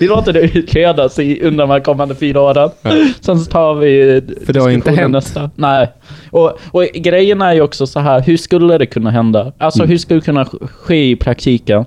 vi, 0.00 0.06
låter 0.06 0.32
det 0.32 0.40
utredas 0.40 1.18
i, 1.18 1.40
under 1.42 1.66
de 1.66 1.80
kommande 1.80 2.14
fyra 2.14 2.40
åren. 2.40 2.70
Ja. 2.82 2.90
Sen 3.20 3.38
så 3.40 3.50
tar 3.50 3.74
vi 3.74 4.22
För 4.46 4.52
det 4.52 4.60
har 4.60 4.70
inte 4.70 4.90
hänt. 4.90 5.12
Nästa. 5.12 5.50
Nej. 5.54 5.92
Och, 6.30 6.52
och 6.70 6.84
grejen 6.94 7.42
är 7.42 7.52
ju 7.52 7.60
också 7.60 7.86
så 7.86 8.00
här, 8.00 8.20
hur 8.20 8.36
skulle 8.36 8.78
det 8.78 8.86
kunna 8.86 9.10
hända? 9.10 9.52
Alltså 9.58 9.80
Mm. 9.80 9.90
hur 9.90 9.98
skulle 9.98 10.20
det 10.20 10.24
kunna 10.24 10.44
ske 10.70 11.10
i 11.10 11.16
praktiken? 11.16 11.84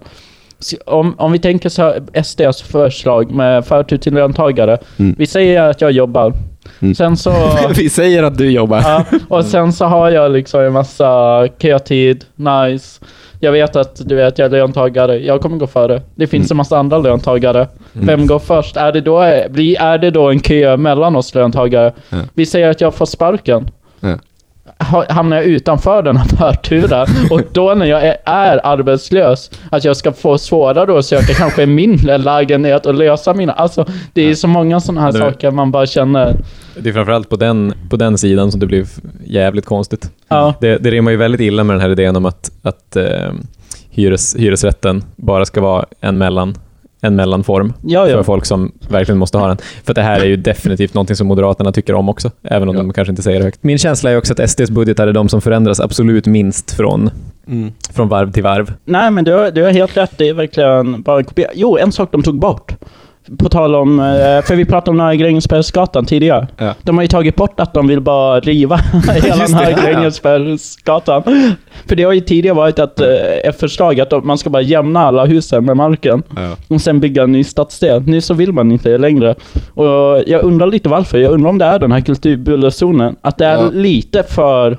Om, 0.85 1.15
om 1.17 1.31
vi 1.31 1.39
tänker 1.39 1.69
så 1.69 1.81
här, 1.81 2.23
SDs 2.23 2.61
förslag 2.61 3.31
med 3.31 3.65
förtur 3.65 3.97
till 3.97 4.13
löntagare. 4.13 4.77
Mm. 4.99 5.15
Vi 5.17 5.27
säger 5.27 5.63
att 5.63 5.81
jag 5.81 5.91
jobbar. 5.91 6.33
Mm. 6.79 6.95
Sen 6.95 7.17
så... 7.17 7.33
Vi 7.75 7.89
säger 7.89 8.23
att 8.23 8.37
du 8.37 8.51
jobbar. 8.51 8.81
Ja, 8.81 9.05
och 9.27 9.45
sen 9.45 9.73
så 9.73 9.85
har 9.85 10.09
jag 10.09 10.31
liksom 10.31 10.61
en 10.61 10.73
massa 10.73 11.47
kötid, 11.57 12.25
nice. 12.35 13.01
Jag 13.39 13.51
vet 13.51 13.75
att 13.75 14.01
du 14.05 14.15
vet, 14.15 14.39
jag 14.39 14.45
är 14.45 14.49
löntagare, 14.49 15.17
jag 15.17 15.41
kommer 15.41 15.57
gå 15.57 15.67
före. 15.67 16.01
Det 16.15 16.27
finns 16.27 16.51
en 16.51 16.57
massa 16.57 16.77
andra 16.77 16.97
löntagare. 16.97 17.67
Vem 17.93 18.27
går 18.27 18.39
först? 18.39 18.77
Är 18.77 18.91
det, 18.91 19.01
då, 19.01 19.19
är 19.19 19.97
det 19.97 20.11
då 20.11 20.29
en 20.29 20.39
kö 20.39 20.77
mellan 20.77 21.15
oss 21.15 21.35
löntagare? 21.35 21.93
Vi 22.33 22.45
säger 22.45 22.69
att 22.69 22.81
jag 22.81 22.93
får 22.93 23.05
sparken. 23.05 23.69
Hamnar 25.09 25.37
jag 25.37 25.45
utanför 25.45 26.01
den 26.03 26.17
här 26.17 26.25
förturen 26.27 27.07
och 27.31 27.41
då 27.51 27.73
när 27.73 27.85
jag 27.85 28.01
är, 28.07 28.17
är 28.25 28.59
arbetslös, 28.65 29.51
att 29.71 29.83
jag 29.83 29.97
ska 29.97 30.11
få 30.13 30.37
svårare 30.37 30.99
att 30.99 31.05
söka 31.05 31.33
kanske 31.33 31.65
mindre 31.65 32.17
lägenhet 32.17 32.85
och 32.85 32.93
lösa 32.93 33.33
mina... 33.33 33.53
Alltså, 33.53 33.85
det 34.13 34.29
är 34.29 34.35
så 34.35 34.47
många 34.47 34.79
sådana 34.79 35.01
här 35.01 35.11
Du- 35.11 35.19
saker 35.19 35.51
man 35.51 35.71
bara 35.71 35.85
känner... 35.85 36.35
Det 36.79 36.89
är 36.89 36.93
framförallt 36.93 37.29
på 37.29 37.35
den, 37.35 37.73
på 37.89 37.95
den 37.95 38.17
sidan 38.17 38.51
som 38.51 38.59
det 38.59 38.65
blir 38.65 38.85
jävligt 39.25 39.65
konstigt. 39.65 40.11
Ja. 40.27 40.53
Det, 40.61 40.77
det 40.77 40.91
rimmar 40.91 41.11
ju 41.11 41.17
väldigt 41.17 41.41
illa 41.41 41.63
med 41.63 41.73
den 41.75 41.81
här 41.81 41.89
idén 41.89 42.15
om 42.15 42.25
att, 42.25 42.51
att 42.61 42.95
eh, 42.95 43.31
hyres, 43.89 44.35
hyresrätten 44.35 45.03
bara 45.15 45.45
ska 45.45 45.61
vara 45.61 45.85
en, 46.01 46.17
mellan, 46.17 46.55
en 47.07 47.15
mellanform 47.15 47.73
Ja, 47.83 48.07
ja. 48.07 48.15
för 48.17 48.23
folk 48.23 48.45
som 48.45 48.71
verkligen 48.89 49.19
måste 49.19 49.37
ha 49.37 49.47
den. 49.47 49.57
För 49.83 49.93
det 49.93 50.01
här 50.01 50.19
är 50.19 50.25
ju 50.25 50.35
definitivt 50.35 50.93
någonting 50.93 51.15
som 51.15 51.27
Moderaterna 51.27 51.71
tycker 51.71 51.93
om 51.95 52.09
också, 52.09 52.31
även 52.43 52.69
om 52.69 52.75
Ja. 52.75 52.81
de 52.81 52.93
kanske 52.93 53.09
inte 53.09 53.21
säger 53.21 53.39
det 53.39 53.45
högt. 53.45 53.63
Min 53.63 53.77
känsla 53.77 54.11
är 54.11 54.17
också 54.17 54.33
att 54.33 54.49
SDs 54.49 54.71
budgetar 54.71 55.07
är 55.07 55.13
de 55.13 55.29
som 55.29 55.41
förändras 55.41 55.79
absolut 55.79 56.25
minst 56.25 56.71
från, 56.71 57.09
Mm. 57.47 57.71
från 57.93 58.09
varv 58.09 58.31
till 58.31 58.43
varv. 58.43 58.73
Nej, 58.85 59.11
men 59.11 59.23
du 59.23 59.33
har, 59.33 59.51
du 59.51 59.63
har 59.63 59.71
helt 59.71 59.97
rätt. 59.97 60.11
Det 60.17 60.29
är 60.29 60.33
verkligen 60.33 61.01
bara 61.01 61.17
en 61.17 61.23
kopia. 61.23 61.47
Jo, 61.53 61.77
en 61.77 61.91
sak 61.91 62.09
de 62.11 62.23
tog 62.23 62.39
bort. 62.39 62.71
På 63.39 63.49
tal 63.49 63.75
om, 63.75 63.99
eh, 63.99 64.05
för 64.45 64.55
vi 64.55 64.65
pratade 64.65 64.91
om 64.91 64.99
här 64.99 65.13
Grängesbergsgatan 65.13 66.05
tidigare. 66.05 66.47
Ja. 66.57 66.73
De 66.81 66.95
har 66.97 67.01
ju 67.01 67.07
tagit 67.07 67.35
bort 67.35 67.59
att 67.59 67.73
de 67.73 67.87
vill 67.87 68.01
bara 68.01 68.39
riva 68.39 68.75
hela 69.23 69.35
den 69.35 69.53
här. 69.53 69.71
Grängesbergsgatan. 69.85 71.23
För 71.87 71.95
det 71.95 72.03
har 72.03 72.13
ju 72.13 72.19
tidigare 72.19 72.55
varit 72.55 72.79
att, 72.79 72.99
eh, 73.01 73.07
ett 73.43 73.59
förslag 73.59 73.99
att 73.99 74.23
man 74.23 74.37
ska 74.37 74.49
bara 74.49 74.61
jämna 74.61 74.99
alla 74.99 75.25
husen 75.25 75.65
med 75.65 75.77
marken 75.77 76.23
Ja. 76.35 76.55
och 76.75 76.81
sen 76.81 76.99
bygga 76.99 77.23
en 77.23 77.31
ny 77.31 77.43
stadsdel. 77.43 78.01
Nu 78.05 78.21
så 78.21 78.33
vill 78.33 78.51
man 78.51 78.71
inte 78.71 78.97
längre. 78.97 79.35
Och 79.73 80.23
jag 80.27 80.43
undrar 80.43 80.67
lite 80.67 80.89
varför. 80.89 81.17
Jag 81.17 81.31
undrar 81.31 81.49
om 81.49 81.57
det 81.57 81.65
är 81.65 81.79
den 81.79 81.91
här 81.91 82.01
kulturbullerzonen. 82.01 83.15
Att 83.21 83.37
det 83.37 83.45
är 83.45 83.57
Ja. 83.57 83.69
lite 83.73 84.23
för 84.23 84.77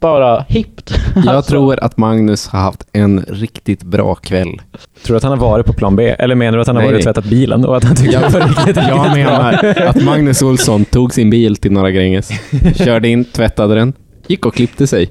bara 0.00 0.44
hippt. 0.48 0.94
Jag 1.14 1.28
Alltså. 1.28 1.50
tror 1.50 1.84
att 1.84 1.96
Magnus 1.96 2.48
har 2.48 2.58
haft 2.60 2.86
en 2.92 3.24
riktigt 3.28 3.82
bra 3.82 4.14
kväll. 4.14 4.60
Tror 5.04 5.14
du 5.14 5.16
att 5.16 5.22
han 5.22 5.32
har 5.32 5.38
varit 5.38 5.66
på 5.66 5.72
plan 5.72 5.96
B? 5.96 6.08
Eller 6.18 6.34
menar 6.34 6.52
du 6.58 6.60
att 6.60 6.66
han 6.66 6.76
har 6.76 6.82
Nej, 6.82 6.92
varit 6.92 7.06
och 7.06 7.14
tvättat 7.14 7.30
bilen 7.30 7.64
och 7.64 7.76
att 7.76 7.84
han 7.84 7.96
tycker 7.96 8.18
att 8.24 8.32
det 8.32 8.38
var 8.38 8.46
riktigt, 8.48 8.66
riktigt 8.66 8.84
Jag 8.88 9.02
bra? 9.02 9.14
menar 9.14 9.52
att 9.86 10.04
Magnus 10.04 10.42
Olsson 10.42 10.84
tog 10.84 11.14
sin 11.14 11.30
bil 11.30 11.56
till 11.56 11.72
Norra 11.72 11.90
Gränges, 11.90 12.30
körde 12.74 13.08
in, 13.08 13.24
tvättade 13.24 13.74
den, 13.74 13.92
gick 14.26 14.46
och 14.46 14.54
klippte 14.54 14.86
sig. 14.86 15.10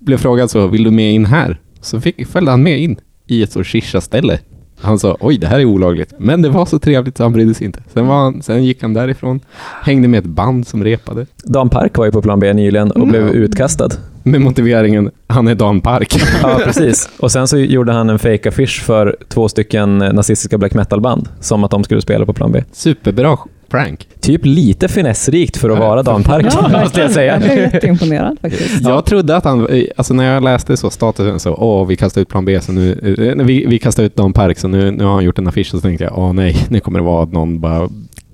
Blev 0.00 0.16
frågad 0.16 0.50
så, 0.50 0.66
vill 0.66 0.84
du 0.84 0.90
med 0.90 1.12
in 1.12 1.26
här? 1.26 1.60
Så 1.80 2.00
fick, 2.00 2.26
följde 2.28 2.50
han 2.50 2.62
med 2.62 2.78
in 2.80 2.96
i 3.28 3.42
ett 3.42 3.52
sorts 3.52 3.70
shisha-ställe. 3.72 4.38
Han 4.80 4.98
sa, 4.98 5.16
oj 5.20 5.38
det 5.38 5.46
här 5.46 5.58
är 5.58 5.64
olagligt. 5.64 6.12
Men 6.18 6.42
det 6.42 6.48
var 6.48 6.66
så 6.66 6.78
trevligt 6.78 7.16
så 7.16 7.22
han 7.22 7.32
brydde 7.32 7.54
sig 7.54 7.66
inte. 7.66 7.80
Sen, 7.92 8.06
var 8.06 8.16
han, 8.16 8.42
sen 8.42 8.64
gick 8.64 8.82
han 8.82 8.94
därifrån, 8.94 9.40
hängde 9.82 10.08
med 10.08 10.18
ett 10.18 10.26
band 10.26 10.66
som 10.66 10.84
repade. 10.84 11.26
Dan 11.44 11.68
Park 11.68 11.98
var 11.98 12.04
ju 12.04 12.10
på 12.12 12.22
plan 12.22 12.40
B 12.40 12.52
nyligen 12.52 12.90
och 12.90 13.06
blev 13.06 13.28
utkastad. 13.28 13.88
Med 14.22 14.40
motiveringen, 14.40 15.10
han 15.26 15.48
är 15.48 15.54
Dan 15.54 15.80
Park. 15.80 16.22
Ja, 16.42 16.60
precis. 16.64 17.08
Och 17.18 17.32
sen 17.32 17.48
så 17.48 17.58
gjorde 17.58 17.92
han 17.92 18.10
en 18.10 18.18
fake 18.18 18.48
affisch 18.48 18.82
för 18.82 19.16
två 19.28 19.48
stycken 19.48 19.98
nazistiska 19.98 20.58
black 20.58 20.74
metal-band, 20.74 21.28
som 21.40 21.64
att 21.64 21.70
de 21.70 21.84
skulle 21.84 22.02
spela 22.02 22.26
på 22.26 22.32
plan 22.32 22.52
B. 22.52 22.64
Superbra 22.72 23.38
prank. 23.68 24.08
Typ 24.20 24.40
lite 24.44 24.88
finessrikt 24.88 25.56
för 25.56 25.70
att 25.70 25.78
Ja. 25.78 25.88
vara 25.88 26.02
Dan 26.02 26.22
Park, 26.22 26.44
måste 26.82 27.00
jag 27.00 27.10
säga. 27.10 27.32
Jag 27.32 27.42
blev 27.42 27.58
jätteimponerad 27.58 28.36
faktiskt. 28.42 28.80
Jag 28.82 29.04
trodde 29.04 29.36
att 29.36 29.44
han, 29.44 29.66
eh, 29.68 29.84
alltså 29.96 30.14
när 30.14 30.34
jag 30.34 30.42
läste 30.44 30.76
så 30.76 30.90
statusen 30.90 31.40
så, 31.40 31.54
åh 31.54 31.86
vi 31.86 31.96
kastar 31.96 32.20
ut 32.20 32.28
plan 32.28 32.44
B 32.44 32.60
så 32.60 32.72
nu, 32.72 32.92
eh, 33.38 33.44
vi, 33.44 33.66
vi 33.66 33.78
kastar 33.78 34.02
ut 34.02 34.16
Dan 34.16 34.32
Park 34.32 34.58
så 34.58 34.68
nu, 34.68 34.90
nu 34.90 35.04
har 35.04 35.14
han 35.14 35.24
gjort 35.24 35.38
en 35.38 35.46
affisch 35.48 35.74
och 35.74 35.80
så 35.80 35.82
tänkte 35.82 36.04
jag, 36.04 36.18
åh 36.18 36.32
nej, 36.32 36.56
nu 36.68 36.80
kommer 36.80 36.98
det 36.98 37.04
vara 37.04 37.22
att 37.22 37.32
någon 37.32 37.60
bara 37.60 37.88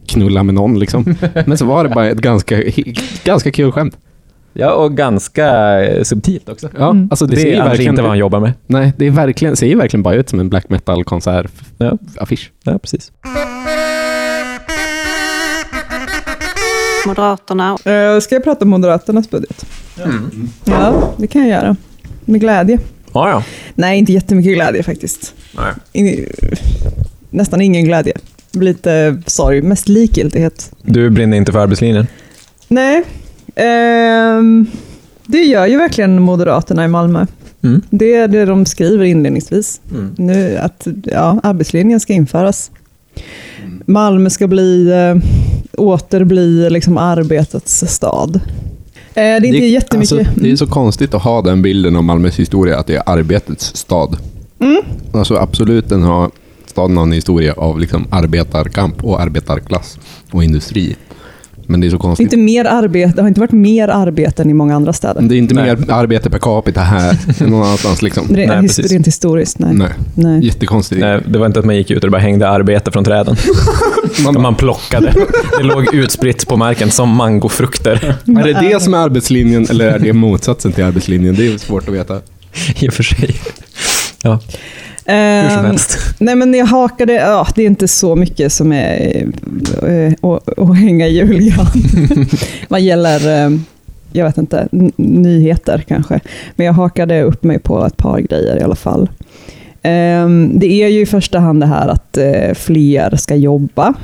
knullar 0.07 0.43
med 0.43 0.55
någon 0.55 0.79
liksom. 0.79 1.15
Men 1.47 1.59
så 1.59 1.65
var 1.67 1.85
det 1.85 1.91
bara 1.91 2.09
ett 2.09 2.19
ganska, 2.19 2.63
ganska 3.25 3.51
kul 3.51 3.73
skämt. 3.73 3.97
Ja, 4.55 4.73
och 4.73 4.97
ganska 4.97 5.81
eh, 5.85 6.03
subtilt 6.03 6.49
också. 6.49 6.69
Ja, 6.79 6.91
Mm. 6.91 7.09
alltså 7.11 7.27
det, 7.27 7.31
Det 7.31 7.37
ser 7.37 7.43
ser 7.43 7.51
ju 7.55 7.57
annars 7.61 7.69
verkligen 7.71 7.93
inte 7.93 8.03
vad 8.03 8.11
han 8.11 8.19
jobbar 8.19 8.41
med. 8.41 8.53
Nej, 8.67 8.93
det 8.97 9.07
är 9.07 9.11
verkligen, 9.11 9.57
ser 9.57 9.67
ju 9.67 9.75
verkligen 9.77 10.03
bara 10.03 10.15
ut 10.15 10.29
som 10.29 10.41
en 10.41 10.49
black 10.49 10.69
metal 10.69 11.05
konsert 11.05 11.47
Ja. 11.79 11.99
affisch. 12.19 12.51
Ja, 12.65 12.79
precis. 12.79 13.13
Moderaterna. 17.07 17.79
Eh, 17.85 18.21
ska 18.21 18.35
jag 18.35 18.45
prata 18.45 18.65
om 18.65 18.71
Moderaternas 18.71 19.31
budget? 19.31 19.67
Ja, 20.65 21.15
det 21.17 21.27
kan 21.27 21.41
jag 21.43 21.51
göra. 21.51 21.77
Med 22.25 22.41
glädje. 22.41 22.79
Ja, 23.13 23.31
ja. 23.31 23.45
Nej, 23.75 23.99
inte 23.99 24.13
jättemycket 24.13 24.55
glädje 24.55 24.83
faktiskt. 24.83 25.35
Nej. 25.57 25.73
In, 25.93 26.27
nästan 27.31 27.61
ingen 27.61 27.85
glädje. 27.85 28.13
Lite 28.53 29.23
sorg, 29.27 29.63
mest 29.63 29.89
likgiltighet. 29.89 30.73
Du 30.83 31.11
brinner 31.11 31.37
inte 31.37 31.53
för 31.53 31.59
arbetslinjen? 31.59 32.07
Nej, 32.69 33.03
ehm, 33.55 34.67
det 35.27 35.39
gör 35.39 35.67
ju 35.67 35.77
verkligen 35.77 36.23
Moderaterna 36.23 36.85
i 36.85 36.89
Malmö. 36.89 37.27
Mm. 37.63 37.83
Det 37.91 38.15
är 38.15 38.29
det 38.29 38.45
de 38.45 38.67
skriver 38.67 39.05
inledningsvis. 39.05 39.81
Mm. 39.91 40.15
Nu 40.19 40.57
att 40.57 40.87
ja, 41.05 41.41
arbetslinjen 41.43 42.01
ska 42.01 42.13
införas. 42.13 42.71
Malmö 43.87 44.31
ska 44.31 44.47
bli, 44.47 44.91
eh, 44.91 45.15
åter 45.79 46.25
bli 46.25 46.71
liksom 46.71 46.99
arbetets 46.99 47.85
stad. 47.87 48.35
Eh, 48.35 48.41
det 49.15 49.21
är 49.21 49.45
inte 49.45 49.59
jättemycket. 49.59 50.13
Alltså, 50.19 50.41
det 50.41 50.51
är 50.51 50.57
så 50.57 50.67
konstigt 50.67 51.15
att 51.15 51.23
ha 51.23 51.43
den 51.43 51.63
bilden 51.63 51.97
av 51.97 52.05
Malmös 52.05 52.39
historia, 52.39 52.79
att 52.79 52.87
det 52.87 52.95
är 52.95 53.03
arbetets 53.07 53.77
stad. 53.77 54.17
Mm. 54.61 54.83
Alltså 55.13 55.37
absolut, 55.37 55.89
den 55.89 56.03
har, 56.03 56.31
staden 56.67 56.97
har 56.97 57.05
en 57.05 57.13
historia 57.13 57.53
av 57.53 57.81
liksom 57.81 58.07
arbetarkamp 58.11 59.05
och 59.05 59.21
arbetarklass 59.21 59.99
och 60.31 60.45
industri. 60.45 60.97
Men 61.73 61.81
det 61.81 61.87
är 61.87 61.91
så 61.91 61.97
Det, 61.97 62.01
är 62.01 62.03
konstigt. 62.03 62.25
inte 62.25 62.37
mer 62.37 62.65
arbete, 62.65 63.13
det 63.17 63.21
har 63.23 63.29
inte 63.29 63.41
varit 63.41 63.53
mer 63.53 63.89
arbete 63.89 64.43
än 64.43 64.51
i 64.51 64.55
många 64.55 64.75
andra 64.77 64.93
städer. 64.93 65.23
Det 65.23 65.35
är 65.35 65.39
inte 65.39 65.55
Nej. 65.55 65.65
mer 65.77 65.91
arbete 65.91 66.31
per 66.31 66.39
capita 66.39 66.81
här 66.81 67.19
än 67.41 67.51
någon 67.51 67.63
annanstans. 67.63 68.03
Liksom. 68.03 68.37
Rent, 68.37 68.51
Nej, 68.53 68.63
his- 68.67 69.05
historiskt, 69.05 69.59
nej. 69.59 69.75
Nej. 69.75 69.89
nej. 70.15 70.47
Jättekonstigt. 70.47 71.01
Nej, 71.01 71.21
det 71.29 71.39
var 71.39 71.47
inte 71.47 71.59
att 71.59 71.65
man 71.67 71.77
gick 71.77 71.91
ut 71.91 71.97
och 71.97 72.03
det 72.07 72.11
bara 72.11 72.21
hängde 72.21 72.49
arbete 72.49 72.91
från 72.91 73.05
träden. 73.05 73.37
Man, 74.25 74.43
Man 74.43 74.55
plockade. 74.55 75.15
Det 75.59 75.63
låg 75.65 75.95
utspritt 75.95 76.49
på 76.49 76.57
marken 76.57 76.91
som 76.91 77.09
mangofrukter. 77.17 78.17
är 78.27 78.45
det 78.45 78.69
det 78.73 78.83
som 78.83 78.95
är 78.95 78.99
arbetslinjen 78.99 79.67
eller 79.71 79.87
är 79.87 79.99
det 79.99 80.13
motsatsen 80.13 80.73
till 80.73 80.85
arbetslinjen? 80.85 81.35
Det 81.35 81.47
är 81.47 81.59
svårt 81.59 81.89
att 81.89 81.95
veta. 81.95 82.21
I 82.81 82.89
och 82.89 82.93
för 82.95 83.03
sig. 83.03 83.35
Ja, 84.23 84.31
hur 85.07 85.49
som 85.51 85.59
Ehm, 85.59 85.65
helst. 85.65 85.99
Nej 86.19 86.35
men 86.35 86.55
jag 86.55 86.67
hakade, 86.67 87.13
ja, 87.13 87.47
det 87.55 87.63
är 87.63 87.67
inte 87.67 87.89
så 87.89 88.17
mycket 88.17 88.53
som 88.53 88.73
är 88.73 89.27
eh, 89.83 90.13
att, 90.59 90.77
hänga 90.79 91.07
i 91.07 91.17
julgran. 91.17 91.67
Vad 92.69 92.81
gäller, 92.81 93.45
eh, 93.47 93.59
jag 94.13 94.25
vet 94.25 94.39
inte, 94.39 94.69
nyheter 94.97 95.85
kanske. 95.89 96.21
Men 96.57 96.67
jag 96.67 96.73
hakade 96.73 97.23
upp 97.23 97.43
mig 97.43 97.59
på 97.59 97.87
ett 97.87 97.97
par 97.97 98.19
grejer 98.21 98.57
i 98.57 98.63
alla 98.63 98.75
fall. 98.75 99.09
Ehm, 99.83 100.51
Det 100.59 100.83
är 100.83 100.89
ju 100.89 101.01
i 101.01 101.07
första 101.07 101.39
hand 101.39 101.61
det 101.61 101.67
här 101.67 101.89
att 101.89 102.17
eh, 102.17 102.55
fler 102.55 103.17
ska 103.17 103.35
jobba. 103.35 103.95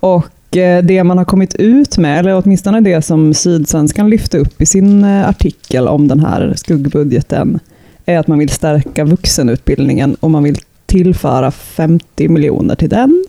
Och 0.00 0.56
eh, 0.56 0.84
det 0.84 1.04
man 1.04 1.18
har 1.18 1.24
kommit 1.24 1.54
ut 1.54 1.98
med, 1.98 2.18
eller 2.18 2.42
åtminstone 2.44 2.80
det 2.80 3.02
som 3.02 3.34
Sydsvenskan 3.34 4.10
lyfte 4.10 4.38
upp 4.38 4.62
i 4.62 4.66
sin 4.66 5.04
eh, 5.04 5.28
artikel 5.28 5.88
om 5.88 6.08
den 6.08 6.20
här 6.20 6.52
skuggbudgeten, 6.56 7.58
är 8.06 8.18
att 8.18 8.26
man 8.26 8.38
vill 8.38 8.48
stärka 8.48 9.04
vuxenutbildningen 9.04 10.14
och 10.14 10.30
man 10.30 10.42
vill 10.42 10.56
tillföra 10.86 11.50
50 11.50 12.28
miljoner 12.28 12.74
till 12.74 12.88
den. 12.88 13.24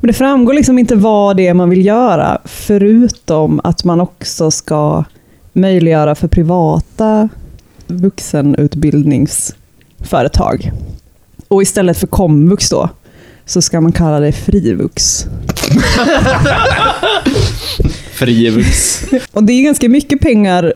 Men 0.00 0.06
det 0.06 0.12
framgår 0.12 0.54
liksom 0.54 0.78
inte 0.78 0.94
vad 0.94 1.36
det 1.36 1.46
är 1.46 1.54
man 1.54 1.70
vill 1.70 1.86
göra, 1.86 2.38
förutom 2.44 3.60
att 3.64 3.84
man 3.84 4.00
också 4.00 4.50
ska 4.50 5.04
möjliggöra 5.52 6.14
för 6.14 6.28
privata 6.28 7.28
vuxenutbildningsföretag. 7.86 10.72
Och 11.48 11.62
istället 11.62 11.98
för 11.98 12.06
komvux 12.06 12.70
då, 12.70 12.88
så 13.44 13.62
ska 13.62 13.80
man 13.80 13.92
kalla 13.92 14.20
det 14.20 14.32
frivux. 14.32 15.26
Frivux. 18.12 19.02
Och 19.32 19.44
det 19.44 19.52
är 19.52 19.62
ganska 19.62 19.88
mycket 19.88 20.20
pengar, 20.20 20.74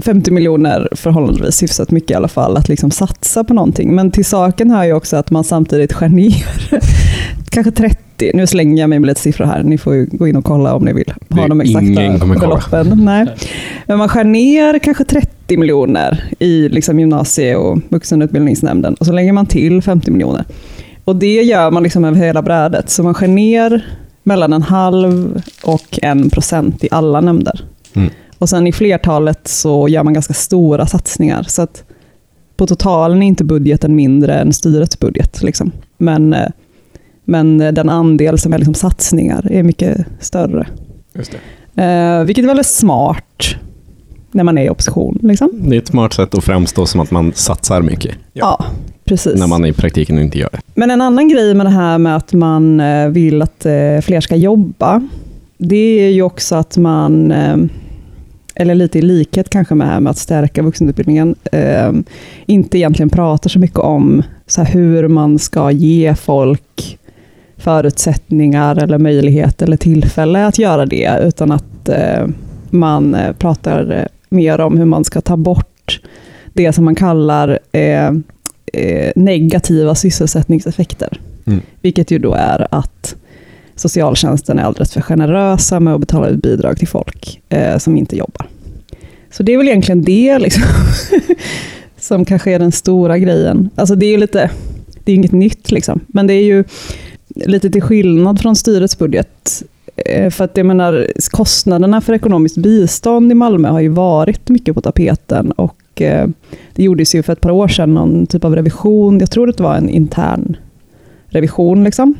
50 0.00 0.30
miljoner 0.30 0.88
förhållandevis 0.92 1.62
hyfsat 1.62 1.90
mycket 1.90 2.10
i 2.10 2.14
alla 2.14 2.28
fall, 2.28 2.56
att 2.56 2.68
liksom 2.68 2.90
satsa 2.90 3.44
på 3.44 3.54
någonting. 3.54 3.94
Men 3.94 4.10
till 4.10 4.24
saken 4.24 4.70
hör 4.70 4.84
ju 4.84 4.92
också 4.92 5.16
att 5.16 5.30
man 5.30 5.44
samtidigt 5.44 5.92
skär 5.92 6.08
ner 6.08 6.44
kanske 7.50 7.72
30, 7.72 8.30
nu 8.34 8.46
slänger 8.46 8.82
jag 8.82 8.90
mig 8.90 8.98
med 8.98 9.06
lite 9.06 9.20
siffror 9.20 9.44
här, 9.44 9.62
ni 9.62 9.78
får 9.78 10.16
gå 10.16 10.28
in 10.28 10.36
och 10.36 10.44
kolla 10.44 10.74
om 10.74 10.84
ni 10.84 10.92
vill 10.92 11.12
ha 11.30 11.48
de 11.48 11.60
exakta 11.60 12.26
beloppen. 12.26 13.04
Nej. 13.04 13.26
Men 13.86 13.98
man 13.98 14.08
skär 14.08 14.24
ner 14.24 14.78
kanske 14.78 15.04
30 15.04 15.56
miljoner 15.56 16.24
i 16.38 16.68
liksom 16.68 17.00
gymnasie 17.00 17.56
och 17.56 17.78
vuxenutbildningsnämnden 17.88 18.94
och 18.94 19.06
så 19.06 19.12
lägger 19.12 19.32
man 19.32 19.46
till 19.46 19.82
50 19.82 20.10
miljoner. 20.10 20.44
Och 21.04 21.16
det 21.16 21.42
gör 21.42 21.70
man 21.70 21.82
liksom 21.82 22.04
över 22.04 22.16
hela 22.16 22.42
brädet, 22.42 22.90
så 22.90 23.02
man 23.02 23.14
skär 23.14 23.28
ner 23.28 23.84
mellan 24.22 24.52
en 24.52 24.62
halv 24.62 25.42
och 25.62 25.98
en 26.02 26.30
procent 26.30 26.84
i 26.84 26.88
alla 26.90 27.20
nämnder. 27.20 27.64
Mm. 27.94 28.10
Och 28.40 28.48
sen 28.48 28.66
i 28.66 28.72
flertalet 28.72 29.48
så 29.48 29.88
gör 29.88 30.02
man 30.02 30.14
ganska 30.14 30.34
stora 30.34 30.86
satsningar. 30.86 31.42
Så 31.42 31.62
att 31.62 31.84
på 32.56 32.66
totalen 32.66 33.22
är 33.22 33.26
inte 33.26 33.44
budgeten 33.44 33.94
mindre 33.94 34.34
än 34.34 34.52
styrets 34.52 34.98
budget. 34.98 35.42
Liksom. 35.42 35.72
Men, 35.98 36.34
eh, 36.34 36.48
men 37.24 37.58
den 37.58 37.88
andel 37.88 38.38
som 38.38 38.52
är 38.52 38.58
liksom 38.58 38.74
satsningar 38.74 39.52
är 39.52 39.62
mycket 39.62 40.06
större. 40.20 40.66
Just 41.14 41.32
det. 41.74 41.82
Eh, 41.82 42.24
vilket 42.24 42.42
är 42.44 42.46
väldigt 42.46 42.66
smart 42.66 43.56
när 44.32 44.44
man 44.44 44.58
är 44.58 44.64
i 44.64 44.70
opposition. 44.70 45.18
Liksom. 45.22 45.50
Det 45.52 45.76
är 45.76 45.78
ett 45.80 45.88
smart 45.88 46.12
sätt 46.12 46.34
att 46.34 46.44
framstå 46.44 46.86
som 46.86 47.00
att 47.00 47.10
man 47.10 47.32
satsar 47.34 47.82
mycket, 47.82 48.14
Ja, 48.32 48.64
precis. 49.04 49.38
när 49.38 49.46
man 49.46 49.64
i 49.64 49.72
praktiken 49.72 50.18
inte 50.18 50.38
gör 50.38 50.48
det. 50.52 50.60
Men 50.74 50.90
en 50.90 51.00
annan 51.00 51.28
grej 51.28 51.54
med 51.54 51.66
det 51.66 51.70
här 51.70 51.98
med 51.98 52.16
att 52.16 52.32
man 52.32 52.80
eh, 52.80 53.08
vill 53.08 53.42
att 53.42 53.66
fler 54.02 54.20
ska 54.20 54.36
jobba, 54.36 55.08
det 55.58 56.06
är 56.06 56.10
ju 56.10 56.22
också 56.22 56.56
att 56.56 56.76
man, 56.76 57.32
eller 58.60 58.74
lite 58.74 58.98
i 58.98 59.02
likhet 59.02 59.50
kanske 59.50 59.74
med 59.74 59.86
det 59.86 59.92
här 59.92 60.00
med 60.00 60.10
att 60.10 60.18
stärka 60.18 60.62
vuxenutbildningen, 60.62 61.34
eh, 61.52 61.92
inte 62.46 62.78
egentligen 62.78 63.10
pratar 63.10 63.50
så 63.50 63.58
mycket 63.58 63.78
om 63.78 64.22
så 64.46 64.62
hur 64.62 65.08
man 65.08 65.38
ska 65.38 65.70
ge 65.70 66.14
folk 66.14 66.98
förutsättningar 67.56 68.82
eller 68.82 68.98
möjlighet 68.98 69.62
eller 69.62 69.76
tillfälle 69.76 70.46
att 70.46 70.58
göra 70.58 70.86
det, 70.86 71.18
utan 71.22 71.52
att 71.52 71.88
eh, 71.88 72.26
man 72.70 73.14
eh, 73.14 73.32
pratar 73.32 73.92
eh, 73.98 74.06
mer 74.28 74.60
om 74.60 74.78
hur 74.78 74.84
man 74.84 75.04
ska 75.04 75.20
ta 75.20 75.36
bort 75.36 76.00
det 76.52 76.72
som 76.72 76.84
man 76.84 76.94
kallar 76.94 77.58
eh, 77.72 78.10
eh, 78.72 79.12
negativa 79.16 79.94
sysselsättningseffekter. 79.94 81.20
Mm. 81.46 81.60
Vilket 81.80 82.10
ju 82.10 82.18
då 82.18 82.34
är 82.34 82.66
att 82.70 83.16
socialtjänsten 83.80 84.58
är 84.58 84.62
alldeles 84.62 84.92
för 84.92 85.00
generösa 85.00 85.80
med 85.80 85.94
att 85.94 86.00
betala 86.00 86.28
ut 86.28 86.42
bidrag 86.42 86.78
till 86.78 86.88
folk 86.88 87.40
eh, 87.48 87.78
som 87.78 87.96
inte 87.96 88.16
jobbar. 88.16 88.46
Så 89.30 89.42
det 89.42 89.52
är 89.52 89.58
väl 89.58 89.68
egentligen 89.68 90.02
det 90.02 90.38
liksom, 90.38 90.62
som 91.98 92.24
kanske 92.24 92.52
är 92.52 92.58
den 92.58 92.72
stora 92.72 93.18
grejen. 93.18 93.70
Alltså 93.74 93.94
det 93.94 94.06
är 94.06 94.10
ju 94.10 94.16
lite, 94.16 94.50
det 95.04 95.12
är 95.12 95.16
inget 95.16 95.32
nytt 95.32 95.70
liksom, 95.70 96.00
men 96.06 96.26
det 96.26 96.34
är 96.34 96.44
ju 96.44 96.64
lite 97.34 97.70
till 97.70 97.82
skillnad 97.82 98.40
från 98.40 98.56
styrets 98.56 98.98
budget. 98.98 99.62
Eh, 99.96 100.30
För 100.30 100.44
att 100.44 100.56
jag 100.56 100.66
menar, 100.66 101.06
kostnaderna 101.30 102.00
för 102.00 102.12
ekonomiskt 102.12 102.56
bistånd 102.56 103.32
i 103.32 103.34
Malmö 103.34 103.68
har 103.68 103.80
ju 103.80 103.88
varit 103.88 104.48
mycket 104.48 104.74
på 104.74 104.80
tapeten 104.80 105.52
och 105.52 106.02
eh, 106.02 106.28
det 106.74 106.82
gjordes 106.82 107.14
ju 107.14 107.22
för 107.22 107.32
ett 107.32 107.40
par 107.40 107.50
år 107.50 107.68
sedan 107.68 107.94
någon 107.94 108.26
typ 108.26 108.44
av 108.44 108.56
revision, 108.56 109.18
jag 109.20 109.30
tror 109.30 109.48
att 109.48 109.56
det 109.56 109.62
var 109.62 109.74
en 109.74 109.88
intern 109.88 110.56
revision, 111.28 111.84
liksom, 111.84 112.14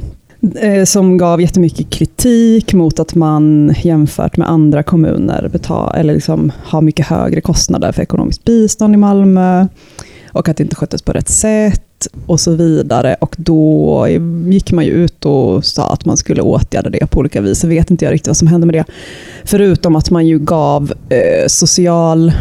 Eh, 0.61 0.85
som 0.85 1.19
gav 1.19 1.41
jättemycket 1.41 1.91
kritik 1.91 2.75
mot 2.75 3.01
att 3.01 3.15
man 3.15 3.75
jämfört 3.83 4.37
med 4.37 4.51
andra 4.51 4.83
kommuner 4.83 5.49
betal, 5.53 5.95
eller 5.97 6.15
liksom 6.15 6.53
har 6.63 6.83
mycket 6.83 7.07
högre 7.07 7.41
kostnader 7.41 7.93
för 7.93 8.03
ekonomiskt 8.03 8.45
bistånd 8.45 8.95
i 8.95 8.97
Malmö 8.97 9.67
och 10.33 10.49
att 10.49 10.57
det 10.57 10.63
inte 10.63 10.77
sköttes 10.77 11.03
på 11.03 11.13
rätt 11.13 11.29
sätt 11.29 12.07
och 12.27 12.41
så 12.41 12.55
vidare. 12.55 13.17
Och 13.21 13.35
då 13.39 14.07
gick 14.49 14.73
man 14.73 14.85
ju 14.85 14.91
ut 14.91 15.27
och 15.27 15.65
sa 15.65 15.93
att 15.93 16.05
man 16.05 16.17
skulle 16.17 16.43
åtgärda 16.43 16.91
det 16.91 17.11
på 17.11 17.19
olika 17.19 17.41
vis. 17.41 17.63
Jag 17.63 17.71
vet 17.71 17.91
inte 17.91 18.05
jag 18.05 18.13
riktigt 18.13 18.29
vad 18.29 18.37
som 18.37 18.49
hände 18.49 18.67
med 18.67 18.75
det. 18.75 18.85
Förutom 19.45 19.97
att 19.97 20.11
man 20.11 20.27
ju 20.27 20.39
gav 20.39 20.93
eh, 21.09 21.47
social 21.47 22.33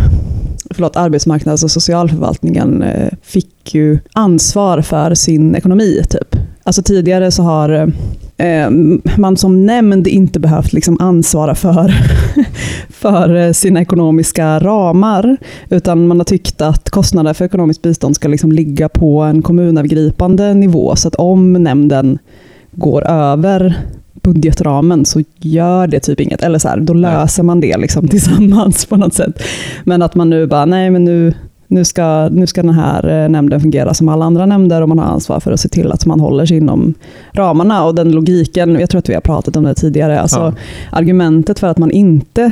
förlåt, 0.71 0.95
arbetsmarknads 0.95 1.63
och 1.63 1.71
socialförvaltningen 1.71 2.83
eh, 2.83 3.09
fick 3.21 3.75
ju 3.75 3.99
ansvar 4.13 4.81
för 4.81 5.15
sin 5.15 5.55
ekonomi. 5.55 6.03
Typ. 6.09 6.35
Alltså 6.69 6.81
tidigare 6.81 7.31
så 7.31 7.43
har 7.43 7.93
eh, 8.37 8.69
man 9.17 9.37
som 9.37 9.65
nämnd 9.65 10.07
inte 10.07 10.39
behövt 10.39 10.73
liksom 10.73 10.97
ansvara 10.99 11.55
för, 11.55 11.93
för 12.89 13.35
eh, 13.35 13.51
sina 13.51 13.81
ekonomiska 13.81 14.59
ramar, 14.59 15.37
utan 15.69 16.07
man 16.07 16.19
har 16.19 16.25
tyckt 16.25 16.61
att 16.61 16.89
kostnader 16.89 17.33
för 17.33 17.45
ekonomiskt 17.45 17.81
bistånd 17.81 18.15
ska 18.15 18.27
liksom 18.27 18.51
ligga 18.51 18.89
på 18.89 19.21
en 19.21 19.41
kommunövergripande 19.41 20.53
nivå, 20.53 20.95
så 20.95 21.07
att 21.07 21.15
om 21.15 21.53
nämnden 21.53 22.19
går 22.71 23.07
över 23.07 23.77
budgetramen 24.13 25.05
så 25.05 25.23
gör 25.37 25.87
det 25.87 25.99
typ 25.99 26.19
inget. 26.19 26.41
Eller 26.41 26.59
så 26.59 26.67
här, 26.67 26.79
då 26.79 26.93
löser 26.93 27.43
man 27.43 27.59
det 27.59 27.77
liksom 27.77 28.07
tillsammans 28.07 28.85
på 28.85 28.95
något 28.95 29.13
sätt. 29.13 29.43
Men 29.83 30.01
att 30.01 30.15
man 30.15 30.29
nu 30.29 30.47
bara, 30.47 30.65
nej 30.65 30.89
men 30.89 31.05
nu, 31.05 31.33
nu, 31.71 31.85
ska, 31.85 32.29
nu 32.31 32.47
ska 32.47 32.61
den 32.61 32.73
här 32.73 33.23
eh, 33.23 33.29
nämnden 33.29 33.61
fungera 33.61 33.93
som 33.93 34.09
alla 34.09 34.25
andra 34.25 34.45
nämnder 34.45 34.81
och 34.81 34.89
man 34.89 34.99
har 34.99 35.05
ansvar 35.05 35.39
för 35.39 35.51
att 35.51 35.59
se 35.59 35.69
till 35.69 35.91
att 35.91 36.05
man 36.05 36.19
håller 36.19 36.45
sig 36.45 36.57
inom 36.57 36.93
ramarna. 37.33 37.85
Och 37.85 37.95
den 37.95 38.11
logiken, 38.11 38.79
jag 38.79 38.89
tror 38.89 38.99
att 38.99 39.09
vi 39.09 39.13
har 39.13 39.21
pratat 39.21 39.55
om 39.55 39.63
det 39.63 39.73
tidigare, 39.75 40.19
alltså 40.21 40.39
Ja. 40.39 40.53
argumentet 40.91 41.59
för 41.59 41.67
att 41.67 41.77
man 41.77 41.91
inte 41.91 42.51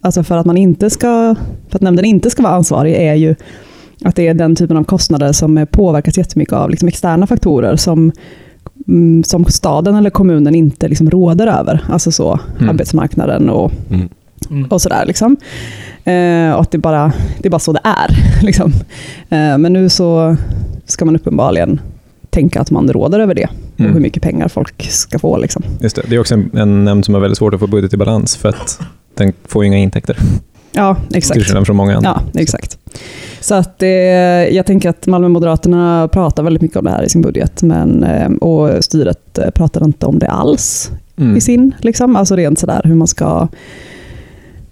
Alltså 0.00 0.22
för 0.22 0.36
att, 0.36 0.46
man 0.46 0.56
inte 0.56 0.90
ska, 0.90 1.34
för 1.68 1.76
att 1.78 1.82
nämnden 1.82 2.04
inte 2.04 2.30
ska 2.30 2.42
vara 2.42 2.52
ansvarig 2.54 2.94
är 2.94 3.14
ju 3.14 3.34
att 4.04 4.16
det 4.16 4.28
är 4.28 4.34
den 4.34 4.56
typen 4.56 4.76
av 4.76 4.84
kostnader 4.84 5.32
som 5.32 5.66
påverkas 5.70 6.18
jättemycket 6.18 6.54
av 6.54 6.70
liksom 6.70 6.88
externa 6.88 7.26
faktorer 7.26 7.76
som, 7.76 8.12
mm, 8.88 9.24
som 9.24 9.44
staden 9.44 9.94
eller 9.94 10.10
kommunen 10.10 10.54
inte 10.54 10.88
liksom 10.88 11.10
råder 11.10 11.46
över. 11.46 11.80
Alltså 11.88 12.10
så, 12.12 12.40
Mm. 12.58 12.68
arbetsmarknaden 12.70 13.50
och. 13.50 13.72
Mm. 13.90 14.64
och 14.70 14.80
sådär. 14.82 15.04
Liksom. 15.06 15.36
Eh, 16.12 16.52
och 16.54 16.60
att 16.60 16.70
det 16.70 16.78
bara, 16.78 17.12
det 17.38 17.48
är 17.48 17.50
bara 17.50 17.58
så 17.58 17.72
det 17.72 17.80
är. 17.84 18.16
Liksom. 18.44 18.72
Eh, 19.28 19.58
men 19.58 19.72
nu 19.72 19.88
så 19.88 20.36
ska 20.86 21.04
man 21.04 21.16
uppenbarligen 21.16 21.80
tänka 22.30 22.60
att 22.60 22.70
man 22.70 22.88
råder 22.92 23.20
över 23.20 23.34
det 23.34 23.44
och 23.74 23.80
Mm. 23.80 23.92
hur 23.92 24.00
mycket 24.00 24.22
pengar 24.22 24.48
folk 24.48 24.82
ska 24.90 25.18
få. 25.18 25.36
Liksom. 25.36 25.62
Just 25.80 25.96
det. 25.96 26.02
det 26.08 26.14
är 26.16 26.20
också 26.20 26.34
en, 26.34 26.50
en 26.54 26.84
nämnd 26.84 27.04
som 27.04 27.14
har 27.14 27.20
väldigt 27.20 27.38
svårt 27.38 27.54
att 27.54 27.60
få 27.60 27.66
budget 27.66 27.94
i 27.94 27.96
balans 27.96 28.36
för 28.36 28.48
att 28.48 28.80
den 29.14 29.32
får 29.44 29.64
ju 29.64 29.66
inga 29.68 29.78
intäkter. 29.78 30.16
Ja, 30.72 30.96
Till 31.08 31.16
exakt. 31.16 31.44
skillnad 31.44 31.66
från 31.66 31.76
många 31.76 31.96
andra. 31.96 32.22
Ja, 32.32 32.40
exakt. 32.40 32.78
Så 33.40 33.54
att 33.54 33.82
eh, 33.82 33.88
jag 33.88 34.66
tänker 34.66 34.88
att 34.88 35.06
Malmö 35.06 35.28
Moderaterna 35.28 36.08
pratar 36.12 36.42
väldigt 36.42 36.62
mycket 36.62 36.76
om 36.76 36.84
det 36.84 36.90
här 36.90 37.02
i 37.02 37.08
sin 37.08 37.22
budget, 37.22 37.62
men, 37.62 38.04
eh, 38.04 38.28
och 38.30 38.84
styret 38.84 39.38
eh, 39.38 39.50
pratar 39.50 39.84
inte 39.84 40.06
om 40.06 40.18
det 40.18 40.28
alls 40.28 40.90
Mm. 41.16 41.36
i 41.36 41.40
sin, 41.40 41.74
liksom. 41.78 42.16
alltså 42.16 42.36
rent 42.36 42.58
sådär 42.58 42.80
hur 42.84 42.94
man 42.94 43.06
ska 43.08 43.48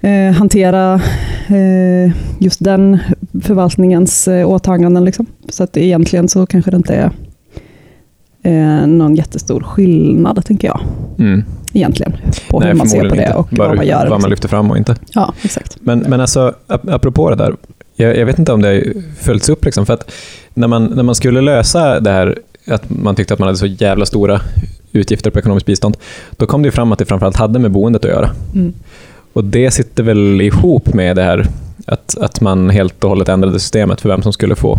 eh, 0.00 0.32
hantera 0.32 1.00
eh, 1.48 2.12
just 2.38 2.64
den 2.64 2.98
förvaltningens 3.42 4.28
eh, 4.28 4.48
åtaganden. 4.50 5.04
Liksom. 5.04 5.26
Så 5.48 5.62
att 5.64 5.76
egentligen 5.76 6.28
så 6.28 6.46
kanske 6.46 6.70
det 6.70 6.76
inte 6.76 6.94
är 6.94 7.10
eh, 8.42 8.86
någon 8.86 9.14
jättestor 9.16 9.60
skillnad, 9.60 10.44
tänker 10.44 10.68
jag, 10.68 10.80
Mm. 11.18 11.44
egentligen, 11.72 12.12
på 12.50 12.60
Nej, 12.60 12.68
hur 12.68 12.74
man 12.74 12.88
ser 12.88 13.08
på 13.08 13.14
det 13.14 13.22
inte. 13.22 13.34
och 13.34 13.48
Bara 13.50 13.68
vad 13.68 13.76
man 13.76 13.86
gör. 13.86 13.96
Vad 14.00 14.08
man 14.10 14.16
liksom. 14.18 14.30
lyfter 14.30 14.48
fram 14.48 14.70
och 14.70 14.78
inte. 14.78 14.96
Ja, 15.14 15.34
exakt. 15.42 15.76
Men, 15.80 15.98
men 15.98 16.20
alltså, 16.20 16.54
ap- 16.68 16.90
apropå 16.94 17.30
det 17.30 17.36
där, 17.36 17.54
jag, 17.96 18.16
jag 18.16 18.26
vet 18.26 18.38
inte 18.38 18.52
om 18.52 18.62
det 18.62 18.68
har 18.68 18.82
följts 19.20 19.48
upp, 19.48 19.64
liksom, 19.64 19.86
för 19.86 19.94
att 19.94 20.12
när 20.54 20.68
man, 20.68 20.84
när 20.84 21.02
man 21.02 21.14
skulle 21.14 21.40
lösa 21.40 22.00
det 22.00 22.10
här, 22.10 22.38
att 22.70 22.90
man 22.90 23.14
tyckte 23.14 23.34
att 23.34 23.40
man 23.40 23.46
hade 23.46 23.58
så 23.58 23.66
jävla 23.66 24.06
stora 24.06 24.40
utgifter 24.92 25.30
på 25.30 25.38
ekonomiskt 25.38 25.66
bistånd, 25.66 25.96
då 26.30 26.46
kom 26.46 26.62
det 26.62 26.66
ju 26.66 26.70
fram 26.72 26.92
att 26.92 26.98
det 26.98 27.04
framförallt 27.04 27.36
hade 27.36 27.58
med 27.58 27.70
boendet 27.70 28.04
att 28.04 28.10
göra. 28.10 28.30
Mm. 28.54 28.72
Och 29.36 29.44
det 29.44 29.70
sitter 29.70 30.02
väl 30.02 30.40
ihop 30.40 30.94
med 30.94 31.16
det 31.16 31.22
här 31.22 31.46
att, 31.86 32.16
att 32.20 32.40
man 32.40 32.70
helt 32.70 33.04
och 33.04 33.10
hållet 33.10 33.28
ändrade 33.28 33.60
systemet 33.60 34.00
för 34.00 34.08
vem 34.08 34.22
som 34.22 34.32
skulle 34.32 34.54
få, 34.54 34.78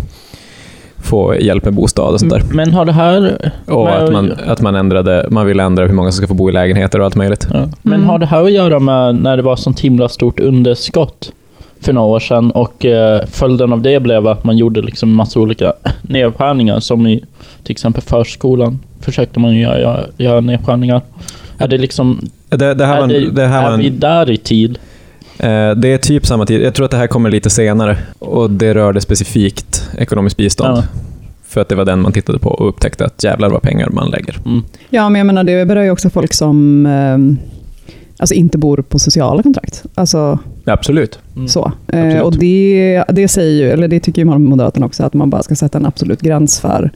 få 0.96 1.34
hjälp 1.40 1.64
med 1.64 1.74
bostad 1.74 2.14
och 2.14 2.20
sånt 2.20 2.32
där. 2.32 2.42
Men 2.52 2.72
har 2.72 2.84
det 2.84 2.92
här... 2.92 3.52
Och 3.66 3.96
att 3.96 4.12
man, 4.12 4.32
att 4.46 4.60
man 4.60 4.74
ändrade, 4.74 5.26
man 5.30 5.46
ville 5.46 5.62
ändra 5.62 5.86
hur 5.86 5.92
många 5.94 6.10
som 6.12 6.16
ska 6.16 6.26
få 6.26 6.34
bo 6.34 6.48
i 6.48 6.52
lägenheter 6.52 6.98
och 6.98 7.04
allt 7.04 7.16
möjligt. 7.16 7.48
Ja. 7.52 7.68
Men 7.82 7.94
Mm. 7.94 8.08
har 8.08 8.18
det 8.18 8.26
här 8.26 8.44
att 8.44 8.52
göra 8.52 8.78
med 8.78 9.14
när 9.14 9.36
det 9.36 9.42
var 9.42 9.56
sånt 9.56 9.80
himla 9.80 10.08
stort 10.08 10.40
underskott 10.40 11.32
för 11.80 11.92
några 11.92 12.08
år 12.08 12.20
sedan 12.20 12.50
och 12.50 12.84
eh, 12.84 13.26
följden 13.26 13.72
av 13.72 13.82
det 13.82 14.00
blev 14.00 14.26
att 14.26 14.44
man 14.44 14.58
gjorde 14.58 14.82
liksom 14.82 15.14
massa 15.14 15.40
olika 15.40 15.72
nedskärningar 16.02 16.80
som 16.80 17.06
i 17.06 17.24
till 17.62 17.72
exempel 17.72 18.02
förskolan 18.02 18.78
försökte 19.00 19.40
man 19.40 19.54
ju 19.54 19.60
göra, 19.62 20.00
göra 20.16 20.40
nedskärningar. 20.40 21.00
Är 21.58 21.68
det 21.68 21.78
liksom... 21.78 22.20
Det, 22.48 22.74
det 22.74 22.86
här 22.86 22.96
är 22.96 23.00
var, 23.00 23.32
det, 23.32 23.46
här 23.46 23.62
är 23.62 23.66
var 23.66 23.74
en, 23.74 23.80
vi 23.80 23.90
där 23.90 24.30
i 24.30 24.36
tid? 24.36 24.78
Eh, 25.38 25.70
Det 25.70 25.88
är 25.88 25.98
typ 25.98 26.26
samma 26.26 26.46
tid. 26.46 26.60
Jag 26.62 26.74
tror 26.74 26.84
att 26.84 26.90
det 26.90 26.96
här 26.96 27.06
kommer 27.06 27.30
lite 27.30 27.50
senare. 27.50 27.98
Och 28.18 28.50
det 28.50 28.74
rörde 28.74 29.00
specifikt 29.00 29.88
ekonomiskt 29.98 30.36
bistånd. 30.36 30.78
Ja. 30.78 30.84
För 31.46 31.60
att 31.60 31.68
det 31.68 31.74
var 31.74 31.84
den 31.84 32.00
man 32.00 32.12
tittade 32.12 32.38
på 32.38 32.48
och 32.48 32.68
upptäckte 32.68 33.04
att 33.04 33.24
jävlar 33.24 33.50
vad 33.50 33.62
pengar 33.62 33.88
man 33.88 34.10
lägger. 34.10 34.36
Mm. 34.46 34.62
Ja, 34.90 35.08
men 35.08 35.18
jag 35.18 35.26
menar 35.26 35.44
det 35.44 35.66
berör 35.66 35.82
ju 35.82 35.90
också 35.90 36.10
folk 36.10 36.34
som 36.34 36.86
eh, 36.86 37.46
alltså 38.18 38.34
inte 38.34 38.58
bor 38.58 38.76
på 38.88 38.98
sociala 38.98 39.42
kontrakt. 39.42 39.84
Alltså 39.94 40.38
Absolut. 40.64 41.18
Mm. 41.36 41.48
så. 41.48 41.72
Eh, 41.88 42.00
Absolut. 42.00 42.22
och 42.22 42.38
det, 42.38 43.04
det 43.08 43.28
säger 43.28 43.64
ju, 43.64 43.70
eller 43.70 43.88
det 43.88 44.00
tycker 44.00 44.22
ju 44.22 44.38
Moderaterna 44.38 44.86
också, 44.86 45.04
att 45.04 45.14
man 45.14 45.30
bara 45.30 45.42
ska 45.42 45.54
sätta 45.54 45.78
en 45.78 45.86
absolut 45.86 46.20
gräns 46.20 46.60
för 46.60 46.90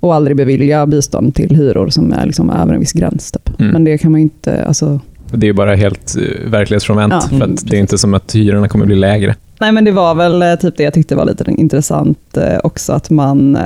och 0.00 0.14
aldrig 0.14 0.36
bevilja 0.36 0.86
bistånd 0.86 1.34
till 1.34 1.56
hyror 1.56 1.88
som 1.88 2.12
är 2.12 2.26
liksom 2.26 2.50
över 2.50 2.74
en 2.74 2.80
viss 2.80 2.92
gräns. 2.92 3.32
Typ. 3.32 3.60
Mm. 3.60 3.72
Men 3.72 3.84
det 3.84 3.98
kan 3.98 4.10
man 4.12 4.20
ju 4.20 4.22
inte, 4.22 4.64
alltså, 4.64 5.00
Det 5.32 5.44
är 5.46 5.48
ju 5.48 5.52
bara 5.52 5.74
helt 5.74 6.16
eh, 6.16 6.50
verklighetsfrånvänt. 6.50 7.12
Ja. 7.12 7.20
För 7.20 7.36
Mm, 7.36 7.52
att 7.54 7.66
det 7.70 7.76
är 7.76 7.80
inte 7.80 7.98
som 7.98 8.14
att 8.14 8.34
hyrorna 8.34 8.68
kommer 8.68 8.86
bli 8.86 8.96
lägre. 8.96 9.34
Nej 9.60 9.72
men 9.72 9.84
det 9.84 9.92
var 9.92 10.14
väl 10.14 10.42
eh, 10.42 10.54
typ 10.54 10.76
det 10.76 10.82
jag 10.82 10.94
tyckte 10.94 11.14
var 11.16 11.24
lite 11.24 11.44
intressant 11.50 12.36
eh, 12.36 12.58
också, 12.64 12.92
att 12.92 13.10
man 13.10 13.58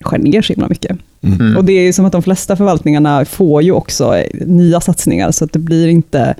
skär 0.00 0.18
ner 0.18 0.42
så 0.42 0.52
himla 0.52 0.68
mycket. 0.68 0.96
Mm. 1.22 1.56
Och 1.56 1.64
det 1.64 1.72
är 1.72 1.82
ju 1.82 1.92
som 1.92 2.04
att 2.04 2.12
de 2.12 2.22
flesta 2.22 2.56
förvaltningarna 2.56 3.24
får 3.24 3.62
ju 3.62 3.72
också 3.72 4.14
nya 4.46 4.80
satsningar, 4.80 5.30
så 5.30 5.44
att 5.44 5.52
det 5.52 5.58
blir 5.58 5.88
inte 5.88 6.34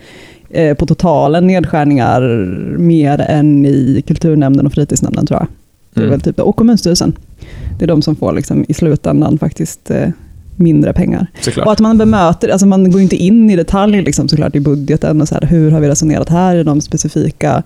eh, 0.50 0.74
på 0.74 0.86
totalen 0.86 1.46
nedskärningar 1.46 2.20
mer 2.78 3.20
än 3.20 3.66
i 3.66 4.02
kulturnämnden 4.06 4.66
och 4.66 4.72
fritidsnämnden 4.72 5.26
tror 5.26 5.40
jag. 5.40 5.48
Det 5.94 6.00
är 6.00 6.04
Mm. 6.04 6.10
väl 6.10 6.20
typ, 6.20 6.40
och 6.40 6.56
kommunstyrelsen. 6.56 7.12
Det 7.78 7.84
är 7.84 7.86
de 7.86 8.02
som 8.02 8.16
får 8.16 8.32
liksom 8.32 8.64
i 8.68 8.74
slutändan 8.74 9.38
faktiskt 9.38 9.90
eh, 9.90 10.08
mindre 10.56 10.92
pengar. 10.92 11.26
Och 11.38 11.44
Såklart. 11.44 11.68
att 11.68 11.78
man 11.78 11.98
bemöter, 11.98 12.48
alltså 12.48 12.66
man 12.66 12.90
går 12.90 13.00
inte 13.00 13.16
in 13.16 13.50
i 13.50 13.56
detalj 13.56 14.02
liksom, 14.02 14.28
såklart 14.28 14.56
i 14.56 14.60
budgeten 14.60 15.20
och 15.20 15.28
så 15.28 15.34
här, 15.34 15.46
hur 15.46 15.70
har 15.70 15.80
vi 15.80 15.88
resonerat 15.88 16.28
här 16.28 16.56
i 16.56 16.62
de 16.62 16.80
specifika 16.80 17.62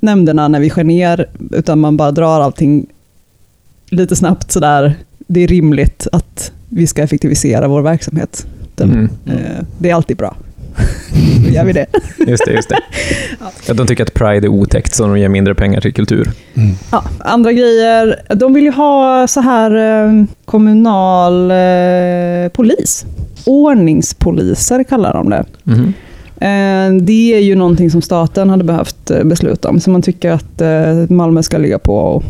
nämnderna 0.00 0.48
när 0.48 0.60
vi 0.60 0.70
skär 0.70 0.84
ner, 0.84 1.26
utan 1.52 1.80
man 1.80 1.96
bara 1.96 2.12
drar 2.12 2.40
allting 2.40 2.86
lite 3.90 4.16
snabbt 4.16 4.52
sådär. 4.52 4.94
Det 5.18 5.40
är 5.40 5.48
rimligt 5.48 6.06
att 6.12 6.52
vi 6.68 6.86
ska 6.86 7.02
effektivisera 7.02 7.68
vår 7.68 7.82
verksamhet. 7.82 8.46
Mm. 8.80 9.08
eh, 9.26 9.64
det 9.78 9.90
är 9.90 9.94
alltid 9.94 10.16
bra. 10.16 10.36
Då 11.44 11.50
gör 11.54 11.64
vi 11.64 11.72
det. 11.72 11.86
Just 12.26 12.44
det, 12.46 12.52
just 12.52 12.68
det. 12.68 12.78
Ja, 13.68 13.74
de 13.74 13.86
tycker 13.86 14.02
att 14.04 14.14
Pride 14.14 14.46
är 14.46 14.48
otäckt 14.48 14.94
så 14.94 15.06
de 15.06 15.18
ger 15.18 15.28
mindre 15.28 15.54
pengar 15.54 15.80
till 15.80 15.92
kultur. 15.94 16.30
Ja, 16.92 17.04
andra 17.18 17.52
grejer, 17.52 18.16
de 18.34 18.54
vill 18.54 18.64
ju 18.64 18.70
ha 18.70 19.26
så 19.28 19.40
här 19.40 20.04
eh, 20.04 20.24
kommunal 20.44 21.50
eh, 21.50 22.48
polis. 22.52 23.06
Ordningspoliser 23.44 24.84
kallar 24.84 25.12
de 25.12 25.30
det. 25.30 25.44
Eh, 26.40 26.92
Det 27.02 27.34
är 27.34 27.40
ju 27.40 27.54
någonting 27.54 27.90
som 27.90 28.02
staten 28.02 28.50
hade 28.50 28.64
behövt 28.64 29.10
eh, 29.10 29.24
besluta 29.24 29.68
om, 29.68 29.80
så 29.80 29.90
man 29.90 30.02
tycker 30.02 30.30
att 30.30 30.62
Malmö 31.10 31.42
ska 31.42 31.58
ligga 31.58 31.78
på 31.78 31.96
och 31.96 32.22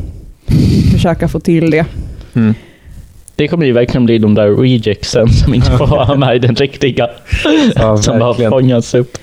försöka 0.93 1.29
få 1.29 1.41
till 1.41 1.71
det. 1.71 1.85
Mm. 2.35 2.55
Det 3.37 3.49
kommer 3.49 3.67
ju 3.67 3.73
verkligen 3.73 4.05
bli 4.05 4.19
de 4.19 4.35
där 4.35 4.51
rejectsen 4.51 5.29
som 5.29 5.55
inte 5.55 5.71
får 5.79 5.87
vara 5.87 6.17
med 6.17 6.37
i 6.37 6.39
den 6.39 6.55
riktiga. 6.55 7.09
Ja, 7.75 7.97
som 7.97 8.19
bara 8.19 8.51
fångas 8.51 8.95
upp. 8.95 9.19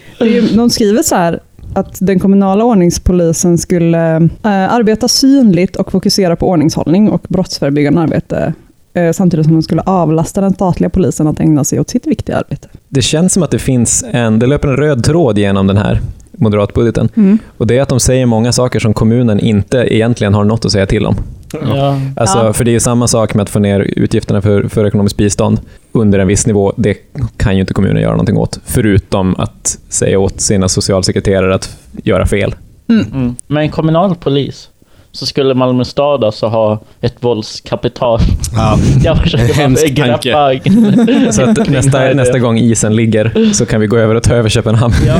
De 0.55 0.69
skriver 0.69 1.03
så 1.03 1.15
här 1.15 1.39
att 1.73 1.97
den 2.01 2.19
kommunala 2.19 2.63
ordningspolisen 2.63 3.57
skulle 3.57 4.15
eh, 4.15 4.73
arbeta 4.73 5.07
synligt 5.07 5.75
och 5.75 5.91
fokusera 5.91 6.35
på 6.35 6.49
ordningshållning 6.49 7.09
och 7.09 7.25
brottsförebyggande 7.29 8.01
arbete 8.01 8.53
eh, 8.93 9.11
samtidigt 9.11 9.45
som 9.45 9.53
de 9.53 9.63
skulle 9.63 9.81
avlasta 9.81 10.41
den 10.41 10.53
statliga 10.53 10.89
polisen 10.89 11.27
att 11.27 11.39
ägna 11.39 11.63
sig 11.63 11.79
åt 11.79 11.89
sitt 11.89 12.07
viktiga 12.07 12.37
arbete. 12.37 12.67
Det 12.89 13.01
känns 13.01 13.33
som 13.33 13.43
att 13.43 13.51
det 13.51 13.59
finns 13.59 14.05
en, 14.11 14.39
det 14.39 14.47
löper 14.47 14.67
en 14.67 14.77
röd 14.77 15.03
tråd 15.03 15.37
genom 15.37 15.67
den 15.67 15.77
här 15.77 16.01
moderatbudgeten. 16.31 17.09
Och 17.57 17.67
det 17.67 17.77
är 17.77 17.81
att 17.81 17.89
de 17.89 17.99
säger 17.99 18.25
många 18.25 18.51
saker 18.51 18.79
som 18.79 18.93
kommunen 18.93 19.39
inte 19.39 19.77
egentligen 19.77 20.33
har 20.33 20.43
något 20.43 20.65
att 20.65 20.71
säga 20.71 20.85
till 20.85 21.05
om. 21.05 21.15
Ja. 21.61 21.99
Alltså, 22.15 22.37
Ja. 22.37 22.53
För 22.53 22.65
det 22.65 22.71
är 22.71 22.73
ju 22.73 22.79
samma 22.79 23.07
sak 23.07 23.33
med 23.33 23.43
att 23.43 23.49
få 23.49 23.59
ner 23.59 23.79
utgifterna 23.79 24.41
för, 24.41 24.67
för 24.67 24.85
ekonomiskt 24.87 25.17
bistånd 25.17 25.59
under 25.91 26.19
en 26.19 26.27
viss 26.27 26.47
nivå. 26.47 26.73
Det 26.77 26.97
kan 27.37 27.55
ju 27.55 27.61
inte 27.61 27.73
kommunen 27.73 28.01
göra 28.01 28.11
någonting 28.11 28.37
åt, 28.37 28.59
förutom 28.65 29.35
att 29.35 29.79
säga 29.89 30.19
åt 30.19 30.41
sina 30.41 30.69
socialsekreterare 30.69 31.55
att 31.55 31.77
göra 32.03 32.25
fel. 32.25 32.55
Mm. 32.89 33.35
Med 33.47 33.63
en 33.63 33.69
kommunal 33.71 34.15
polis 34.15 34.69
så 35.15 35.25
skulle 35.25 35.53
Malmö 35.53 35.83
stad 35.85 36.23
alltså 36.23 36.47
ha 36.47 36.79
ett 37.01 37.15
våldskapital. 37.19 38.19
Ja. 38.55 38.77
Jag 39.03 39.17
försöker 39.17 39.89
greppa... 39.93 41.31
Så 41.31 41.41
att 41.43 41.69
nästa, 41.69 41.99
nästa 42.13 42.39
gång 42.39 42.57
isen 42.57 42.95
ligger 42.95 43.53
så 43.53 43.65
kan 43.65 43.81
vi 43.81 43.87
gå 43.87 43.97
över 43.97 44.15
och 44.15 44.23
ta 44.23 44.33
över 44.33 44.49
Köpenhamn. 44.49 44.93
Ja, 45.07 45.15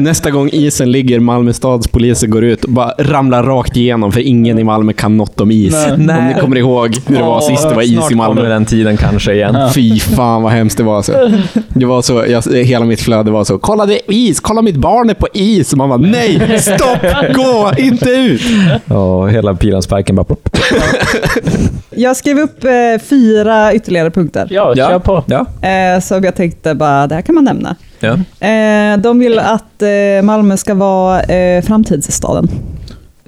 Nästa 0.00 0.30
gång 0.30 0.48
isen 0.52 0.92
ligger, 0.92 1.20
Malmö 1.20 1.52
stads 1.52 1.88
poliser 1.88 2.26
går 2.26 2.44
ut 2.44 2.64
och 2.64 2.70
bara 2.70 2.92
ramlar 2.98 3.42
rakt 3.42 3.76
igenom 3.76 4.12
för 4.12 4.20
ingen 4.20 4.58
i 4.58 4.64
Malmö 4.64 4.92
kan 4.92 5.16
något 5.16 5.40
om 5.40 5.50
is. 5.50 5.86
Nej. 5.96 6.18
Om 6.20 6.26
ni 6.28 6.34
kommer 6.40 6.56
ihåg 6.56 6.96
hur 7.06 7.16
det 7.16 7.22
var 7.22 7.36
Åh, 7.36 7.48
sist 7.48 7.68
det 7.68 7.74
var 7.74 7.82
is 7.82 8.10
i 8.10 8.14
Malmö. 8.14 8.48
den 8.48 8.64
tiden 8.64 8.96
kanske 8.96 9.32
igen. 9.32 9.54
Ja. 9.54 9.70
Fy 9.74 10.00
fan 10.00 10.42
vad 10.42 10.52
hemskt 10.52 10.76
det 10.76 10.82
var. 10.82 11.02
Så. 11.02 11.12
Det 11.68 11.86
var 11.86 12.02
så, 12.02 12.24
jag, 12.28 12.42
hela 12.64 12.84
mitt 12.84 13.00
flöde 13.00 13.30
var 13.30 13.44
så, 13.44 13.58
kolla 13.58 13.86
det 13.86 13.94
är 13.94 14.02
is, 14.14 14.40
kolla 14.40 14.62
mitt 14.62 14.76
barn 14.76 15.10
är 15.10 15.14
på 15.14 15.28
is. 15.34 15.72
Och 15.72 15.78
man 15.78 15.88
bara, 15.88 15.98
nej, 15.98 16.58
stopp, 16.60 17.31
gå, 17.34 17.72
inte 17.78 18.10
ut. 18.10 18.42
Och 18.88 19.30
hela 19.30 19.54
Pilansparken 19.54 20.16
bara... 20.16 20.24
Plopp. 20.24 20.48
Jag 21.90 22.16
skrev 22.16 22.38
upp 22.38 22.64
eh, 22.64 22.70
fyra 23.04 23.74
ytterligare 23.74 24.10
punkter 24.10 24.46
ja, 24.50 24.74
kör 24.76 24.98
på. 24.98 25.24
Ja. 25.26 25.68
eh, 25.68 26.00
som 26.00 26.24
jag 26.24 26.34
tänkte 26.34 26.74
bara, 26.74 27.06
det 27.06 27.14
här 27.14 27.22
kan 27.22 27.34
man 27.34 27.44
nämna. 27.44 27.76
ja. 28.00 28.12
Eh, 28.48 28.98
de 28.98 29.18
vill 29.18 29.38
att 29.38 29.82
eh, 29.82 30.22
Malmö 30.22 30.56
ska 30.56 30.74
vara 30.74 31.22
eh, 31.22 31.64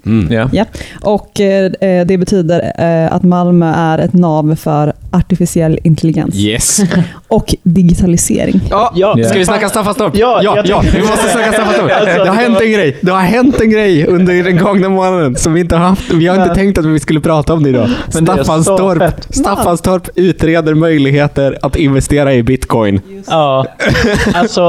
framtidsstaden. 0.05 0.29
ja. 0.31 0.49
Ja. 0.53 0.65
Och 1.11 1.41
eh, 1.41 1.73
eh, 1.81 2.07
det 2.07 2.19
betyder 2.19 2.73
eh, 2.79 3.13
att 3.13 3.23
Malmö 3.23 3.73
är 3.77 3.99
ett 3.99 4.13
nav 4.13 4.57
för 4.57 4.93
artificiell 5.11 5.79
intelligens 5.85 6.37
Yes. 6.37 6.81
och 7.29 7.55
digitalisering. 7.63 8.61
Ja, 8.71 8.93
Ja. 8.95 9.17
Ska 9.29 9.39
vi 9.39 9.45
snacka 9.45 9.69
Staffanstorp? 9.69 10.17
Ja, 10.17 10.41
ja, 10.43 10.63
ja, 10.65 10.83
vi 10.95 11.01
måste 11.01 11.29
snacka 11.29 11.53
Staffanstorp. 11.53 11.93
Alltså, 11.93 12.19
Det 12.25 12.29
har 12.31 12.37
hänt 12.37 12.61
en 12.61 12.73
grej. 12.73 12.97
Det 13.01 13.11
har 13.13 13.21
hänt 13.21 13.61
en 13.61 13.71
grej 13.71 14.07
under 14.07 14.43
den 14.45 14.59
gångna 14.59 14.89
månaden 14.89 15.37
som 15.37 15.53
vi 15.53 15.61
inte 15.61 15.77
har 15.77 15.89
haft. 15.89 16.11
Vi 16.13 16.27
har 16.27 16.37
inte 16.43 16.55
tänkt 16.55 16.79
att 16.79 16.85
vi 16.85 17.01
skulle 17.01 17.21
prata 17.21 17.55
om 17.55 17.63
det 17.63 17.69
idag. 17.69 17.91
Men 18.15 18.25
det 18.25 18.33
Staffanstorp, 18.33 18.99
fett. 18.99 19.27
Staffanstorp 19.31 20.09
utreder 20.15 20.75
möjligheter 20.75 21.59
att 21.63 21.77
investera 21.77 22.35
i 22.35 22.43
bitcoin. 22.43 23.01
Ja, 23.27 23.67
alltså, 24.35 24.63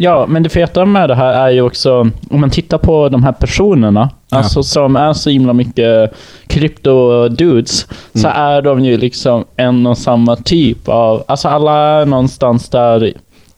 ja, 0.00 0.26
men 0.28 0.42
det 0.42 0.48
feta 0.48 0.84
med 0.84 1.08
det 1.08 1.14
här 1.14 1.32
är 1.32 1.50
ju 1.50 1.62
också, 1.62 2.00
om 2.30 2.40
man 2.40 2.50
tittar 2.50 2.78
på 2.78 3.08
de 3.08 3.22
här 3.24 3.32
personerna, 3.32 4.10
alltså 4.30 4.62
som 4.62 4.96
är 4.96 5.12
så 5.12 5.30
himla 5.30 5.52
mycket 5.52 6.12
krypto-dudes, 6.46 7.86
så 8.14 8.28
är 8.28 8.62
de 8.62 8.84
ju 8.84 8.96
liksom 8.96 9.44
en 9.56 9.86
och 9.86 9.98
samma 9.98 10.36
typ 10.36 10.88
av, 10.88 11.24
alltså 11.28 11.48
alla 11.48 11.72
är 11.72 12.06
någonstans 12.06 12.68
där, 12.68 13.12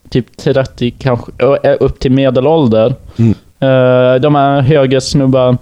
typ 0.09 0.37
30 0.37 0.91
kanske, 0.91 1.31
upp 1.79 1.99
till 1.99 2.11
medelålder. 2.11 2.95
Mm. 3.17 3.31
Eh, 3.59 4.21
de 4.21 4.35
är 4.35 4.61
högersnubbar. 4.61 5.57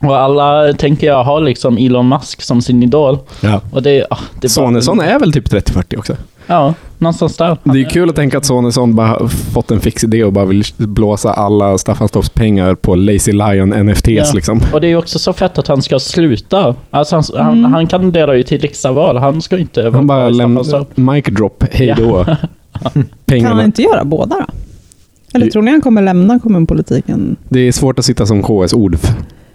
Och 0.00 0.16
alla, 0.16 0.72
tänker 0.72 1.06
jag, 1.06 1.24
har 1.24 1.40
liksom 1.40 1.78
Elon 1.78 2.08
Musk 2.08 2.42
som 2.42 2.62
sin 2.62 2.82
idol. 2.82 3.18
Ja. 3.40 3.60
Och 3.72 3.82
det, 3.82 4.06
ah, 4.10 4.18
det 4.34 4.40
bara- 4.40 4.48
Sonesson 4.48 5.00
är 5.00 5.18
väl 5.18 5.32
typ 5.32 5.48
30-40 5.48 5.98
också? 5.98 6.16
Ja, 6.46 6.74
någonstans 7.02 7.36
där. 7.36 7.56
Det 7.64 7.80
är 7.80 7.90
kul 7.90 8.10
att 8.10 8.16
tänka 8.16 8.38
att 8.38 8.44
Sonesson 8.44 8.94
bara 8.96 9.06
har 9.06 9.28
fått 9.28 9.70
en 9.70 9.80
fix 9.80 10.04
idé 10.04 10.24
och 10.24 10.32
bara 10.32 10.44
vill 10.44 10.64
blåsa 10.76 11.32
alla 11.32 11.78
Staffanstorps 11.78 12.28
pengar 12.30 12.74
på 12.74 12.94
Lazy 12.94 13.32
Lion 13.32 13.68
NFTs 13.86 14.08
Ja. 14.08 14.24
liksom. 14.34 14.60
Och 14.72 14.80
det 14.80 14.86
är 14.86 14.88
ju 14.88 14.96
också 14.96 15.18
så 15.18 15.32
fett 15.32 15.58
att 15.58 15.66
han 15.68 15.82
ska 15.82 15.98
sluta. 15.98 16.74
Alltså 16.90 17.16
han, 17.16 17.24
han, 17.34 17.64
han 17.64 17.86
kandiderar 17.86 18.34
ju 18.34 18.42
till 18.42 18.60
riksdagsval. 18.60 19.16
Han 19.16 19.42
ska 19.42 19.58
inte 19.58 19.82
vara 19.82 19.92
Han 19.94 20.06
bara 20.06 20.28
lämnar, 20.28 21.10
mic 21.12 21.24
drop, 21.24 21.64
hej 21.70 21.94
då. 21.98 22.24
Kan 23.26 23.44
han 23.44 23.64
inte 23.64 23.82
göra 23.82 24.04
båda 24.04 24.36
då? 24.36 24.46
Eller 25.34 25.46
tror 25.50 25.62
ni 25.62 25.70
han 25.70 25.80
kommer 25.80 26.02
lämna 26.02 26.38
kommunpolitiken? 26.38 27.36
Det 27.48 27.60
är 27.60 27.72
svårt 27.72 27.98
att 27.98 28.04
sitta 28.04 28.26
som 28.26 28.42
KS-ord 28.42 28.96